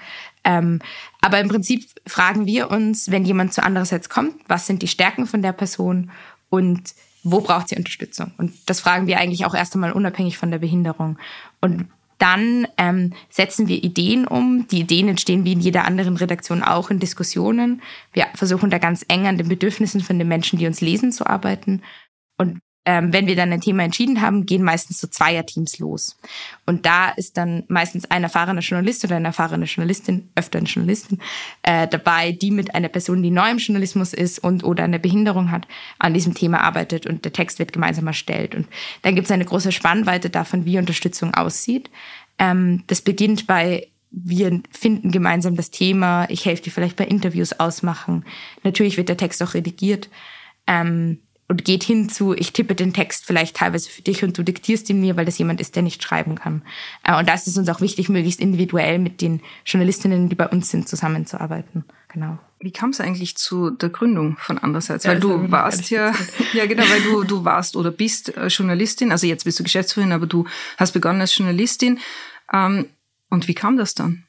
Ähm, 0.43 0.79
aber 1.21 1.39
im 1.39 1.47
Prinzip 1.47 1.85
fragen 2.05 2.45
wir 2.45 2.69
uns, 2.69 3.09
wenn 3.09 3.25
jemand 3.25 3.51
zu 3.51 3.63
andererseits 3.63 4.09
kommt, 4.09 4.35
was 4.47 4.67
sind 4.67 4.83
die 4.83 4.87
Stärken 4.87 5.25
von 5.25 5.41
der 5.41 5.53
Person 5.53 6.11
und 6.51 6.93
wo 7.23 7.41
braucht 7.41 7.69
sie 7.69 7.75
Unterstützung? 7.77 8.31
Und 8.37 8.53
das 8.67 8.79
fragen 8.79 9.07
wir 9.07 9.19
eigentlich 9.19 9.45
auch 9.45 9.55
erst 9.55 9.73
einmal 9.73 9.91
unabhängig 9.91 10.37
von 10.37 10.51
der 10.51 10.59
Behinderung. 10.59 11.17
Und 11.61 11.87
dann 12.19 12.67
ähm, 12.77 13.13
setzen 13.29 13.67
wir 13.67 13.83
Ideen 13.83 14.27
um. 14.27 14.67
Die 14.67 14.81
Ideen 14.81 15.07
entstehen 15.07 15.45
wie 15.45 15.53
in 15.53 15.61
jeder 15.61 15.85
anderen 15.85 16.17
Redaktion 16.17 16.61
auch 16.61 16.91
in 16.91 16.99
Diskussionen. 16.99 17.81
Wir 18.13 18.27
versuchen 18.35 18.69
da 18.69 18.77
ganz 18.77 19.03
eng 19.07 19.25
an 19.25 19.37
den 19.37 19.47
Bedürfnissen 19.47 20.01
von 20.01 20.19
den 20.19 20.27
Menschen, 20.27 20.59
die 20.59 20.67
uns 20.67 20.81
lesen, 20.81 21.11
zu 21.11 21.25
arbeiten. 21.25 21.81
Und 22.37 22.59
ähm, 22.89 23.13
wenn 23.13 23.27
wir 23.27 23.35
dann 23.35 23.53
ein 23.53 23.61
Thema 23.61 23.83
entschieden 23.83 24.19
haben, 24.19 24.47
gehen 24.47 24.63
meistens 24.63 24.99
so 24.99 25.05
Zweierteams 25.05 25.77
los. 25.77 26.17
Und 26.65 26.87
da 26.87 27.09
ist 27.09 27.37
dann 27.37 27.63
meistens 27.67 28.09
ein 28.09 28.23
erfahrener 28.23 28.61
Journalist 28.61 29.03
oder 29.03 29.15
eine 29.15 29.27
erfahrene 29.27 29.65
Journalistin, 29.65 30.27
öfter 30.33 30.57
eine 30.57 30.67
Journalistin, 30.67 31.19
äh, 31.61 31.87
dabei, 31.87 32.31
die 32.31 32.49
mit 32.49 32.73
einer 32.73 32.87
Person, 32.87 33.21
die 33.21 33.29
neu 33.29 33.51
im 33.51 33.59
Journalismus 33.59 34.15
ist 34.15 34.39
und 34.39 34.63
oder 34.63 34.85
eine 34.85 34.97
Behinderung 34.97 35.51
hat, 35.51 35.67
an 35.99 36.15
diesem 36.15 36.33
Thema 36.33 36.61
arbeitet 36.61 37.05
und 37.05 37.25
der 37.25 37.31
Text 37.31 37.59
wird 37.59 37.73
gemeinsam 37.73 38.07
erstellt. 38.07 38.55
Und 38.55 38.67
dann 39.03 39.13
gibt 39.13 39.25
es 39.25 39.31
eine 39.31 39.45
große 39.45 39.71
Spannweite 39.71 40.31
davon, 40.31 40.65
wie 40.65 40.79
Unterstützung 40.79 41.35
aussieht. 41.35 41.91
Ähm, 42.39 42.85
das 42.87 43.01
beginnt 43.01 43.45
bei 43.45 43.87
wir 44.11 44.63
finden 44.71 45.11
gemeinsam 45.11 45.55
das 45.55 45.69
Thema, 45.69 46.27
ich 46.31 46.43
helfe 46.45 46.63
dir 46.63 46.71
vielleicht 46.71 46.95
bei 46.95 47.05
Interviews 47.05 47.59
ausmachen. 47.59 48.25
Natürlich 48.63 48.97
wird 48.97 49.09
der 49.09 49.17
Text 49.17 49.43
auch 49.43 49.53
redigiert. 49.53 50.09
Ähm, 50.65 51.19
und 51.49 51.65
geht 51.65 51.83
hin 51.83 52.09
zu, 52.09 52.33
ich 52.33 52.53
tippe 52.53 52.75
den 52.75 52.93
Text 52.93 53.25
vielleicht 53.25 53.57
teilweise 53.57 53.89
für 53.89 54.03
dich 54.03 54.23
und 54.23 54.37
du 54.37 54.43
diktierst 54.43 54.87
ihn 54.91 55.01
mir, 55.01 55.17
weil 55.17 55.25
das 55.25 55.39
jemand 55.39 55.59
ist, 55.59 55.75
der 55.75 55.81
nicht 55.81 56.03
schreiben 56.03 56.35
kann. 56.35 56.61
Äh, 57.03 57.17
und 57.17 57.27
da 57.27 57.33
ist 57.33 57.57
uns 57.57 57.67
auch 57.67 57.81
wichtig, 57.81 58.07
möglichst 58.07 58.39
individuell 58.39 58.99
mit 58.99 59.19
den 59.19 59.41
Journalistinnen, 59.65 60.29
die 60.29 60.35
bei 60.35 60.47
uns 60.47 60.69
sind, 60.69 60.87
zusammenzuarbeiten. 60.87 61.85
Genau. 62.07 62.37
Wie 62.59 62.71
kam 62.71 62.91
es 62.91 63.01
eigentlich 63.01 63.35
zu 63.35 63.71
der 63.71 63.89
Gründung 63.89 64.37
von 64.37 64.59
Andererseits? 64.59 65.05
Ja, 65.05 65.11
weil 65.11 65.19
du 65.19 65.49
warst 65.51 65.89
ja, 65.89 66.13
ja 66.53 66.67
genau, 66.67 66.83
weil 66.83 67.01
du, 67.01 67.23
du 67.23 67.43
warst 67.43 67.75
oder 67.75 67.89
bist 67.89 68.37
äh, 68.37 68.47
Journalistin, 68.47 69.11
also 69.11 69.25
jetzt 69.25 69.43
bist 69.43 69.59
du 69.59 69.63
Geschäftsführerin, 69.63 70.13
aber 70.13 70.27
du 70.27 70.45
hast 70.77 70.91
begonnen 70.91 71.19
als 71.19 71.35
Journalistin. 71.35 71.99
Ähm, 72.53 72.85
und 73.31 73.47
wie 73.47 73.55
kam 73.55 73.75
das 73.75 73.95
dann? 73.95 74.23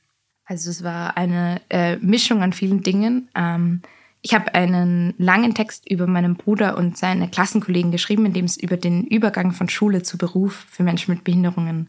Also 0.46 0.70
es 0.70 0.82
war 0.82 1.18
eine 1.18 1.60
äh, 1.68 1.96
Mischung 1.96 2.42
an 2.42 2.54
vielen 2.54 2.82
Dingen. 2.82 3.28
Ähm, 3.34 3.82
ich 4.22 4.34
habe 4.34 4.54
einen 4.54 5.14
langen 5.18 5.54
Text 5.54 5.88
über 5.90 6.06
meinen 6.06 6.36
Bruder 6.36 6.76
und 6.76 6.98
seine 6.98 7.28
Klassenkollegen 7.28 7.90
geschrieben, 7.90 8.26
in 8.26 8.32
dem 8.34 8.44
es 8.44 8.56
über 8.56 8.76
den 8.76 9.04
Übergang 9.06 9.52
von 9.52 9.68
Schule 9.68 10.02
zu 10.02 10.18
Beruf 10.18 10.66
für 10.68 10.82
Menschen 10.82 11.14
mit 11.14 11.24
Behinderungen 11.24 11.88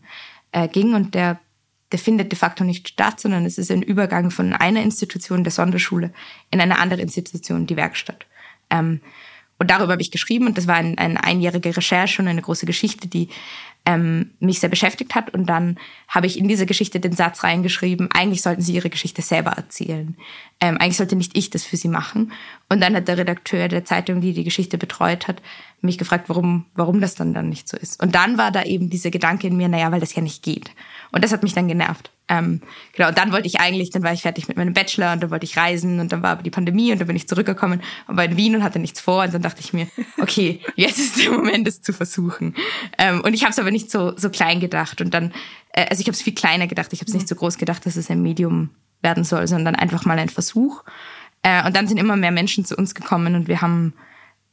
äh, 0.54 0.68
ging. 0.70 0.94
Und 0.94 1.14
der, 1.14 1.40
der 1.92 2.00
findet 2.00 2.32
de 2.32 2.40
facto 2.40 2.64
nicht 2.64 2.88
statt, 2.88 3.20
sondern 3.20 3.46
es 3.46 3.58
ist 3.58 3.70
ein 3.70 3.82
Übergang 3.82 4.32
von 4.32 4.54
einer 4.54 4.82
Institution 4.82 5.44
der 5.44 5.52
Sonderschule 5.52 6.14
in 6.52 6.62
eine 6.62 6.80
andere 6.80 7.02
Institution, 7.02 7.68
die 7.68 7.76
Werkstatt. 7.76 8.26
Ähm, 8.70 9.02
und 9.60 9.70
darüber 9.70 9.92
habe 9.92 10.02
ich 10.02 10.10
geschrieben 10.10 10.48
und 10.48 10.58
das 10.58 10.68
war 10.68 10.76
ein, 10.76 10.98
eine 10.98 11.24
einjährige 11.24 11.76
Recherche 11.76 12.22
und 12.22 12.28
eine 12.28 12.42
große 12.42 12.66
Geschichte, 12.66 13.08
die 13.08 13.30
ähm, 13.86 14.32
mich 14.40 14.60
sehr 14.60 14.70
beschäftigt 14.70 15.16
hat. 15.16 15.34
Und 15.34 15.48
dann 15.48 15.78
habe 16.08 16.28
ich 16.28 16.38
in 16.38 16.48
diese 16.48 16.66
Geschichte 16.66 17.00
den 17.00 17.14
Satz 17.14 17.44
reingeschrieben, 17.44 18.10
eigentlich 18.12 18.42
sollten 18.42 18.62
Sie 18.62 18.74
Ihre 18.74 18.90
Geschichte 18.90 19.22
selber 19.22 19.52
erzählen. 19.52 20.16
Ähm, 20.60 20.78
eigentlich 20.78 20.98
sollte 20.98 21.16
nicht 21.16 21.38
ich 21.38 21.50
das 21.50 21.64
für 21.64 21.78
Sie 21.78 21.88
machen. 21.88 22.32
Und 22.72 22.80
dann 22.80 22.96
hat 22.96 23.10
der 23.10 23.18
Redakteur 23.18 23.68
der 23.68 23.84
Zeitung, 23.84 24.22
die 24.22 24.32
die 24.32 24.46
Geschichte 24.46 24.78
betreut 24.78 25.28
hat, 25.28 25.42
mich 25.82 25.98
gefragt, 25.98 26.30
warum, 26.30 26.68
warum 26.74 27.02
das 27.02 27.16
dann 27.16 27.34
dann 27.34 27.50
nicht 27.50 27.68
so 27.68 27.76
ist. 27.76 28.02
Und 28.02 28.16
dann 28.16 28.38
war 28.38 28.50
da 28.50 28.64
eben 28.64 28.90
dieser 28.90 29.12
Gedanke 29.12 29.46
in 29.48 29.58
mir, 29.58 29.68
naja, 29.68 29.92
weil 29.92 30.00
das 30.00 30.16
ja 30.16 30.22
nicht 30.22 30.42
geht. 30.42 30.72
Und 31.12 31.22
das 31.22 31.34
hat 31.34 31.44
mich 31.44 31.54
dann 31.54 31.68
genervt. 31.68 32.12
Ähm, 32.30 32.62
genau, 32.94 33.10
und 33.10 33.18
dann 33.18 33.34
wollte 33.34 33.48
ich 33.48 33.60
eigentlich, 33.60 33.90
dann 33.90 34.04
war 34.04 34.14
ich 34.14 34.22
fertig 34.22 34.48
mit 34.48 34.56
meinem 34.56 34.72
Bachelor 34.72 35.12
und 35.12 35.22
dann 35.22 35.32
wollte 35.32 35.44
ich 35.44 35.58
reisen 35.58 36.00
und 36.00 36.14
dann 36.14 36.24
war 36.24 36.30
aber 36.30 36.44
die 36.44 36.50
Pandemie 36.50 36.94
und 36.94 37.00
dann 37.00 37.08
bin 37.08 37.18
ich 37.18 37.28
zurückgekommen 37.28 37.82
und 38.08 38.16
war 38.16 38.24
in 38.24 38.38
Wien 38.38 38.56
und 38.56 38.64
hatte 38.64 38.80
nichts 38.80 39.02
vor 39.02 39.26
und 39.26 39.34
dann 39.34 39.42
dachte 39.42 39.60
ich 39.60 39.74
mir, 39.74 39.88
okay, 40.22 40.62
jetzt 40.78 40.98
ist 40.98 41.22
der 41.22 41.30
Moment, 41.30 41.68
es 41.68 41.82
zu 41.82 41.92
versuchen. 41.92 42.56
Ähm, 42.98 43.20
und 43.20 43.34
ich 43.34 43.42
habe 43.42 43.52
es 43.52 43.60
aber 43.60 43.72
nicht 43.72 43.92
so, 43.92 44.16
so 44.16 44.30
klein 44.30 44.62
gedacht 44.62 45.02
und 45.02 45.14
dann, 45.14 45.34
äh, 45.74 45.88
also 45.90 46.00
ich 46.00 46.08
habe 46.08 46.16
es 46.16 46.22
viel 46.22 46.36
kleiner 46.36 46.68
gedacht, 46.68 46.94
ich 46.94 47.02
habe 47.02 47.10
es 47.10 47.14
nicht 47.14 47.28
so 47.28 47.36
groß 47.36 47.58
gedacht, 47.58 47.86
dass 47.86 47.98
es 47.98 48.10
ein 48.10 48.22
Medium 48.22 48.70
werden 49.02 49.24
soll, 49.24 49.48
sondern 49.48 49.76
einfach 49.76 50.06
mal 50.06 50.20
ein 50.20 50.30
Versuch. 50.30 50.84
Äh, 51.44 51.66
und 51.66 51.76
dann 51.76 51.88
sind 51.88 51.98
immer 51.98 52.16
mehr 52.16 52.32
Menschen 52.32 52.66
zu 52.66 52.76
uns 52.76 52.96
gekommen 52.96 53.36
und 53.36 53.48
wir 53.48 53.62
haben 53.62 53.94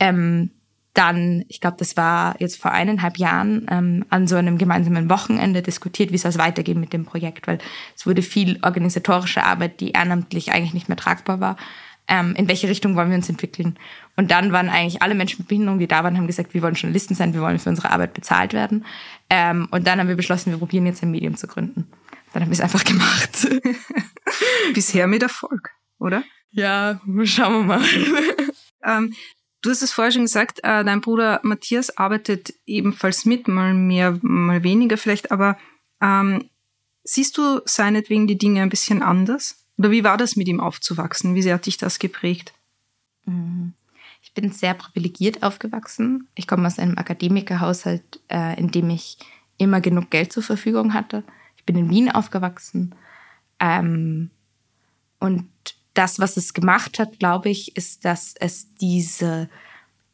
ähm, 0.00 0.50
dann, 0.98 1.44
ich 1.48 1.60
glaube, 1.60 1.76
das 1.78 1.96
war 1.96 2.34
jetzt 2.40 2.60
vor 2.60 2.72
eineinhalb 2.72 3.18
Jahren, 3.18 3.66
ähm, 3.70 4.04
an 4.08 4.26
so 4.26 4.34
einem 4.34 4.58
gemeinsamen 4.58 5.08
Wochenende 5.08 5.62
diskutiert, 5.62 6.10
wie 6.10 6.18
soll 6.18 6.30
es 6.30 6.38
weitergehen 6.38 6.80
mit 6.80 6.92
dem 6.92 7.04
Projekt, 7.04 7.46
weil 7.46 7.58
es 7.96 8.04
wurde 8.04 8.20
viel 8.20 8.58
organisatorische 8.62 9.44
Arbeit, 9.44 9.80
die 9.80 9.92
ehrenamtlich 9.92 10.50
eigentlich 10.50 10.74
nicht 10.74 10.88
mehr 10.88 10.96
tragbar 10.96 11.38
war. 11.38 11.56
Ähm, 12.08 12.34
in 12.34 12.48
welche 12.48 12.68
Richtung 12.68 12.96
wollen 12.96 13.10
wir 13.10 13.16
uns 13.16 13.28
entwickeln? 13.28 13.78
Und 14.16 14.32
dann 14.32 14.50
waren 14.50 14.70
eigentlich 14.70 15.00
alle 15.00 15.14
Menschen 15.14 15.42
mit 15.42 15.48
Behinderung, 15.48 15.78
die 15.78 15.86
da 15.86 16.02
waren, 16.02 16.16
haben 16.16 16.26
gesagt, 16.26 16.52
wir 16.52 16.62
wollen 16.62 16.74
Journalisten 16.74 17.14
sein, 17.14 17.32
wir 17.32 17.42
wollen 17.42 17.60
für 17.60 17.68
unsere 17.68 17.90
Arbeit 17.90 18.14
bezahlt 18.14 18.52
werden. 18.52 18.84
Ähm, 19.30 19.68
und 19.70 19.86
dann 19.86 20.00
haben 20.00 20.08
wir 20.08 20.16
beschlossen, 20.16 20.50
wir 20.50 20.58
probieren 20.58 20.86
jetzt 20.86 21.02
ein 21.04 21.12
Medium 21.12 21.36
zu 21.36 21.46
gründen. 21.46 21.86
Dann 22.32 22.42
haben 22.42 22.50
wir 22.50 22.54
es 22.54 22.60
einfach 22.60 22.82
gemacht. 22.84 23.46
Bisher 24.74 25.06
mit 25.06 25.22
Erfolg, 25.22 25.70
oder? 26.00 26.24
Ja, 26.58 27.00
schauen 27.24 27.68
wir 27.68 27.78
mal. 27.78 27.84
ähm, 28.84 29.14
Du 29.60 29.70
hast 29.70 29.82
es 29.82 29.92
vorher 29.92 30.12
schon 30.12 30.22
gesagt, 30.22 30.60
äh, 30.62 30.84
dein 30.84 31.00
Bruder 31.00 31.40
Matthias 31.42 31.96
arbeitet 31.96 32.54
ebenfalls 32.64 33.24
mit, 33.24 33.48
mal 33.48 33.74
mehr, 33.74 34.16
mal 34.22 34.62
weniger 34.62 34.96
vielleicht, 34.96 35.32
aber 35.32 35.58
ähm, 36.00 36.48
siehst 37.02 37.36
du 37.36 37.60
seinetwegen 37.64 38.28
die 38.28 38.38
Dinge 38.38 38.62
ein 38.62 38.68
bisschen 38.68 39.02
anders? 39.02 39.64
Oder 39.76 39.90
wie 39.90 40.04
war 40.04 40.16
das 40.16 40.36
mit 40.36 40.46
ihm 40.46 40.60
aufzuwachsen? 40.60 41.34
Wie 41.34 41.42
sehr 41.42 41.54
hat 41.54 41.66
dich 41.66 41.76
das 41.76 41.98
geprägt? 41.98 42.52
Mhm. 43.24 43.72
Ich 44.22 44.32
bin 44.32 44.52
sehr 44.52 44.74
privilegiert 44.74 45.42
aufgewachsen. 45.42 46.28
Ich 46.34 46.46
komme 46.46 46.66
aus 46.66 46.78
einem 46.78 46.96
Akademikerhaushalt, 46.96 48.20
äh, 48.28 48.58
in 48.58 48.70
dem 48.70 48.90
ich 48.90 49.18
immer 49.56 49.80
genug 49.80 50.10
Geld 50.10 50.32
zur 50.32 50.44
Verfügung 50.44 50.94
hatte. 50.94 51.24
Ich 51.56 51.64
bin 51.64 51.76
in 51.76 51.90
Wien 51.90 52.10
aufgewachsen. 52.10 52.94
Ähm, 53.58 54.30
und 55.18 55.48
das, 55.98 56.20
was 56.20 56.36
es 56.36 56.54
gemacht 56.54 57.00
hat, 57.00 57.18
glaube 57.18 57.50
ich, 57.50 57.76
ist, 57.76 58.04
dass 58.04 58.34
es 58.38 58.72
diese 58.80 59.48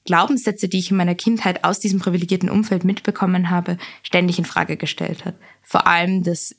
Glaubenssätze, 0.07 0.69
die 0.69 0.79
ich 0.79 0.91
in 0.91 0.97
meiner 0.97 1.15
Kindheit 1.15 1.63
aus 1.63 1.79
diesem 1.79 1.99
privilegierten 1.99 2.49
Umfeld 2.49 2.85
mitbekommen 2.85 3.51
habe, 3.51 3.77
ständig 4.03 4.39
in 4.39 4.47
Frage 4.47 4.77
gestellt 4.77 5.27
hat. 5.27 5.35
Vor 5.63 5.87
allem 5.87 6.23
das, 6.23 6.55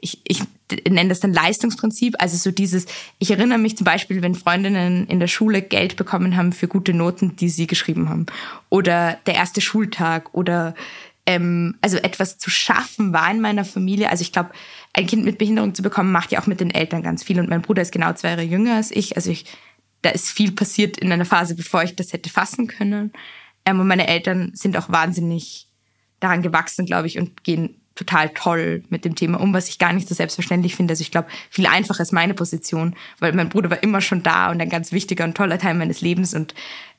ich, 0.00 0.20
ich 0.24 0.42
nenne 0.88 1.08
das 1.08 1.20
dann 1.20 1.32
Leistungsprinzip, 1.32 2.14
also 2.18 2.36
so 2.36 2.52
dieses, 2.52 2.86
ich 3.18 3.30
erinnere 3.32 3.58
mich 3.58 3.76
zum 3.76 3.84
Beispiel, 3.84 4.22
wenn 4.22 4.34
Freundinnen 4.36 5.06
in 5.08 5.20
der 5.20 5.28
Schule 5.28 5.60
Geld 5.60 5.96
bekommen 5.96 6.36
haben 6.36 6.52
für 6.52 6.68
gute 6.68 6.94
Noten, 6.94 7.36
die 7.36 7.48
sie 7.48 7.66
geschrieben 7.66 8.08
haben. 8.08 8.26
Oder 8.70 9.18
der 9.26 9.34
erste 9.34 9.60
Schultag 9.60 10.32
oder 10.32 10.74
ähm, 11.26 11.76
also 11.80 11.96
etwas 11.98 12.38
zu 12.38 12.50
schaffen 12.50 13.12
war 13.12 13.30
in 13.30 13.40
meiner 13.40 13.64
Familie. 13.64 14.10
Also 14.10 14.22
ich 14.22 14.32
glaube, 14.32 14.50
ein 14.92 15.06
Kind 15.06 15.24
mit 15.24 15.38
Behinderung 15.38 15.74
zu 15.74 15.82
bekommen, 15.82 16.12
macht 16.12 16.32
ja 16.32 16.40
auch 16.40 16.46
mit 16.46 16.60
den 16.60 16.70
Eltern 16.70 17.02
ganz 17.02 17.22
viel. 17.24 17.40
Und 17.40 17.48
mein 17.48 17.62
Bruder 17.62 17.82
ist 17.82 17.92
genau 17.92 18.12
zwei 18.12 18.30
Jahre 18.30 18.42
jünger 18.42 18.76
als 18.76 18.90
ich. 18.90 19.16
Also 19.16 19.30
ich, 19.30 19.46
da 20.02 20.10
ist 20.10 20.30
viel 20.30 20.52
passiert 20.52 20.98
in 20.98 21.10
einer 21.10 21.24
Phase, 21.24 21.54
bevor 21.54 21.82
ich 21.82 21.96
das 21.96 22.12
hätte 22.12 22.30
fassen 22.30 22.66
können. 22.66 23.12
Ähm, 23.64 23.80
und 23.80 23.86
meine 23.86 24.06
Eltern 24.06 24.52
sind 24.54 24.76
auch 24.76 24.90
wahnsinnig 24.90 25.68
daran 26.20 26.42
gewachsen, 26.42 26.86
glaube 26.86 27.06
ich, 27.06 27.18
und 27.18 27.42
gehen 27.42 27.80
total 27.94 28.30
toll 28.30 28.82
mit 28.88 29.04
dem 29.04 29.14
Thema 29.14 29.40
um, 29.40 29.54
was 29.54 29.68
ich 29.68 29.78
gar 29.78 29.92
nicht 29.92 30.08
so 30.08 30.14
selbstverständlich 30.14 30.74
finde. 30.74 30.92
Also 30.92 31.02
ich 31.02 31.10
glaube, 31.10 31.28
viel 31.48 31.66
einfacher 31.66 32.02
ist 32.02 32.12
meine 32.12 32.34
Position, 32.34 32.96
weil 33.20 33.32
mein 33.32 33.48
Bruder 33.48 33.70
war 33.70 33.82
immer 33.82 34.00
schon 34.00 34.22
da 34.22 34.50
und 34.50 34.60
ein 34.60 34.68
ganz 34.68 34.90
wichtiger 34.90 35.24
und 35.24 35.36
toller 35.36 35.58
Teil 35.58 35.74
meines 35.74 36.00
Lebens. 36.00 36.34
Und 36.34 36.54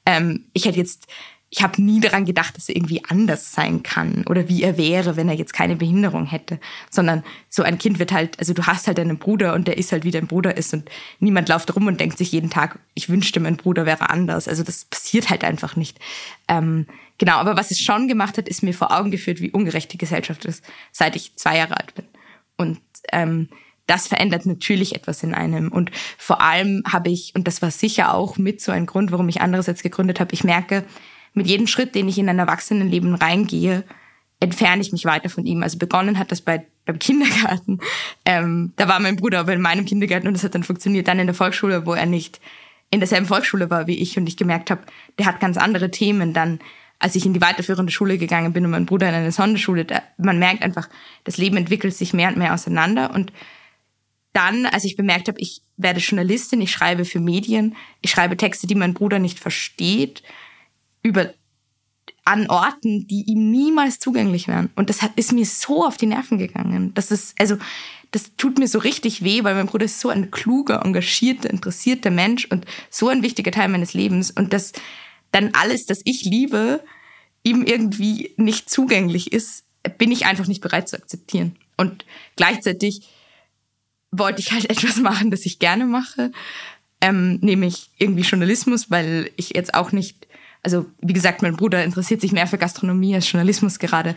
ähm, 0.05 0.45
ich 0.53 0.65
hätte 0.65 0.77
jetzt 0.77 1.07
ich 1.49 1.61
habe 1.61 1.81
nie 1.81 1.99
daran 1.99 2.25
gedacht, 2.25 2.57
dass 2.57 2.69
er 2.69 2.75
irgendwie 2.75 3.03
anders 3.05 3.51
sein 3.51 3.83
kann 3.83 4.25
oder 4.27 4.49
wie 4.49 4.63
er 4.63 4.77
wäre, 4.77 5.15
wenn 5.15 5.29
er 5.29 5.35
jetzt 5.35 5.53
keine 5.53 5.75
Behinderung 5.75 6.25
hätte, 6.25 6.59
sondern 6.89 7.23
so 7.49 7.63
ein 7.63 7.77
Kind 7.77 7.99
wird 7.99 8.11
halt, 8.11 8.39
also 8.39 8.53
du 8.53 8.65
hast 8.65 8.87
halt 8.87 8.99
einen 8.99 9.19
Bruder 9.19 9.53
und 9.53 9.67
der 9.67 9.77
ist 9.77 9.91
halt 9.91 10.03
wie 10.03 10.11
dein 10.11 10.27
Bruder 10.27 10.57
ist 10.57 10.73
und 10.73 10.89
niemand 11.19 11.47
läuft 11.47 11.73
rum 11.75 11.87
und 11.87 11.99
denkt 11.99 12.17
sich 12.17 12.31
jeden 12.31 12.49
Tag, 12.49 12.79
ich 12.93 13.09
wünschte, 13.09 13.39
mein 13.39 13.57
Bruder 13.57 13.85
wäre 13.85 14.09
anders. 14.09 14.47
Also 14.47 14.63
das 14.63 14.85
passiert 14.85 15.29
halt 15.29 15.43
einfach 15.43 15.75
nicht. 15.75 15.99
Ähm, 16.47 16.87
genau, 17.17 17.35
aber 17.37 17.55
was 17.55 17.71
es 17.71 17.79
schon 17.79 18.07
gemacht 18.07 18.37
hat, 18.37 18.49
ist 18.49 18.63
mir 18.63 18.73
vor 18.73 18.91
Augen 18.91 19.11
geführt, 19.11 19.39
wie 19.39 19.51
ungerecht 19.51 19.93
die 19.93 19.97
Gesellschaft 19.97 20.45
ist, 20.45 20.63
seit 20.91 21.15
ich 21.15 21.35
zwei 21.35 21.57
Jahre 21.57 21.77
alt 21.77 21.93
bin. 21.93 22.05
Und 22.57 22.81
ähm, 23.11 23.49
das 23.87 24.07
verändert 24.07 24.45
natürlich 24.45 24.95
etwas 24.95 25.21
in 25.23 25.33
einem. 25.33 25.71
Und 25.71 25.91
vor 26.17 26.41
allem 26.41 26.83
habe 26.91 27.09
ich, 27.09 27.33
und 27.35 27.47
das 27.47 27.61
war 27.61 27.71
sicher 27.71 28.13
auch 28.13 28.37
mit 28.37 28.61
so 28.61 28.71
ein 28.71 28.87
Grund, 28.87 29.11
warum 29.11 29.29
ich 29.29 29.41
anderes 29.41 29.67
jetzt 29.67 29.83
gegründet 29.83 30.19
habe, 30.19 30.33
ich 30.33 30.43
merke, 30.43 30.83
mit 31.35 31.47
jedem 31.47 31.67
Schritt, 31.67 31.93
den 31.95 32.07
ich 32.07 32.17
in 32.17 32.29
ein 32.29 32.39
Erwachsenenleben 32.39 33.13
reingehe, 33.13 33.83
entferne 34.39 34.81
ich 34.81 34.91
mich 34.91 35.05
weiter 35.05 35.29
von 35.29 35.45
ihm. 35.45 35.63
Also 35.63 35.77
begonnen 35.77 36.17
hat 36.17 36.31
das 36.31 36.41
bei, 36.41 36.65
beim 36.85 36.99
Kindergarten. 36.99 37.79
Ähm, 38.25 38.73
da 38.75 38.87
war 38.87 38.99
mein 38.99 39.15
Bruder 39.15 39.39
aber 39.39 39.53
in 39.53 39.61
meinem 39.61 39.85
Kindergarten 39.85 40.27
und 40.27 40.33
das 40.33 40.43
hat 40.43 40.55
dann 40.55 40.63
funktioniert. 40.63 41.07
Dann 41.07 41.19
in 41.19 41.27
der 41.27 41.35
Volksschule, 41.35 41.85
wo 41.85 41.93
er 41.93 42.05
nicht 42.05 42.39
in 42.91 42.99
derselben 42.99 43.25
Volksschule 43.25 43.69
war 43.69 43.87
wie 43.87 43.97
ich 43.97 44.17
und 44.17 44.27
ich 44.27 44.37
gemerkt 44.37 44.71
habe, 44.71 44.83
der 45.17 45.25
hat 45.25 45.39
ganz 45.39 45.57
andere 45.57 45.91
Themen. 45.91 46.33
Dann, 46.33 46.59
als 46.99 47.15
ich 47.15 47.25
in 47.25 47.33
die 47.33 47.41
weiterführende 47.41 47.91
Schule 47.91 48.17
gegangen 48.17 48.53
bin 48.53 48.65
und 48.65 48.71
mein 48.71 48.85
Bruder 48.85 49.09
in 49.09 49.15
eine 49.15 49.31
Sonderschule, 49.31 49.85
da, 49.85 50.01
man 50.17 50.39
merkt 50.39 50.63
einfach, 50.63 50.89
das 51.23 51.37
Leben 51.37 51.57
entwickelt 51.57 51.95
sich 51.95 52.13
mehr 52.13 52.29
und 52.29 52.37
mehr 52.37 52.53
auseinander. 52.53 53.13
Und 53.13 53.33
dann, 54.33 54.65
als 54.65 54.83
ich 54.83 54.95
bemerkt 54.95 55.27
habe, 55.27 55.39
ich 55.39 55.61
werde 55.77 55.99
Journalistin, 55.99 56.61
ich 56.61 56.71
schreibe 56.71 57.05
für 57.05 57.19
Medien, 57.19 57.75
ich 58.01 58.11
schreibe 58.11 58.37
Texte, 58.37 58.67
die 58.67 58.75
mein 58.75 58.93
Bruder 58.93 59.19
nicht 59.19 59.39
versteht, 59.39 60.23
über 61.05 61.33
an 62.23 62.47
Orten, 62.49 63.07
die 63.07 63.23
ihm 63.27 63.51
niemals 63.51 63.99
zugänglich 63.99 64.47
wären. 64.47 64.71
Und 64.75 64.89
das 64.89 65.03
hat, 65.03 65.11
ist 65.15 65.31
mir 65.31 65.45
so 65.45 65.85
auf 65.85 65.97
die 65.97 66.07
Nerven 66.07 66.39
gegangen. 66.39 66.91
Das 66.95 67.11
ist, 67.11 67.39
also, 67.39 67.57
das 68.09 68.35
tut 68.35 68.57
mir 68.57 68.67
so 68.67 68.79
richtig 68.79 69.23
weh, 69.23 69.43
weil 69.43 69.53
mein 69.53 69.67
Bruder 69.67 69.85
ist 69.85 69.99
so 69.99 70.09
ein 70.09 70.31
kluger, 70.31 70.83
engagierter, 70.83 71.49
interessierter 71.49 72.09
Mensch 72.09 72.45
und 72.45 72.65
so 72.89 73.09
ein 73.09 73.21
wichtiger 73.21 73.51
Teil 73.51 73.69
meines 73.69 73.93
Lebens. 73.93 74.31
Und 74.31 74.53
dass 74.53 74.73
dann 75.31 75.51
alles, 75.53 75.85
das 75.85 76.01
ich 76.03 76.25
liebe, 76.25 76.83
ihm 77.43 77.61
irgendwie 77.63 78.33
nicht 78.37 78.71
zugänglich 78.71 79.31
ist, 79.31 79.63
bin 79.99 80.11
ich 80.11 80.25
einfach 80.25 80.47
nicht 80.47 80.61
bereit 80.61 80.89
zu 80.89 80.97
akzeptieren. 80.97 81.55
Und 81.77 82.05
gleichzeitig 82.35 83.07
wollte 84.09 84.41
ich 84.41 84.51
halt 84.51 84.67
etwas 84.69 84.97
machen, 84.97 85.29
das 85.29 85.45
ich 85.45 85.59
gerne 85.59 85.85
mache, 85.85 86.31
ähm, 87.01 87.37
nämlich 87.41 87.91
irgendwie 87.99 88.23
Journalismus, 88.23 88.89
weil 88.89 89.29
ich 89.35 89.51
jetzt 89.51 89.75
auch 89.75 89.91
nicht 89.91 90.24
also 90.65 90.87
wie 90.99 91.13
gesagt, 91.13 91.43
mein 91.43 91.55
Bruder 91.55 91.83
interessiert 91.83 92.19
sich 92.19 92.31
mehr 92.31 92.47
für 92.47 92.57
Gastronomie 92.57 93.13
als 93.15 93.31
Journalismus 93.31 93.79
gerade. 93.79 94.15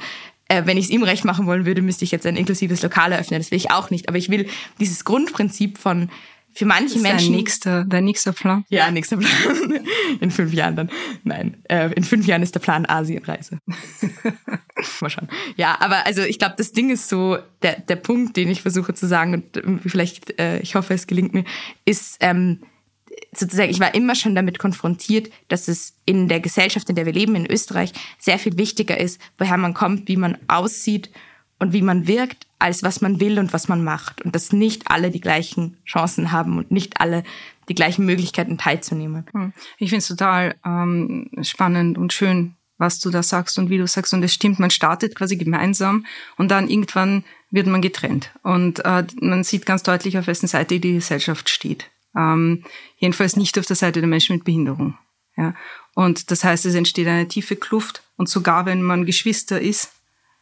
Äh, 0.48 0.62
wenn 0.64 0.78
ich 0.78 0.87
es 0.87 0.90
ihm 0.90 1.02
recht 1.02 1.26
machen 1.26 1.46
wollen 1.46 1.66
würde, 1.66 1.82
müsste 1.82 2.04
ich 2.04 2.11
jetzt 2.11 2.26
ein 2.26 2.37
inklusives 2.37 2.82
Lokal 2.82 3.12
eröffnen. 3.12 3.38
Das 3.38 3.50
will 3.50 3.58
ich 3.58 3.70
auch 3.70 3.90
nicht. 3.90 4.08
Aber 4.08 4.16
ich 4.16 4.30
will 4.30 4.48
dieses 4.80 5.04
Grundprinzip 5.04 5.76
von 5.76 6.08
für 6.54 6.64
manche 6.64 6.94
das 6.94 7.02
Menschen. 7.02 7.32
Dein 7.32 7.37
nächster, 7.37 7.84
dein 7.84 8.04
nächster 8.04 8.32
Plan? 8.32 8.64
Ja, 8.70 8.90
nächster 8.90 9.18
Plan. 9.18 9.30
In 10.20 10.30
fünf 10.30 10.54
Jahren 10.54 10.74
dann. 10.74 10.90
Nein, 11.22 11.62
äh, 11.68 11.92
in 11.92 12.02
fünf 12.02 12.26
Jahren 12.26 12.42
ist 12.42 12.54
der 12.54 12.61
Plan 12.61 12.87
Asienreise. 12.87 13.58
Mal 15.00 15.11
schauen. 15.11 15.28
Ja, 15.56 15.76
aber 15.80 16.06
also 16.06 16.22
ich 16.22 16.38
glaube, 16.38 16.54
das 16.56 16.72
Ding 16.72 16.90
ist 16.90 17.08
so, 17.08 17.38
der, 17.62 17.80
der 17.80 17.96
Punkt, 17.96 18.37
den 18.37 18.48
ich 18.48 18.62
versuche 18.62 18.94
zu 18.94 19.06
sagen, 19.06 19.34
und 19.34 19.56
ähm, 19.58 19.80
vielleicht, 19.87 20.40
äh, 20.40 20.58
ich 20.61 20.74
hoffe, 20.74 20.94
es 20.94 21.06
gelingt 21.06 21.34
mir, 21.34 21.44
ist, 21.84 22.16
ähm, 22.20 22.61
sozusagen, 23.33 23.70
ich 23.70 23.81
war 23.81 23.94
immer 23.94 24.14
schon 24.14 24.35
damit 24.35 24.59
konfrontiert, 24.59 25.31
dass 25.48 25.68
es 25.68 25.94
in 26.04 26.28
der 26.28 26.40
Gesellschaft, 26.40 26.88
in 26.88 26.96
der 26.96 27.07
wir 27.07 27.12
leben, 27.12 27.35
in 27.35 27.51
Österreich, 27.51 27.92
sehr 28.18 28.38
viel 28.38 28.57
wichtiger 28.59 28.99
ist, 28.99 29.20
woher 29.38 29.57
man 29.57 29.74
kommt, 29.74 30.09
wie 30.09 30.16
man 30.16 30.38
aussieht 30.49 31.11
und 31.59 31.72
wie 31.72 31.82
man 31.82 32.07
wirkt, 32.07 32.47
als 32.59 32.82
was 32.82 33.01
man 33.01 33.20
will 33.20 33.38
und 33.38 33.53
was 33.53 33.68
man 33.68 33.84
macht. 33.84 34.22
Und 34.22 34.34
dass 34.34 34.53
nicht 34.53 34.90
alle 34.90 35.11
die 35.11 35.20
gleichen 35.20 35.76
Chancen 35.84 36.32
haben 36.32 36.59
und 36.59 36.70
nicht 36.70 37.01
alle 37.01 37.24
die 37.68 37.74
gleichen 37.74 38.07
Möglichkeiten 38.07 38.59
teilzunehmen. 38.59 39.26
Hm. 39.32 39.53
Ich 39.78 39.90
finde 39.90 39.99
es 39.99 40.09
total 40.09 40.55
ähm, 40.64 41.30
spannend 41.42 41.99
und 41.99 42.12
schön, 42.12 42.55
was 42.78 43.01
du 43.01 43.11
da 43.11 43.22
sagst 43.22 43.59
und 43.59 43.70
wie 43.70 43.78
du 43.78 43.86
sagst. 43.86 44.14
Und 44.14 44.22
es 44.22 44.32
stimmt, 44.32 44.59
man 44.59 44.70
startet 44.70 45.14
quasi 45.14 45.36
gemeinsam 45.36 46.07
und 46.36 46.51
dann 46.51 46.68
irgendwann 46.68 47.24
wird 47.51 47.66
man 47.66 47.82
getrennt. 47.82 48.30
Und 48.42 48.84
äh, 48.84 49.05
man 49.20 49.45
sieht 49.45 49.66
ganz 49.66 49.82
deutlich, 49.82 50.18
auf 50.18 50.26
wessen 50.26 50.47
Seite 50.47 50.80
die 50.80 50.95
Gesellschaft 50.95 51.49
steht. 51.49 51.90
Ähm, 52.16 52.64
jedenfalls 52.96 53.36
nicht 53.36 53.59
auf 53.59 53.66
der 53.66 53.76
Seite 53.76 54.00
der 54.00 54.09
Menschen 54.09 54.36
mit 54.36 54.44
Behinderung. 54.44 54.96
Ja. 55.36 55.54
Und 55.94 56.30
das 56.30 56.44
heißt, 56.44 56.66
es 56.66 56.74
entsteht 56.74 57.06
eine 57.06 57.28
tiefe 57.28 57.56
Kluft. 57.56 58.02
Und 58.16 58.28
sogar 58.28 58.66
wenn 58.66 58.82
man 58.82 59.06
Geschwister 59.06 59.61
ist, 59.61 59.92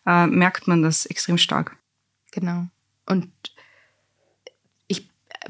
äh, 0.07 0.27
merkt 0.27 0.67
man 0.67 0.83
das 0.83 1.07
extrem 1.07 1.39
stark. 1.39 1.77
Genau. 2.33 2.67
Und 3.07 3.31
ich 4.87 5.09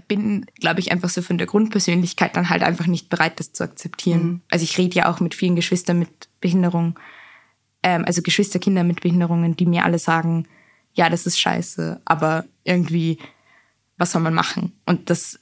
bin, 0.08 0.46
glaube 0.60 0.80
ich, 0.80 0.90
einfach 0.92 1.08
so 1.08 1.22
von 1.22 1.38
der 1.38 1.46
Grundpersönlichkeit 1.46 2.36
dann 2.36 2.50
halt 2.50 2.62
einfach 2.62 2.86
nicht 2.86 3.08
bereit, 3.08 3.38
das 3.38 3.52
zu 3.52 3.64
akzeptieren. 3.64 4.24
Mhm. 4.24 4.40
Also 4.50 4.64
ich 4.64 4.78
rede 4.78 4.96
ja 4.96 5.10
auch 5.10 5.20
mit 5.20 5.34
vielen 5.34 5.56
Geschwistern 5.56 5.98
mit 5.98 6.28
Behinderung, 6.40 6.98
ähm, 7.82 8.04
also 8.04 8.22
Geschwisterkinder 8.22 8.82
mit 8.82 9.00
Behinderungen, 9.00 9.56
die 9.56 9.66
mir 9.66 9.84
alle 9.84 9.98
sagen, 9.98 10.48
ja, 10.94 11.08
das 11.08 11.26
ist 11.26 11.38
scheiße, 11.38 12.00
aber 12.04 12.44
irgendwie, 12.64 13.18
was 13.98 14.12
soll 14.12 14.22
man 14.22 14.34
machen? 14.34 14.72
Und 14.86 15.10
das, 15.10 15.38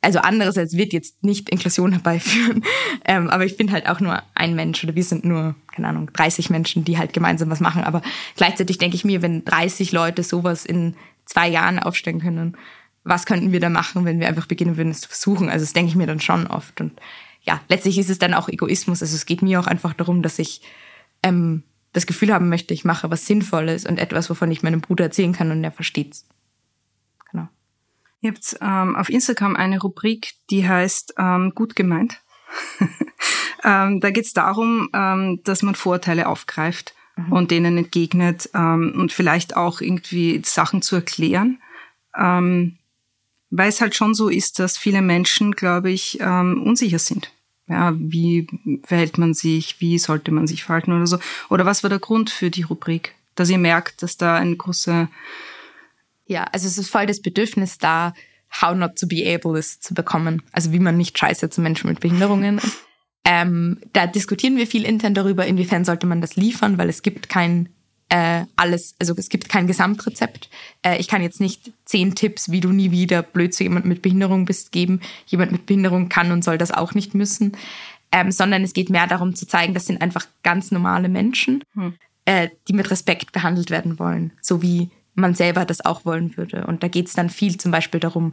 also 0.00 0.20
andererseits 0.20 0.76
wird 0.76 0.92
jetzt 0.92 1.22
nicht 1.22 1.48
Inklusion 1.50 1.92
herbeiführen, 1.92 2.64
ähm, 3.04 3.28
aber 3.28 3.44
ich 3.44 3.56
bin 3.56 3.72
halt 3.72 3.88
auch 3.88 4.00
nur 4.00 4.22
ein 4.34 4.54
Mensch 4.54 4.82
oder 4.84 4.94
wir 4.94 5.04
sind 5.04 5.24
nur, 5.24 5.54
keine 5.74 5.88
Ahnung, 5.88 6.10
30 6.12 6.50
Menschen, 6.50 6.84
die 6.84 6.98
halt 6.98 7.12
gemeinsam 7.12 7.50
was 7.50 7.60
machen. 7.60 7.84
Aber 7.84 8.02
gleichzeitig 8.36 8.78
denke 8.78 8.96
ich 8.96 9.04
mir, 9.04 9.22
wenn 9.22 9.44
30 9.44 9.92
Leute 9.92 10.22
sowas 10.22 10.64
in 10.64 10.94
zwei 11.24 11.48
Jahren 11.48 11.78
aufstellen 11.78 12.20
können, 12.20 12.56
was 13.04 13.24
könnten 13.24 13.52
wir 13.52 13.60
da 13.60 13.68
machen, 13.68 14.04
wenn 14.04 14.18
wir 14.20 14.28
einfach 14.28 14.46
beginnen 14.46 14.76
würden, 14.76 14.90
es 14.90 15.00
zu 15.00 15.08
versuchen? 15.08 15.48
Also 15.48 15.64
das 15.64 15.72
denke 15.72 15.90
ich 15.90 15.96
mir 15.96 16.08
dann 16.08 16.20
schon 16.20 16.46
oft. 16.46 16.80
Und 16.80 16.92
ja, 17.42 17.60
letztlich 17.68 17.98
ist 17.98 18.10
es 18.10 18.18
dann 18.18 18.34
auch 18.34 18.48
Egoismus. 18.48 19.00
Also 19.00 19.14
es 19.14 19.26
geht 19.26 19.42
mir 19.42 19.60
auch 19.60 19.68
einfach 19.68 19.94
darum, 19.94 20.22
dass 20.22 20.40
ich 20.40 20.60
ähm, 21.22 21.62
das 21.92 22.06
Gefühl 22.06 22.32
haben 22.32 22.48
möchte, 22.48 22.74
ich 22.74 22.84
mache 22.84 23.10
was 23.10 23.26
Sinnvolles 23.26 23.86
und 23.86 23.98
etwas, 23.98 24.28
wovon 24.28 24.50
ich 24.50 24.62
meinem 24.62 24.80
Bruder 24.80 25.04
erzählen 25.04 25.32
kann 25.32 25.50
und 25.50 25.62
er 25.64 25.72
versteht's. 25.72 26.26
Ihr 28.20 28.30
habt 28.30 28.56
ähm, 28.60 28.96
auf 28.96 29.08
Instagram 29.08 29.56
eine 29.56 29.80
Rubrik, 29.80 30.34
die 30.50 30.66
heißt 30.68 31.14
ähm, 31.18 31.52
gut 31.54 31.76
gemeint. 31.76 32.20
ähm, 33.64 34.00
da 34.00 34.10
geht 34.10 34.24
es 34.24 34.32
darum, 34.32 34.88
ähm, 34.92 35.40
dass 35.44 35.62
man 35.62 35.74
Vorurteile 35.74 36.26
aufgreift 36.26 36.94
mhm. 37.16 37.32
und 37.32 37.50
denen 37.50 37.76
entgegnet 37.78 38.48
ähm, 38.54 38.94
und 38.96 39.12
vielleicht 39.12 39.56
auch 39.56 39.80
irgendwie 39.80 40.40
Sachen 40.44 40.82
zu 40.82 40.96
erklären. 40.96 41.60
Ähm, 42.16 42.78
weil 43.50 43.68
es 43.68 43.80
halt 43.80 43.94
schon 43.94 44.14
so 44.14 44.28
ist, 44.28 44.58
dass 44.58 44.76
viele 44.76 45.02
Menschen, 45.02 45.52
glaube 45.52 45.90
ich, 45.90 46.20
unsicher 46.20 46.98
sind 46.98 47.30
ja, 47.68 47.94
wie 47.96 48.46
verhält 48.84 49.18
man 49.18 49.34
sich, 49.34 49.80
wie 49.80 49.98
sollte 49.98 50.30
man 50.30 50.46
sich 50.46 50.64
verhalten 50.64 50.92
oder 50.92 51.06
so. 51.06 51.18
Oder 51.48 51.66
was 51.66 51.82
war 51.82 51.90
der 51.90 51.98
Grund 51.98 52.30
für 52.30 52.50
die 52.50 52.62
Rubrik? 52.62 53.14
Dass 53.34 53.50
ihr 53.50 53.58
merkt, 53.58 54.02
dass 54.02 54.16
da 54.16 54.36
ein 54.36 54.56
großer... 54.58 55.08
Ja, 56.26 56.44
also 56.52 56.66
es 56.66 56.78
ist 56.78 56.90
voll 56.90 57.06
das 57.06 57.22
Bedürfnis 57.22 57.78
da, 57.78 58.14
how 58.60 58.74
not 58.74 58.96
to 58.98 59.06
be 59.06 59.24
able 59.26 59.58
ist 59.58 59.82
zu 59.82 59.94
bekommen. 59.94 60.42
Also 60.52 60.72
wie 60.72 60.78
man 60.78 60.96
nicht 60.96 61.18
scheiße 61.18 61.50
zu 61.50 61.60
Menschen 61.60 61.88
mit 61.88 62.00
Behinderungen 62.00 62.58
ist. 62.58 62.78
Ähm, 63.24 63.80
da 63.92 64.06
diskutieren 64.06 64.56
wir 64.56 64.66
viel 64.66 64.84
intern 64.84 65.14
darüber, 65.14 65.46
inwiefern 65.46 65.84
sollte 65.84 66.06
man 66.06 66.20
das 66.20 66.36
liefern, 66.36 66.78
weil 66.78 66.88
es 66.88 67.02
gibt 67.02 67.28
kein 67.28 67.68
äh, 68.08 68.44
alles, 68.54 68.94
also 69.00 69.14
es 69.16 69.28
gibt 69.28 69.48
kein 69.48 69.66
Gesamtrezept. 69.66 70.48
Äh, 70.82 70.98
ich 70.98 71.08
kann 71.08 71.22
jetzt 71.22 71.40
nicht 71.40 71.72
zehn 71.84 72.14
Tipps, 72.14 72.52
wie 72.52 72.60
du 72.60 72.70
nie 72.70 72.92
wieder 72.92 73.22
blöd 73.22 73.52
zu 73.52 73.64
jemand 73.64 73.84
mit 73.84 74.00
Behinderung 74.00 74.44
bist, 74.44 74.70
geben. 74.70 75.00
Jemand 75.26 75.50
mit 75.50 75.66
Behinderung 75.66 76.08
kann 76.08 76.30
und 76.30 76.44
soll 76.44 76.56
das 76.56 76.70
auch 76.70 76.94
nicht 76.94 77.14
müssen. 77.14 77.56
Ähm, 78.12 78.30
sondern 78.30 78.62
es 78.62 78.74
geht 78.74 78.90
mehr 78.90 79.08
darum 79.08 79.34
zu 79.34 79.48
zeigen, 79.48 79.74
das 79.74 79.86
sind 79.86 80.00
einfach 80.00 80.28
ganz 80.44 80.70
normale 80.70 81.08
Menschen, 81.08 81.64
hm. 81.74 81.94
äh, 82.24 82.48
die 82.68 82.72
mit 82.72 82.88
Respekt 82.92 83.32
behandelt 83.32 83.70
werden 83.70 83.98
wollen, 83.98 84.30
so 84.40 84.62
wie 84.62 84.90
man 85.16 85.34
selber 85.34 85.64
das 85.64 85.84
auch 85.84 86.04
wollen 86.04 86.36
würde. 86.36 86.66
Und 86.66 86.82
da 86.82 86.88
geht 86.88 87.08
es 87.08 87.14
dann 87.14 87.30
viel 87.30 87.56
zum 87.56 87.72
Beispiel 87.72 88.00
darum, 88.00 88.32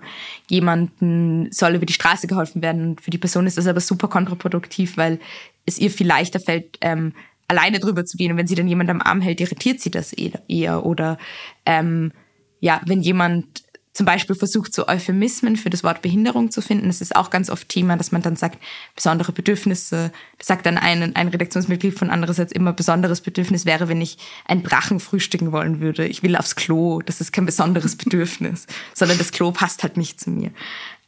jemanden 0.49 1.51
soll 1.51 1.75
über 1.75 1.85
die 1.85 1.93
Straße 1.93 2.27
geholfen 2.27 2.61
werden. 2.61 2.89
Und 2.89 3.01
für 3.01 3.11
die 3.11 3.17
Person 3.17 3.47
ist 3.47 3.57
das 3.57 3.67
aber 3.67 3.79
super 3.79 4.07
kontraproduktiv, 4.07 4.97
weil 4.97 5.19
es 5.65 5.79
ihr 5.79 5.89
viel 5.89 6.07
leichter 6.07 6.39
fällt, 6.39 6.77
ähm, 6.81 7.13
alleine 7.47 7.79
drüber 7.79 8.05
zu 8.05 8.17
gehen. 8.17 8.31
Und 8.31 8.37
wenn 8.37 8.47
sie 8.47 8.55
dann 8.55 8.67
jemand 8.67 8.89
am 8.89 9.01
Arm 9.01 9.21
hält, 9.21 9.41
irritiert 9.41 9.79
sie 9.79 9.91
das 9.91 10.13
eher. 10.13 10.85
Oder 10.85 11.17
ähm, 11.65 12.11
ja, 12.59 12.81
wenn 12.85 13.01
jemand 13.01 13.62
zum 13.93 14.07
Beispiel 14.07 14.35
versucht, 14.35 14.73
so 14.73 14.87
Euphemismen 14.87 15.55
für 15.55 15.69
das 15.69 15.83
Wort 15.83 16.01
Behinderung 16.01 16.49
zu 16.49 16.61
finden. 16.61 16.87
Das 16.87 16.99
ist 16.99 17.15
auch 17.15 17.29
ganz 17.29 17.51
oft 17.51 17.69
Thema, 17.69 17.95
dass 17.95 18.11
man 18.11 18.23
dann 18.23 18.35
sagt, 18.35 18.57
besondere 18.95 19.31
Bedürfnisse. 19.31 20.11
Das 20.39 20.47
sagt 20.47 20.65
dann 20.65 20.79
ein, 20.79 21.15
ein 21.15 21.27
Redaktionsmitglied 21.27 21.97
von 21.97 22.09
andererseits 22.09 22.51
immer, 22.51 22.73
besonderes 22.73 23.21
Bedürfnis 23.21 23.65
wäre, 23.65 23.87
wenn 23.87 24.01
ich 24.01 24.17
ein 24.45 24.63
Drachen 24.63 24.99
frühstücken 24.99 25.51
wollen 25.51 25.79
würde. 25.79 26.07
Ich 26.07 26.23
will 26.23 26.35
aufs 26.35 26.55
Klo. 26.55 27.01
Das 27.01 27.21
ist 27.21 27.31
kein 27.31 27.45
besonderes 27.45 27.95
Bedürfnis, 27.97 28.65
sondern 28.95 29.19
das 29.19 29.31
Klo 29.31 29.51
passt 29.51 29.83
halt 29.83 29.95
nicht 29.95 30.19
zu 30.19 30.31
mir. 30.31 30.51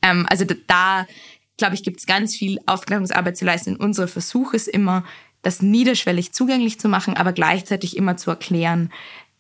Ähm, 0.04 0.28
also 0.30 0.46
da, 0.46 1.08
glaube 1.58 1.74
ich, 1.74 1.82
gibt 1.82 2.00
es 2.00 2.06
ganz 2.06 2.36
viel 2.36 2.60
Aufklärungsarbeit 2.68 3.36
zu 3.36 3.46
leisten. 3.46 3.78
Unser 3.78 4.08
Versuch 4.08 4.54
ist 4.54 4.68
immer, 4.68 5.04
das 5.42 5.62
niederschwellig 5.62 6.34
zugänglich 6.34 6.80
zu 6.80 6.88
machen, 6.88 7.18
aber 7.18 7.34
gleichzeitig 7.34 7.98
immer 7.98 8.16
zu 8.16 8.30
erklären, 8.30 8.92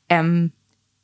ähm, 0.09 0.51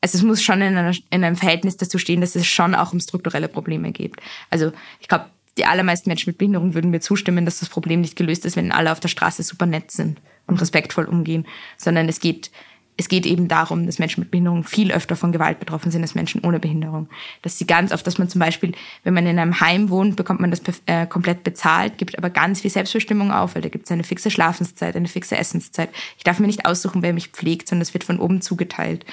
also 0.02 0.18
es 0.18 0.24
muss 0.24 0.42
schon 0.42 0.62
in, 0.62 0.76
einer, 0.76 0.96
in 1.12 1.24
einem 1.24 1.36
Verhältnis 1.36 1.78
dazu 1.78 1.98
stehen, 1.98 2.22
dass 2.22 2.36
es 2.36 2.48
schon 2.48 2.74
auch 2.76 2.92
um 2.92 3.00
strukturelle 3.00 3.48
Probleme 3.48 3.92
geht. 3.92 4.16
Also 4.50 4.72
ich 5.00 5.08
glaube, 5.08 5.28
die 5.58 5.66
allermeisten 5.66 6.10
Menschen 6.10 6.30
mit 6.30 6.38
Behinderung 6.38 6.74
würden 6.74 6.92
mir 6.92 7.02
zustimmen, 7.02 7.46
dass 7.46 7.60
das 7.60 7.70
Problem 7.70 8.02
nicht 8.02 8.16
gelöst 8.16 8.46
ist, 8.46 8.56
wenn 8.56 8.72
alle 8.72 8.92
auf 8.92 9.00
der 9.00 9.10
Straße 9.10 9.44
super 9.44 9.66
nett 9.66 9.92
sind 9.92 10.20
und 10.48 10.60
respektvoll 10.60 11.06
umgehen, 11.06 11.46
sondern 11.78 12.10
es 12.10 12.20
geht 12.20 12.52
es 12.98 13.08
geht 13.08 13.26
eben 13.26 13.48
darum, 13.48 13.86
dass 13.86 14.00
Menschen 14.00 14.20
mit 14.20 14.32
Behinderung 14.32 14.64
viel 14.64 14.92
öfter 14.92 15.16
von 15.16 15.32
Gewalt 15.32 15.60
betroffen 15.60 15.92
sind 15.92 16.04
als 16.04 16.14
Menschen 16.14 16.44
ohne 16.44 16.60
Behinderung. 16.60 17.10
Dass 17.42 17.58
sie 17.58 17.66
ganz 17.66 17.92
oft, 17.92 18.06
dass 18.06 18.18
man 18.18 18.30
zum 18.30 18.40
Beispiel, 18.40 18.74
wenn 19.04 19.14
man 19.14 19.26
in 19.26 19.40
einem 19.40 19.60
Heim 19.60 19.90
wohnt, 19.90 20.18
bekommt 20.18 20.40
man 20.40 20.52
das 20.52 20.62
äh, 20.86 21.08
komplett 21.08 21.44
bezahlt, 21.44 21.98
gibt 21.98 22.18
aber 22.18 22.30
ganz 22.30 22.62
viel 22.62 22.70
Selbstbestimmung 22.70 23.32
auf, 23.32 23.56
weil 23.56 23.62
da 23.62 23.70
gibt 23.70 23.86
es 23.86 23.92
eine 23.92 24.04
fixe 24.04 24.30
Schlafenszeit, 24.30 24.96
eine 24.96 25.08
fixe 25.08 25.38
Essenszeit. 25.38 25.90
Ich 26.18 26.24
darf 26.24 26.40
mir 26.40 26.48
nicht 26.48 26.66
aussuchen, 26.66 27.02
wer 27.02 27.14
mich 27.14 27.30
pflegt, 27.30 27.70
sondern 27.70 27.82
es 27.82 27.94
wird 27.94 28.04
von 28.04 28.20
oben 28.20 28.42
zugeteilt. 28.42 29.06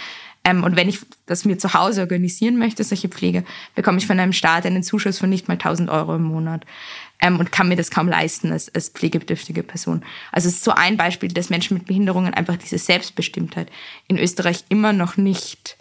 Ähm, 0.45 0.64
und 0.64 0.76
wenn 0.76 0.89
ich 0.89 1.01
das 1.26 1.45
mir 1.45 1.59
zu 1.59 1.74
Hause 1.74 2.03
organisieren 2.03 2.59
möchte, 2.59 2.84
solche 2.84 3.09
Pflege, 3.09 3.45
bekomme 3.74 3.99
ich 3.99 4.07
von 4.07 4.18
einem 4.18 4.32
Staat 4.32 4.66
einen 4.66 4.82
Zuschuss 4.82 5.18
von 5.18 5.30
nicht 5.30 5.49
mal 5.49 5.55
1000 5.55 5.91
Euro 5.91 6.16
im 6.16 6.22
Monat 6.22 6.64
ähm, 7.20 7.39
und 7.39 7.53
kann 7.53 7.68
mir 7.68 7.76
das 7.76 7.91
kaum 7.91 8.09
leisten 8.09 8.53
als, 8.53 8.74
als 8.74 8.91
pflegebedürftige 8.91 9.62
Person. 9.62 10.05
Also 10.32 10.49
es 10.49 10.57
ist 10.57 10.64
so 10.64 10.72
ein 10.72 10.97
Beispiel, 10.97 11.28
dass 11.28 11.51
Menschen 11.51 11.76
mit 11.76 11.86
Behinderungen 11.86 12.34
einfach 12.34 12.57
diese 12.57 12.78
Selbstbestimmtheit 12.78 13.70
in 14.07 14.18
Österreich 14.18 14.64
immer 14.68 14.93
noch 14.93 15.16
nicht 15.16 15.76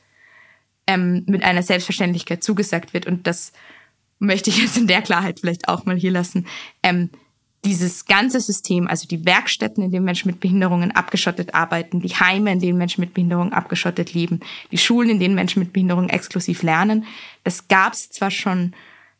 ähm, 0.88 1.24
mit 1.28 1.44
einer 1.44 1.64
Selbstverständlichkeit 1.64 2.44
zugesagt 2.44 2.94
wird. 2.94 3.06
Und 3.06 3.28
das 3.28 3.52
möchte 4.20 4.50
ich 4.50 4.58
jetzt 4.58 4.78
in 4.78 4.88
der 4.88 5.02
Klarheit 5.02 5.40
vielleicht 5.40 5.68
auch 5.68 5.86
mal 5.86 5.98
hier 5.98 6.12
lassen. 6.12 6.48
Ähm, 6.82 7.10
dieses 7.66 8.06
ganze 8.06 8.40
System, 8.40 8.88
also 8.88 9.08
die 9.08 9.26
Werkstätten, 9.26 9.84
in 9.84 9.92
denen 9.92 10.06
Menschen 10.06 10.30
mit 10.30 10.40
Behinderungen 10.40 10.92
abgeschottet 10.92 11.54
arbeiten, 11.54 12.02
die 12.02 12.16
Heime, 12.16 12.52
in 12.52 12.60
denen 12.60 12.78
Menschen 12.78 13.02
mit 13.02 13.14
Behinderungen 13.14 13.54
abgeschottet 13.54 14.14
leben, 14.14 14.40
die 14.72 14.78
Schulen, 14.78 15.10
in 15.10 15.20
denen 15.20 15.36
Menschen 15.36 15.60
mit 15.60 15.74
Behinderungen 15.74 16.10
exklusiv 16.10 16.64
lernen, 16.64 17.06
das 17.44 17.68
gab 17.68 17.94
es 17.94 18.10
zwar 18.10 18.32
schon 18.32 18.74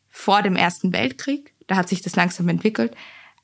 vor 0.08 0.42
dem 0.42 0.56
Ersten 0.56 0.92
Weltkrieg, 0.92 1.52
da 1.66 1.76
hat 1.76 1.88
sich 1.88 2.02
das 2.02 2.16
langsam 2.16 2.48
entwickelt. 2.48 2.94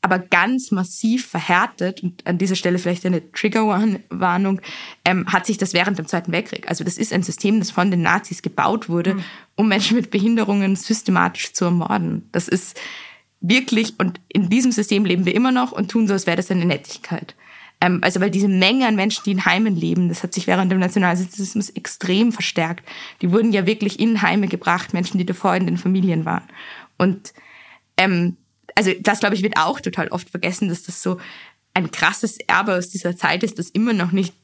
Aber 0.01 0.19
ganz 0.19 0.71
massiv 0.71 1.27
verhärtet, 1.27 2.03
und 2.03 2.27
an 2.27 2.37
dieser 2.37 2.57
Stelle 2.57 2.79
vielleicht 2.79 3.07
eine 3.07 3.33
Triggerwarnung, 3.33 4.61
ähm, 5.07 5.33
hat 5.33 5.47
sich 5.47 5.57
das 5.57 5.73
während 5.73 5.99
dem 5.99 6.07
Zweiten 6.07 6.31
Weltkrieg. 6.31 6.69
Also 6.69 6.85
das 6.85 6.99
ist 6.99 7.11
ein 7.11 7.23
System, 7.23 7.59
das 7.59 7.71
von 7.71 7.91
den 7.91 8.03
Nazis 8.03 8.43
gebaut 8.43 8.91
wurde, 8.91 9.15
mhm. 9.15 9.25
um 9.55 9.69
Menschen 9.69 9.97
mit 9.97 10.11
Behinderungen 10.11 10.77
systematisch 10.77 11.55
zu 11.55 11.65
ermorden. 11.65 12.29
Das 12.33 12.49
ist 12.49 12.79
wirklich, 13.49 13.95
und 13.99 14.21
in 14.29 14.49
diesem 14.49 14.73
System 14.73 15.05
leben 15.05 15.27
wir 15.27 15.35
immer 15.35 15.53
noch 15.53 15.73
und 15.73 15.91
tun 15.91 16.07
so, 16.07 16.15
als 16.15 16.27
wäre 16.27 16.39
das 16.39 16.51
eine 16.51 16.65
Nettigkeit. 16.65 17.35
Ähm, 17.81 18.01
also 18.03 18.21
weil 18.21 18.31
diese 18.31 18.49
Menge 18.49 18.87
an 18.87 18.97
Menschen, 18.97 19.23
die 19.25 19.33
in 19.33 19.45
Heimen 19.45 19.77
leben, 19.77 20.09
das 20.09 20.23
hat 20.23 20.33
sich 20.33 20.47
während 20.47 20.73
dem 20.73 20.79
Nationalsozialismus 20.79 21.69
extrem 21.71 22.33
verstärkt. 22.33 22.89
Die 23.21 23.31
wurden 23.33 23.53
ja 23.53 23.67
wirklich 23.67 24.01
in 24.01 24.23
Heime 24.23 24.49
gebracht, 24.49 24.95
Menschen, 24.95 25.19
die 25.19 25.27
davor 25.27 25.55
in 25.57 25.67
den 25.67 25.77
Familien 25.77 26.25
waren. 26.25 26.45
Und 26.97 27.35
ähm, 27.99 28.39
also 28.75 28.93
das, 29.01 29.21
glaube 29.21 29.35
ich, 29.35 29.43
wird 29.43 29.59
auch 29.59 29.81
total 29.81 30.09
oft 30.09 30.31
vergessen, 30.31 30.69
dass 30.69 30.83
das 30.83 31.03
so 31.03 31.19
ein 31.75 31.91
krasses 31.91 32.39
Erbe 32.39 32.75
aus 32.75 32.89
dieser 32.89 33.17
Zeit 33.17 33.43
ist, 33.43 33.59
das 33.59 33.69
immer 33.69 33.93
noch 33.93 34.13
nicht 34.13 34.35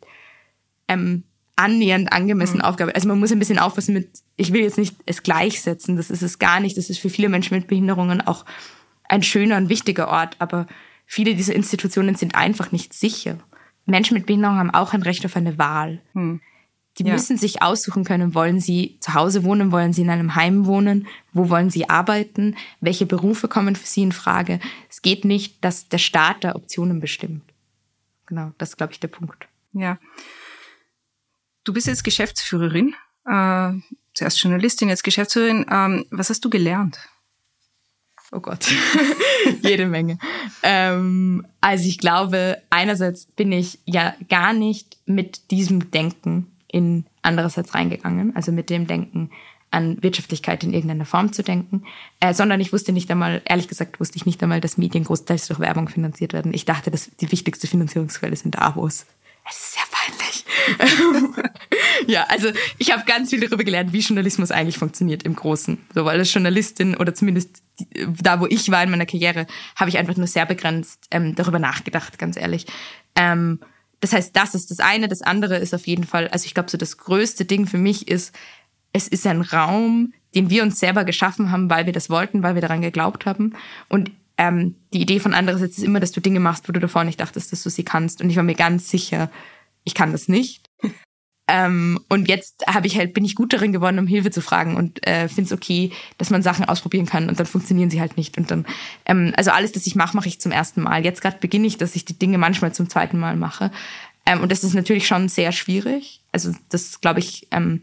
ähm, 0.88 1.24
annähernd 1.56 2.12
angemessen 2.12 2.58
mhm. 2.58 2.64
Aufgabe. 2.64 2.94
Also 2.94 3.08
man 3.08 3.18
muss 3.18 3.32
ein 3.32 3.38
bisschen 3.38 3.58
aufpassen 3.58 3.94
mit, 3.94 4.10
ich 4.36 4.52
will 4.52 4.60
jetzt 4.60 4.78
nicht 4.78 4.96
es 5.06 5.22
gleichsetzen, 5.22 5.96
das 5.96 6.10
ist 6.10 6.22
es 6.22 6.38
gar 6.38 6.60
nicht. 6.60 6.76
Das 6.76 6.90
ist 6.90 6.98
für 6.98 7.10
viele 7.10 7.30
Menschen 7.30 7.56
mit 7.56 7.66
Behinderungen 7.66 8.20
auch 8.20 8.44
ein 9.10 9.22
schöner 9.22 9.56
und 9.56 9.68
wichtiger 9.68 10.08
Ort, 10.08 10.36
aber 10.38 10.66
viele 11.04 11.34
dieser 11.34 11.54
Institutionen 11.54 12.14
sind 12.14 12.36
einfach 12.36 12.70
nicht 12.70 12.94
sicher. 12.94 13.38
Menschen 13.86 14.14
mit 14.14 14.26
Behinderung 14.26 14.56
haben 14.56 14.70
auch 14.70 14.92
ein 14.92 15.02
Recht 15.02 15.24
auf 15.26 15.36
eine 15.36 15.58
Wahl. 15.58 16.00
Mhm. 16.14 16.40
Die 16.98 17.04
ja. 17.04 17.12
müssen 17.12 17.36
sich 17.36 17.62
aussuchen 17.62 18.04
können, 18.04 18.34
wollen 18.34 18.60
sie 18.60 18.98
zu 19.00 19.14
Hause 19.14 19.44
wohnen, 19.44 19.72
wollen 19.72 19.92
sie 19.92 20.02
in 20.02 20.10
einem 20.10 20.34
Heim 20.34 20.66
wohnen, 20.66 21.06
wo 21.32 21.48
wollen 21.48 21.70
sie 21.70 21.88
arbeiten, 21.88 22.56
welche 22.80 23.06
Berufe 23.06 23.48
kommen 23.48 23.74
für 23.74 23.86
sie 23.86 24.02
in 24.02 24.12
Frage. 24.12 24.60
Es 24.88 25.02
geht 25.02 25.24
nicht, 25.24 25.64
dass 25.64 25.88
der 25.88 25.98
Staat 25.98 26.44
da 26.44 26.54
Optionen 26.54 27.00
bestimmt. 27.00 27.42
Genau, 28.26 28.52
das 28.58 28.70
ist, 28.70 28.76
glaube 28.76 28.92
ich, 28.92 29.00
der 29.00 29.08
Punkt. 29.08 29.48
Ja. 29.72 29.98
Du 31.64 31.72
bist 31.72 31.86
jetzt 31.86 32.04
Geschäftsführerin, 32.04 32.94
äh, 33.24 33.72
zuerst 34.14 34.42
Journalistin, 34.42 34.88
jetzt 34.88 35.04
Geschäftsführerin. 35.04 35.66
Ähm, 35.70 36.06
was 36.10 36.30
hast 36.30 36.44
du 36.44 36.50
gelernt? 36.50 36.98
Oh 38.32 38.40
Gott, 38.40 38.66
jede 39.62 39.86
Menge. 39.86 40.18
Ähm, 40.62 41.46
also 41.60 41.88
ich 41.88 41.98
glaube, 41.98 42.62
einerseits 42.70 43.26
bin 43.26 43.50
ich 43.50 43.80
ja 43.86 44.14
gar 44.28 44.52
nicht 44.52 44.98
mit 45.06 45.50
diesem 45.50 45.90
Denken 45.90 46.46
in 46.68 47.06
andererseits 47.22 47.74
reingegangen, 47.74 48.36
also 48.36 48.52
mit 48.52 48.70
dem 48.70 48.86
Denken, 48.86 49.30
an 49.72 50.02
Wirtschaftlichkeit 50.02 50.64
in 50.64 50.72
irgendeiner 50.72 51.04
Form 51.04 51.32
zu 51.32 51.42
denken, 51.42 51.84
äh, 52.18 52.34
sondern 52.34 52.60
ich 52.60 52.72
wusste 52.72 52.92
nicht 52.92 53.10
einmal, 53.10 53.40
ehrlich 53.44 53.68
gesagt 53.68 54.00
wusste 54.00 54.16
ich 54.16 54.26
nicht 54.26 54.42
einmal, 54.42 54.60
dass 54.60 54.78
Medien 54.78 55.04
großteils 55.04 55.46
durch 55.46 55.60
Werbung 55.60 55.88
finanziert 55.88 56.32
werden. 56.32 56.52
Ich 56.52 56.64
dachte, 56.64 56.90
dass 56.90 57.10
die 57.16 57.30
wichtigste 57.30 57.66
Finanzierungsquelle 57.66 58.34
sind 58.34 58.58
Abos. 58.58 59.06
Es 59.48 59.56
ist 59.56 59.72
sehr 59.74 59.82
peinlich. 59.90 60.44
ja, 62.06 62.24
also 62.28 62.48
ich 62.78 62.92
habe 62.92 63.04
ganz 63.04 63.30
viel 63.30 63.40
darüber 63.40 63.64
gelernt, 63.64 63.92
wie 63.92 64.00
Journalismus 64.00 64.50
eigentlich 64.50 64.78
funktioniert 64.78 65.22
im 65.22 65.36
Großen. 65.36 65.78
So, 65.94 66.04
weil 66.04 66.18
als 66.18 66.32
Journalistin 66.32 66.96
oder 66.96 67.14
zumindest 67.14 67.62
da, 68.22 68.40
wo 68.40 68.46
ich 68.46 68.70
war 68.70 68.82
in 68.82 68.90
meiner 68.90 69.06
Karriere, 69.06 69.46
habe 69.76 69.90
ich 69.90 69.98
einfach 69.98 70.16
nur 70.16 70.26
sehr 70.26 70.46
begrenzt 70.46 71.06
ähm, 71.10 71.34
darüber 71.34 71.58
nachgedacht, 71.58 72.18
ganz 72.18 72.36
ehrlich. 72.36 72.66
Ähm, 73.16 73.60
das 74.00 74.12
heißt, 74.12 74.34
das 74.34 74.54
ist 74.54 74.70
das 74.70 74.80
eine. 74.80 75.08
Das 75.08 75.22
andere 75.22 75.56
ist 75.58 75.74
auf 75.74 75.86
jeden 75.86 76.04
Fall, 76.04 76.28
also 76.28 76.46
ich 76.46 76.54
glaube, 76.54 76.70
so 76.70 76.78
das 76.78 76.96
größte 76.96 77.44
Ding 77.44 77.66
für 77.66 77.78
mich 77.78 78.08
ist, 78.08 78.34
es 78.92 79.08
ist 79.08 79.26
ein 79.26 79.42
Raum, 79.42 80.12
den 80.34 80.50
wir 80.50 80.62
uns 80.62 80.80
selber 80.80 81.04
geschaffen 81.04 81.50
haben, 81.50 81.70
weil 81.70 81.86
wir 81.86 81.92
das 81.92 82.10
wollten, 82.10 82.42
weil 82.42 82.54
wir 82.54 82.62
daran 82.62 82.80
geglaubt 82.80 83.26
haben. 83.26 83.54
Und 83.88 84.10
ähm, 84.36 84.74
die 84.92 85.02
Idee 85.02 85.20
von 85.20 85.34
andererseits 85.34 85.78
ist 85.78 85.84
immer, 85.84 86.00
dass 86.00 86.12
du 86.12 86.20
Dinge 86.20 86.40
machst, 86.40 86.68
wo 86.68 86.72
du 86.72 86.80
davor 86.80 87.04
nicht 87.04 87.20
dachtest, 87.20 87.52
dass 87.52 87.62
du 87.62 87.70
sie 87.70 87.84
kannst. 87.84 88.22
Und 88.22 88.30
ich 88.30 88.36
war 88.36 88.42
mir 88.42 88.54
ganz 88.54 88.88
sicher, 88.88 89.30
ich 89.84 89.94
kann 89.94 90.12
das 90.12 90.28
nicht. 90.28 90.68
ähm, 91.48 92.00
und 92.08 92.28
jetzt 92.28 92.66
habe 92.66 92.86
ich 92.86 92.96
halt 92.96 93.14
bin 93.14 93.24
ich 93.24 93.34
gut 93.34 93.52
darin 93.52 93.72
geworden, 93.72 93.98
um 93.98 94.06
Hilfe 94.06 94.30
zu 94.30 94.40
fragen 94.40 94.76
und 94.76 95.06
äh, 95.06 95.28
finde 95.28 95.44
es 95.48 95.52
okay, 95.52 95.92
dass 96.18 96.30
man 96.30 96.42
Sachen 96.42 96.64
ausprobieren 96.64 97.06
kann 97.06 97.28
und 97.28 97.38
dann 97.38 97.46
funktionieren 97.46 97.90
sie 97.90 98.00
halt 98.00 98.16
nicht. 98.16 98.38
Und 98.38 98.50
dann 98.50 98.66
ähm, 99.06 99.32
also 99.36 99.50
alles, 99.50 99.72
das 99.72 99.86
ich 99.86 99.94
mache, 99.94 100.16
mache 100.16 100.28
ich 100.28 100.40
zum 100.40 100.52
ersten 100.52 100.82
Mal. 100.82 101.04
Jetzt 101.04 101.22
gerade 101.22 101.38
beginne 101.38 101.66
ich, 101.66 101.76
dass 101.76 101.96
ich 101.96 102.04
die 102.04 102.18
Dinge 102.18 102.38
manchmal 102.38 102.72
zum 102.72 102.88
zweiten 102.88 103.18
Mal 103.18 103.36
mache. 103.36 103.70
Ähm, 104.26 104.40
und 104.40 104.52
das 104.52 104.64
ist 104.64 104.74
natürlich 104.74 105.06
schon 105.06 105.28
sehr 105.28 105.52
schwierig. 105.52 106.20
Also 106.32 106.52
das 106.68 107.00
glaube 107.00 107.20
ich. 107.20 107.48
Ähm, 107.50 107.82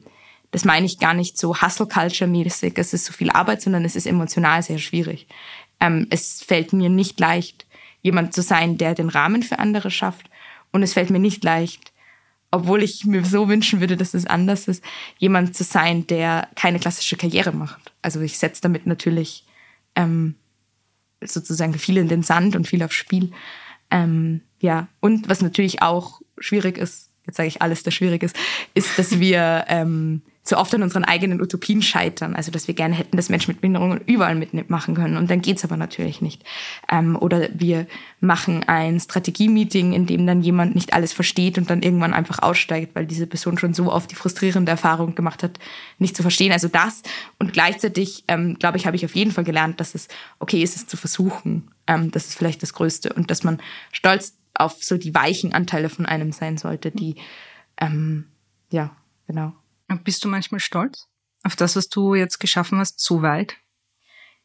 das 0.51 0.65
meine 0.65 0.85
ich 0.85 0.99
gar 0.99 1.13
nicht 1.13 1.37
so 1.37 1.61
Hustle-Culture-mäßig, 1.61 2.73
es 2.77 2.93
ist 2.93 3.05
so 3.05 3.13
viel 3.13 3.29
Arbeit, 3.29 3.61
sondern 3.61 3.83
es 3.85 3.95
ist 3.95 4.07
emotional 4.07 4.63
sehr 4.63 4.77
schwierig. 4.77 5.27
Ähm, 5.79 6.07
es 6.09 6.41
fällt 6.41 6.73
mir 6.73 6.89
nicht 6.89 7.19
leicht, 7.19 7.65
jemand 8.01 8.33
zu 8.33 8.41
sein, 8.41 8.77
der 8.77 8.95
den 8.95 9.09
Rahmen 9.09 9.43
für 9.43 9.59
andere 9.59 9.91
schafft. 9.91 10.29
Und 10.71 10.83
es 10.83 10.93
fällt 10.93 11.09
mir 11.09 11.19
nicht 11.19 11.43
leicht, 11.43 11.91
obwohl 12.51 12.83
ich 12.83 13.05
mir 13.05 13.25
so 13.25 13.49
wünschen 13.49 13.79
würde, 13.79 13.97
dass 13.97 14.13
es 14.13 14.25
anders 14.25 14.67
ist, 14.67 14.83
jemand 15.17 15.55
zu 15.55 15.63
sein, 15.63 16.07
der 16.07 16.49
keine 16.55 16.79
klassische 16.79 17.17
Karriere 17.17 17.51
macht. 17.51 17.91
Also 18.01 18.21
ich 18.21 18.37
setze 18.37 18.61
damit 18.61 18.85
natürlich 18.85 19.45
ähm, 19.95 20.35
sozusagen 21.21 21.73
viel 21.73 21.97
in 21.97 22.07
den 22.07 22.23
Sand 22.23 22.55
und 22.55 22.67
viel 22.67 22.83
aufs 22.83 22.95
Spiel. 22.95 23.31
Ähm, 23.89 24.41
ja, 24.59 24.87
und 24.99 25.29
was 25.29 25.41
natürlich 25.41 25.81
auch 25.81 26.21
schwierig 26.39 26.77
ist, 26.77 27.06
jetzt 27.27 27.37
sage 27.37 27.47
ich 27.47 27.61
alles, 27.61 27.83
das 27.83 27.93
schwierig 27.93 28.23
ist, 28.23 28.35
ist, 28.73 28.97
dass 28.97 29.19
wir 29.19 29.65
ähm, 29.67 30.21
so 30.47 30.57
oft 30.57 30.73
an 30.73 30.83
unseren 30.83 31.03
eigenen 31.03 31.41
Utopien 31.41 31.81
scheitern. 31.81 32.35
Also 32.35 32.51
dass 32.51 32.67
wir 32.67 32.75
gerne 32.75 32.95
hätten, 32.95 33.17
dass 33.17 33.29
Menschen 33.29 33.51
mit 33.51 33.61
Behinderungen 33.61 34.01
überall 34.05 34.35
mitmachen 34.35 34.95
können. 34.95 35.17
Und 35.17 35.29
dann 35.29 35.41
geht's 35.41 35.63
aber 35.63 35.77
natürlich 35.77 36.21
nicht. 36.21 36.43
Ähm, 36.89 37.17
oder 37.19 37.49
wir 37.53 37.85
machen 38.19 38.63
ein 38.63 38.99
Strategie-Meeting, 38.99 39.93
in 39.93 40.05
dem 40.05 40.25
dann 40.25 40.41
jemand 40.41 40.75
nicht 40.75 40.93
alles 40.93 41.13
versteht 41.13 41.57
und 41.57 41.69
dann 41.69 41.81
irgendwann 41.81 42.13
einfach 42.13 42.39
aussteigt, 42.39 42.95
weil 42.95 43.05
diese 43.05 43.27
Person 43.27 43.57
schon 43.57 43.73
so 43.73 43.91
oft 43.91 44.09
die 44.09 44.15
frustrierende 44.15 44.71
Erfahrung 44.71 45.15
gemacht 45.15 45.43
hat, 45.43 45.59
nicht 45.99 46.15
zu 46.15 46.21
verstehen. 46.21 46.51
Also 46.51 46.67
das. 46.67 47.03
Und 47.39 47.53
gleichzeitig, 47.53 48.23
ähm, 48.27 48.57
glaube 48.57 48.77
ich, 48.77 48.85
habe 48.85 48.95
ich 48.95 49.05
auf 49.05 49.15
jeden 49.15 49.31
Fall 49.31 49.43
gelernt, 49.43 49.79
dass 49.79 49.95
es 49.95 50.07
okay 50.39 50.63
ist, 50.63 50.75
es 50.75 50.87
zu 50.87 50.97
versuchen. 50.97 51.69
Ähm, 51.87 52.11
das 52.11 52.27
ist 52.27 52.37
vielleicht 52.37 52.63
das 52.63 52.73
Größte. 52.73 53.13
Und 53.13 53.29
dass 53.31 53.43
man 53.43 53.59
stolz 53.91 54.33
auf 54.59 54.83
so 54.83 54.97
die 54.97 55.13
weichen 55.13 55.53
Anteile 55.53 55.89
von 55.89 56.05
einem 56.05 56.31
sein 56.31 56.57
sollte, 56.57 56.91
die, 56.91 57.15
ähm, 57.79 58.25
ja, 58.71 58.95
genau. 59.27 59.53
Bist 60.03 60.23
du 60.23 60.27
manchmal 60.27 60.59
stolz 60.59 61.07
auf 61.43 61.55
das, 61.55 61.75
was 61.75 61.89
du 61.89 62.15
jetzt 62.15 62.39
geschaffen 62.39 62.79
hast, 62.79 62.99
so 62.99 63.21
weit? 63.21 63.55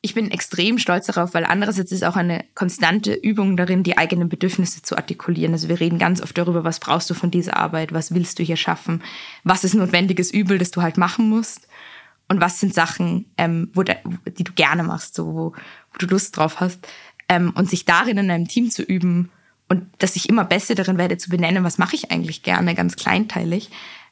Ich 0.04 0.14
bin 0.14 0.32
extrem 0.32 0.78
stolz 0.78 1.06
darauf, 1.06 1.32
weil 1.32 1.44
andererseits 1.44 1.92
ist 1.92 2.02
auch 2.02 2.16
eine 2.16 2.44
konstante 2.54 3.14
Übung 3.14 3.56
darin, 3.56 3.84
die 3.84 3.98
eigenen 3.98 4.28
Bedürfnisse 4.28 4.82
zu 4.82 4.96
artikulieren. 4.96 5.52
Also 5.52 5.68
wir 5.68 5.78
reden 5.78 5.98
ganz 5.98 6.20
oft 6.20 6.36
darüber, 6.36 6.64
was 6.64 6.80
brauchst 6.80 7.08
du 7.08 7.14
von 7.14 7.30
dieser 7.30 7.56
Arbeit, 7.56 7.92
was 7.92 8.12
willst 8.12 8.38
du 8.38 8.42
hier 8.42 8.56
schaffen, 8.56 9.02
was 9.44 9.62
ist 9.62 9.74
notwendiges 9.74 10.32
Übel, 10.32 10.58
das 10.58 10.72
du 10.72 10.82
halt 10.82 10.96
machen 10.96 11.28
musst 11.28 11.68
und 12.28 12.40
was 12.40 12.58
sind 12.58 12.74
Sachen, 12.74 13.26
ähm, 13.36 13.70
wo 13.74 13.84
de, 13.84 13.96
die 14.38 14.44
du 14.44 14.52
gerne 14.52 14.82
machst, 14.82 15.14
so, 15.14 15.26
wo, 15.26 15.52
wo 15.52 15.98
du 15.98 16.06
Lust 16.06 16.36
drauf 16.36 16.58
hast. 16.58 16.80
Ähm, 17.28 17.52
und 17.54 17.70
sich 17.70 17.84
darin 17.84 18.18
in 18.18 18.30
einem 18.30 18.48
Team 18.48 18.70
zu 18.70 18.82
üben 18.82 19.30
und 19.72 19.86
dass 19.98 20.16
ich 20.16 20.28
immer 20.28 20.44
besser 20.44 20.74
darin 20.74 20.98
werde 20.98 21.16
zu 21.16 21.30
benennen, 21.30 21.64
was 21.64 21.78
mache 21.78 21.96
ich 21.96 22.10
eigentlich 22.10 22.42
gerne, 22.42 22.74
ganz 22.74 22.94
kleinteilig, 22.94 23.70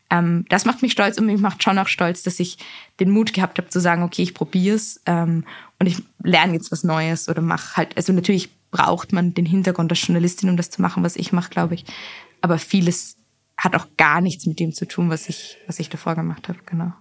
ähm, 0.08 0.46
das 0.48 0.64
macht 0.64 0.80
mich 0.80 0.92
stolz 0.92 1.18
und 1.18 1.26
mich 1.26 1.38
macht 1.38 1.62
schon 1.62 1.78
auch 1.78 1.86
stolz, 1.86 2.22
dass 2.22 2.40
ich 2.40 2.56
den 2.98 3.11
Mut 3.11 3.34
gehabt 3.34 3.58
habe 3.58 3.68
zu 3.68 3.78
sagen, 3.78 4.02
okay, 4.02 4.22
ich 4.22 4.32
probiere 4.32 4.76
es 4.76 5.02
ähm, 5.04 5.44
und 5.78 5.86
ich 5.86 6.02
lerne 6.22 6.54
jetzt 6.54 6.72
was 6.72 6.82
Neues 6.82 7.28
oder 7.28 7.42
mache 7.42 7.76
halt, 7.76 7.94
also 7.98 8.14
natürlich 8.14 8.50
braucht 8.70 9.12
man 9.12 9.34
den 9.34 9.44
Hintergrund 9.44 9.92
als 9.92 10.06
Journalistin, 10.06 10.48
um 10.48 10.56
das 10.56 10.70
zu 10.70 10.80
machen, 10.80 11.02
was 11.02 11.16
ich 11.16 11.30
mache, 11.32 11.50
glaube 11.50 11.74
ich. 11.74 11.84
Aber 12.40 12.56
vieles 12.56 13.16
hat 13.58 13.76
auch 13.76 13.86
gar 13.98 14.22
nichts 14.22 14.46
mit 14.46 14.58
dem 14.58 14.72
zu 14.72 14.88
tun, 14.88 15.11
was 15.11 15.28
ich, 15.28 15.58
was 15.66 15.78
ich 15.78 15.90
davor 15.90 16.14
gemacht 16.14 16.48
habe, 16.48 16.58
genau. 16.64 16.92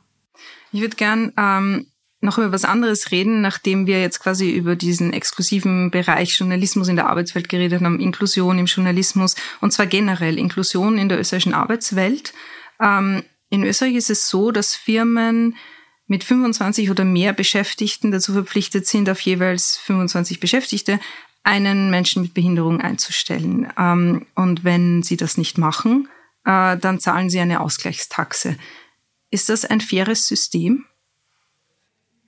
Ich 0.73 0.81
würde 0.81 0.97
gern 0.97 1.31
ähm, 1.37 1.87
noch 2.21 2.37
über 2.37 2.51
was 2.51 2.65
anderes 2.65 3.11
reden, 3.11 3.41
nachdem 3.41 3.87
wir 3.87 4.01
jetzt 4.01 4.19
quasi 4.19 4.51
über 4.51 4.75
diesen 4.75 5.13
exklusiven 5.13 5.89
Bereich 5.89 6.37
Journalismus 6.37 6.89
in 6.89 6.97
der 6.97 7.07
Arbeitswelt 7.07 7.47
geredet 7.47 7.81
haben, 7.81 7.99
Inklusion 7.99 8.59
im 8.59 8.65
Journalismus 8.65 9.35
und 9.61 9.71
zwar 9.71 9.87
generell 9.87 10.37
Inklusion 10.37 10.97
in 10.97 11.09
der 11.09 11.19
österreichischen 11.19 11.53
Arbeitswelt. 11.53 12.33
Ähm, 12.81 13.23
in 13.49 13.63
Österreich 13.63 13.95
ist 13.95 14.09
es 14.09 14.29
so, 14.29 14.51
dass 14.51 14.75
Firmen 14.75 15.55
mit 16.07 16.23
25 16.23 16.89
oder 16.89 17.05
mehr 17.05 17.33
Beschäftigten 17.33 18.11
dazu 18.11 18.33
verpflichtet 18.33 18.85
sind, 18.87 19.09
auf 19.09 19.21
jeweils 19.21 19.77
25 19.77 20.39
Beschäftigte 20.39 20.99
einen 21.43 21.89
Menschen 21.89 22.23
mit 22.23 22.33
Behinderung 22.33 22.81
einzustellen. 22.81 23.71
Ähm, 23.77 24.25
und 24.35 24.63
wenn 24.63 25.03
sie 25.03 25.17
das 25.17 25.37
nicht 25.37 25.57
machen, 25.57 26.09
äh, 26.45 26.77
dann 26.77 26.99
zahlen 26.99 27.29
sie 27.29 27.39
eine 27.39 27.61
Ausgleichstaxe. 27.61 28.57
Ist 29.31 29.49
das 29.49 29.65
ein 29.65 29.81
faires 29.81 30.27
System? 30.27 30.85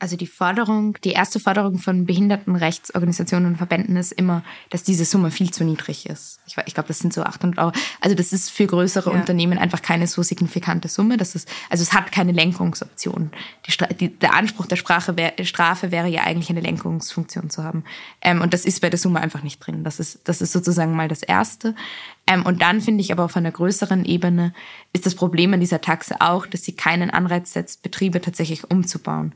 Also 0.02 0.18
die 0.18 0.26
Forderung, 0.26 0.98
die 1.04 1.12
erste 1.12 1.40
Forderung 1.40 1.78
von 1.78 2.06
Behindertenrechtsorganisationen 2.08 3.52
und 3.52 3.58
Verbänden 3.58 3.98
ist 3.98 4.12
immer, 4.12 4.44
dass 4.72 4.82
diese 4.82 5.06
Summe 5.06 5.30
viel 5.30 5.52
zu 5.52 5.64
niedrig 5.64 6.08
ist. 6.10 6.40
Ich, 6.48 6.58
ich 6.66 6.74
glaube, 6.74 6.88
das 6.88 6.98
sind 6.98 7.14
so 7.14 7.22
800 7.22 7.60
Euro. 7.60 7.72
Also 8.00 8.16
das 8.16 8.34
ist 8.34 8.50
für 8.50 8.66
größere 8.66 9.12
ja. 9.12 9.16
Unternehmen 9.16 9.60
einfach 9.60 9.84
keine 9.84 10.08
so 10.08 10.24
signifikante 10.24 10.88
Summe. 10.88 11.18
Das 11.18 11.36
ist, 11.36 11.48
also 11.70 11.84
es 11.84 11.94
hat 11.94 12.12
keine 12.12 12.32
Lenkungsoption. 12.32 13.30
Die, 13.68 13.96
die, 13.96 14.18
der 14.18 14.34
Anspruch 14.34 14.66
der 14.66 14.76
Sprache 14.76 15.18
wär, 15.18 15.34
Strafe 15.44 15.92
wäre 15.92 16.08
ja 16.08 16.24
eigentlich 16.24 16.50
eine 16.50 16.62
Lenkungsfunktion 16.62 17.52
zu 17.52 17.64
haben. 17.64 17.84
Ähm, 18.24 18.42
und 18.42 18.56
das 18.56 18.66
ist 18.66 18.82
bei 18.82 18.90
der 18.90 18.98
Summe 18.98 19.22
einfach 19.22 19.44
nicht 19.44 19.60
drin. 19.60 19.84
Das 19.84 20.00
ist, 20.00 20.28
das 20.28 20.42
ist 20.42 20.52
sozusagen 20.52 20.96
mal 20.96 21.10
das 21.10 21.22
Erste. 21.22 21.76
Ähm, 22.26 22.44
und 22.44 22.64
dann 22.64 22.82
finde 22.82 23.02
ich 23.02 23.12
aber 23.12 23.26
auf 23.26 23.38
einer 23.38 23.52
größeren 23.52 24.04
Ebene 24.06 24.54
ist 24.94 25.06
das 25.06 25.14
Problem 25.14 25.54
an 25.54 25.60
dieser 25.60 25.80
Taxe 25.80 26.22
auch, 26.22 26.48
dass 26.48 26.64
sie 26.64 26.76
keinen 26.76 27.12
Anreiz 27.12 27.54
setzt, 27.54 27.84
Betriebe 27.84 28.20
tatsächlich 28.20 28.70
umzubauen 28.72 29.36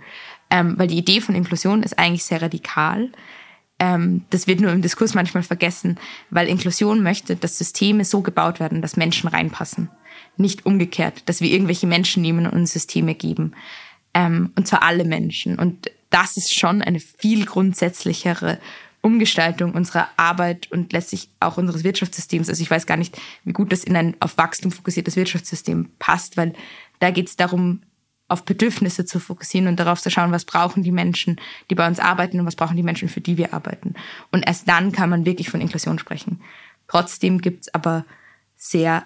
ähm, 0.49 0.75
weil 0.77 0.87
die 0.87 0.97
Idee 0.97 1.21
von 1.21 1.35
Inklusion 1.35 1.83
ist 1.83 1.97
eigentlich 1.97 2.23
sehr 2.23 2.41
radikal. 2.41 3.11
Ähm, 3.79 4.23
das 4.29 4.47
wird 4.47 4.61
nur 4.61 4.71
im 4.71 4.81
Diskurs 4.81 5.13
manchmal 5.13 5.43
vergessen, 5.43 5.99
weil 6.29 6.47
Inklusion 6.47 7.03
möchte, 7.03 7.35
dass 7.35 7.57
Systeme 7.57 8.05
so 8.05 8.21
gebaut 8.21 8.59
werden, 8.59 8.81
dass 8.81 8.97
Menschen 8.97 9.27
reinpassen. 9.27 9.89
Nicht 10.37 10.65
umgekehrt, 10.65 11.23
dass 11.27 11.41
wir 11.41 11.49
irgendwelche 11.51 11.87
Menschen 11.87 12.21
nehmen 12.21 12.45
und 12.45 12.53
uns 12.53 12.73
Systeme 12.73 13.15
geben. 13.15 13.53
Ähm, 14.13 14.51
und 14.55 14.67
zwar 14.67 14.83
alle 14.83 15.03
Menschen. 15.03 15.59
Und 15.59 15.91
das 16.09 16.37
ist 16.37 16.53
schon 16.53 16.81
eine 16.81 16.99
viel 16.99 17.45
grundsätzlichere 17.45 18.59
Umgestaltung 19.05 19.73
unserer 19.73 20.07
Arbeit 20.17 20.71
und 20.71 20.91
letztlich 20.91 21.29
auch 21.39 21.57
unseres 21.57 21.83
Wirtschaftssystems. 21.83 22.49
Also 22.49 22.63
ich 22.63 22.71
weiß 22.71 22.87
gar 22.87 22.97
nicht, 22.97 23.15
wie 23.43 23.53
gut 23.53 23.71
das 23.71 23.83
in 23.83 23.95
ein 23.95 24.15
auf 24.19 24.37
Wachstum 24.37 24.71
fokussiertes 24.71 25.15
Wirtschaftssystem 25.15 25.89
passt, 25.99 26.37
weil 26.37 26.53
da 26.99 27.11
geht 27.11 27.27
es 27.27 27.35
darum, 27.35 27.81
auf 28.27 28.43
Bedürfnisse 28.43 29.05
zu 29.05 29.19
fokussieren 29.19 29.67
und 29.67 29.79
darauf 29.79 30.01
zu 30.01 30.09
schauen, 30.09 30.31
was 30.31 30.45
brauchen 30.45 30.83
die 30.83 30.91
Menschen, 30.91 31.39
die 31.69 31.75
bei 31.75 31.87
uns 31.87 31.99
arbeiten 31.99 32.39
und 32.39 32.45
was 32.45 32.55
brauchen 32.55 32.75
die 32.75 32.83
Menschen, 32.83 33.07
für 33.07 33.21
die 33.21 33.37
wir 33.37 33.53
arbeiten. 33.53 33.93
Und 34.31 34.47
erst 34.47 34.67
dann 34.67 34.91
kann 34.91 35.09
man 35.09 35.25
wirklich 35.25 35.49
von 35.49 35.61
Inklusion 35.61 35.99
sprechen. 35.99 36.41
Trotzdem 36.87 37.39
gibt's 37.41 37.73
aber 37.73 38.05
sehr 38.55 39.05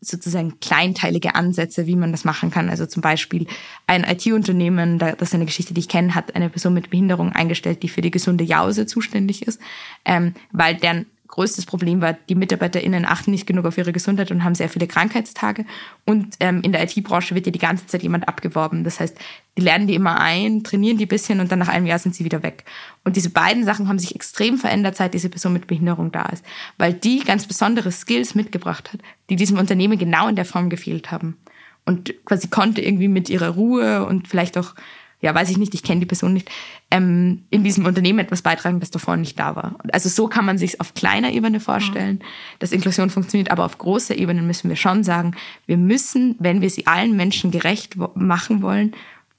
sozusagen 0.00 0.60
kleinteilige 0.60 1.34
Ansätze, 1.34 1.86
wie 1.86 1.96
man 1.96 2.12
das 2.12 2.24
machen 2.24 2.50
kann. 2.50 2.68
Also 2.68 2.86
zum 2.86 3.00
Beispiel 3.00 3.46
ein 3.86 4.04
IT-Unternehmen, 4.04 4.98
das 4.98 5.14
ist 5.20 5.34
eine 5.34 5.46
Geschichte, 5.46 5.74
die 5.74 5.80
ich 5.80 5.88
kenne, 5.88 6.14
hat 6.14 6.34
eine 6.34 6.50
Person 6.50 6.74
mit 6.74 6.90
Behinderung 6.90 7.32
eingestellt, 7.32 7.82
die 7.82 7.88
für 7.88 8.02
die 8.02 8.10
gesunde 8.10 8.44
Jause 8.44 8.86
zuständig 8.86 9.46
ist, 9.46 9.60
ähm, 10.04 10.34
weil 10.52 10.76
deren 10.76 11.06
größtes 11.28 11.66
Problem 11.66 12.00
war, 12.00 12.12
die 12.12 12.34
MitarbeiterInnen 12.34 13.04
achten 13.04 13.30
nicht 13.30 13.46
genug 13.46 13.66
auf 13.66 13.78
ihre 13.78 13.92
Gesundheit 13.92 14.30
und 14.30 14.44
haben 14.44 14.54
sehr 14.54 14.68
viele 14.68 14.86
Krankheitstage. 14.86 15.64
Und 16.04 16.36
ähm, 16.40 16.60
in 16.62 16.72
der 16.72 16.82
IT-Branche 16.84 17.34
wird 17.34 17.46
ja 17.46 17.52
die 17.52 17.58
ganze 17.58 17.86
Zeit 17.86 18.02
jemand 18.02 18.28
abgeworben. 18.28 18.84
Das 18.84 19.00
heißt, 19.00 19.16
die 19.56 19.62
lernen 19.62 19.86
die 19.86 19.94
immer 19.94 20.20
ein, 20.20 20.64
trainieren 20.64 20.98
die 20.98 21.06
ein 21.06 21.08
bisschen 21.08 21.40
und 21.40 21.50
dann 21.50 21.58
nach 21.58 21.68
einem 21.68 21.86
Jahr 21.86 21.98
sind 21.98 22.14
sie 22.14 22.24
wieder 22.24 22.42
weg. 22.42 22.64
Und 23.04 23.16
diese 23.16 23.30
beiden 23.30 23.64
Sachen 23.64 23.88
haben 23.88 23.98
sich 23.98 24.14
extrem 24.14 24.58
verändert, 24.58 24.96
seit 24.96 25.14
diese 25.14 25.28
Person 25.28 25.52
mit 25.52 25.66
Behinderung 25.66 26.12
da 26.12 26.26
ist. 26.26 26.44
Weil 26.78 26.92
die 26.92 27.20
ganz 27.20 27.46
besondere 27.46 27.92
Skills 27.92 28.34
mitgebracht 28.34 28.92
hat, 28.92 29.00
die 29.30 29.36
diesem 29.36 29.58
Unternehmen 29.58 29.98
genau 29.98 30.28
in 30.28 30.36
der 30.36 30.44
Form 30.44 30.70
gefehlt 30.70 31.10
haben. 31.10 31.36
Und 31.84 32.14
quasi 32.24 32.48
konnte 32.48 32.82
irgendwie 32.82 33.08
mit 33.08 33.30
ihrer 33.30 33.50
Ruhe 33.50 34.04
und 34.06 34.28
vielleicht 34.28 34.58
auch 34.58 34.74
ja, 35.20 35.34
weiß 35.34 35.50
ich 35.50 35.56
nicht, 35.56 35.74
ich 35.74 35.82
kenne 35.82 36.00
die 36.00 36.06
Person 36.06 36.34
nicht, 36.34 36.50
ähm, 36.90 37.44
in 37.50 37.64
diesem 37.64 37.86
Unternehmen 37.86 38.18
etwas 38.18 38.42
beitragen, 38.42 38.80
das 38.80 38.90
davor 38.90 39.16
nicht 39.16 39.38
da 39.38 39.56
war. 39.56 39.76
Also 39.92 40.08
so 40.08 40.28
kann 40.28 40.44
man 40.44 40.58
sich 40.58 40.80
auf 40.80 40.94
kleiner 40.94 41.32
Ebene 41.32 41.58
vorstellen, 41.60 42.16
mhm. 42.16 42.58
dass 42.58 42.72
Inklusion 42.72 43.10
funktioniert, 43.10 43.50
aber 43.50 43.64
auf 43.64 43.78
großer 43.78 44.16
Ebene 44.16 44.42
müssen 44.42 44.68
wir 44.68 44.76
schon 44.76 45.04
sagen, 45.04 45.34
wir 45.66 45.78
müssen, 45.78 46.36
wenn 46.38 46.60
wir 46.60 46.70
sie 46.70 46.86
allen 46.86 47.16
Menschen 47.16 47.50
gerecht 47.50 47.96
machen 48.14 48.62
wollen, 48.62 48.92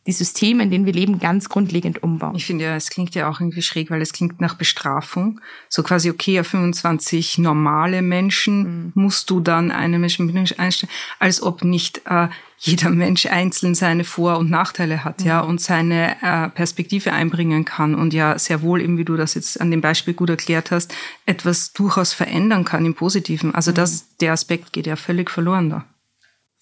die 0.08 0.14
Systeme, 0.14 0.64
in 0.64 0.72
denen 0.72 0.86
wir 0.86 0.94
leben, 0.94 1.20
ganz 1.20 1.50
grundlegend 1.50 2.02
umbauen. 2.02 2.34
Ich 2.34 2.46
finde 2.46 2.64
ja, 2.64 2.76
es 2.76 2.90
klingt 2.90 3.14
ja 3.14 3.30
auch 3.30 3.42
irgendwie 3.42 3.62
schräg, 3.62 3.92
weil 3.92 4.02
es 4.02 4.14
klingt 4.14 4.40
nach 4.40 4.56
Bestrafung. 4.56 5.42
So 5.68 5.84
quasi, 5.84 6.10
okay, 6.10 6.40
auf 6.40 6.48
25 6.48 7.38
normale 7.40 8.02
Menschen 8.02 8.60
mhm. 8.60 8.92
musst 8.96 9.30
du 9.30 9.42
dann 9.42 9.70
eine 9.70 10.00
Menschen 10.00 10.30
einstellen, 10.58 10.92
als 11.20 11.44
ob 11.44 11.64
nicht 11.64 12.02
äh, 12.06 12.30
jeder 12.58 12.90
Mensch 12.90 13.26
einzeln 13.26 13.76
seine 13.76 14.06
Vor- 14.06 14.38
und 14.38 14.50
Nachteile 14.50 15.04
hat, 15.04 15.20
mhm. 15.20 15.28
ja, 15.28 15.40
und 15.42 15.60
seine 15.60 16.16
äh, 16.22 16.50
Perspektive 16.50 17.12
einbringen 17.12 17.66
kann 17.66 17.94
und 17.94 18.14
ja 18.14 18.40
sehr 18.40 18.62
wohl, 18.62 18.82
eben 18.82 18.98
wie 18.98 19.06
du 19.06 19.18
das 19.18 19.34
jetzt 19.34 19.60
an 19.60 19.72
dem 19.72 19.82
Beispiel 19.82 20.14
gut 20.14 20.30
erklärt 20.30 20.72
hast, 20.72 20.96
etwas 21.26 21.74
durchaus 21.74 22.14
verändern 22.14 22.64
kann 22.64 22.86
im 22.86 22.96
Positiven. 22.96 23.54
Also 23.54 23.72
mhm. 23.72 23.76
das, 23.76 24.16
der 24.20 24.32
Aspekt 24.32 24.72
geht 24.72 24.88
ja 24.88 24.96
völlig 24.96 25.30
verloren 25.30 25.70
da 25.70 25.86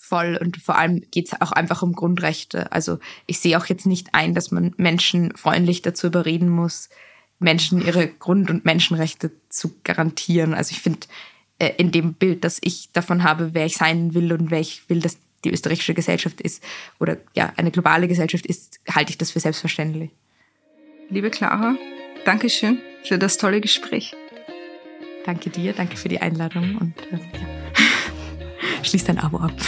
voll 0.08 0.38
und 0.40 0.58
vor 0.58 0.78
allem 0.78 1.02
geht 1.12 1.28
es 1.28 1.42
auch 1.42 1.52
einfach 1.52 1.82
um 1.82 1.94
Grundrechte. 1.94 2.72
Also 2.72 3.00
ich 3.26 3.40
sehe 3.40 3.58
auch 3.58 3.66
jetzt 3.66 3.86
nicht 3.86 4.10
ein, 4.14 4.34
dass 4.34 4.52
man 4.52 4.74
Menschen 4.78 5.36
freundlich 5.36 5.82
dazu 5.82 6.08
überreden 6.08 6.50
muss, 6.50 6.90
Menschen 7.40 7.86
ihre 7.86 8.08
Grund- 8.08 8.50
und 8.50 8.66
Menschenrechte 8.66 9.32
zu 9.50 9.76
garantieren. 9.84 10.54
Also 10.54 10.72
ich 10.72 10.82
finde, 10.82 11.08
äh, 11.60 11.72
in 11.78 11.92
dem 11.92 12.14
Bild, 12.14 12.44
das 12.44 12.60
ich 12.62 12.92
davon 12.94 13.24
habe, 13.24 13.54
wer 13.54 13.66
ich 13.66 13.78
sein 13.78 14.14
will 14.14 14.32
und 14.32 14.52
wer 14.52 14.60
ich 14.60 14.90
will, 14.90 15.00
dass 15.00 15.18
die 15.44 15.52
österreichische 15.52 15.94
Gesellschaft 15.94 16.42
ist 16.42 16.64
oder 17.00 17.18
ja, 17.36 17.54
eine 17.58 17.72
globale 17.72 18.08
Gesellschaft 18.08 18.46
ist, 18.46 18.80
halte 18.90 19.12
ich 19.12 19.18
das 19.18 19.32
für 19.32 19.40
selbstverständlich. 19.40 20.12
Liebe 21.10 21.30
Clara, 21.30 21.76
danke 22.26 22.50
schön 22.50 22.80
für 23.04 23.18
das 23.18 23.38
tolle 23.38 23.62
Gespräch. 23.62 24.16
Danke 25.26 25.50
dir, 25.50 25.74
danke 25.74 25.98
für 25.98 26.10
die 26.10 26.20
Einladung 26.20 26.78
und 26.78 26.94
äh, 27.12 27.18
ja. 27.18 27.65
Schließ 28.86 29.06
dein 29.06 29.20
Abo 29.20 29.38
ab. 29.38 29.54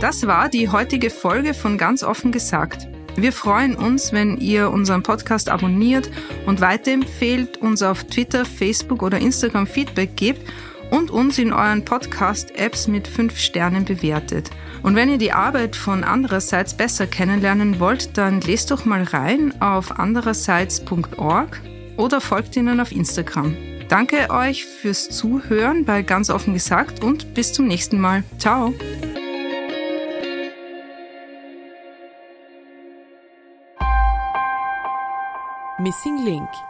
Das 0.00 0.28
war 0.28 0.48
die 0.48 0.68
heutige 0.68 1.10
Folge 1.10 1.54
von 1.54 1.76
Ganz 1.76 2.04
offen 2.04 2.30
gesagt. 2.30 2.86
Wir 3.16 3.32
freuen 3.32 3.74
uns, 3.74 4.12
wenn 4.12 4.36
ihr 4.36 4.70
unseren 4.70 5.02
Podcast 5.02 5.48
abonniert 5.48 6.08
und 6.46 6.60
weiterempfehlt, 6.60 7.56
uns 7.56 7.82
auf 7.82 8.04
Twitter, 8.04 8.44
Facebook 8.44 9.02
oder 9.02 9.18
Instagram 9.18 9.66
Feedback 9.66 10.14
gebt 10.14 10.48
und 10.92 11.10
uns 11.10 11.38
in 11.38 11.52
euren 11.52 11.84
Podcast-Apps 11.84 12.86
mit 12.86 13.08
fünf 13.08 13.38
Sternen 13.38 13.84
bewertet. 13.84 14.50
Und 14.84 14.94
wenn 14.94 15.10
ihr 15.10 15.18
die 15.18 15.32
Arbeit 15.32 15.74
von 15.74 16.04
andererseits 16.04 16.74
besser 16.74 17.08
kennenlernen 17.08 17.80
wollt, 17.80 18.16
dann 18.16 18.40
lest 18.40 18.70
doch 18.70 18.84
mal 18.84 19.02
rein 19.02 19.60
auf 19.60 19.98
andererseits.org 19.98 21.60
oder 21.96 22.20
folgt 22.20 22.54
ihnen 22.54 22.78
auf 22.78 22.92
Instagram. 22.92 23.56
Danke 23.88 24.28
euch 24.30 24.66
fürs 24.66 25.08
Zuhören 25.08 25.84
bei 25.84 26.02
Ganz 26.02 26.28
offen 26.28 26.52
gesagt 26.52 27.02
und 27.02 27.32
bis 27.34 27.52
zum 27.52 27.66
nächsten 27.66 27.98
Mal. 27.98 28.22
Ciao. 28.38 28.74
Missing 35.78 36.24
Link 36.24 36.67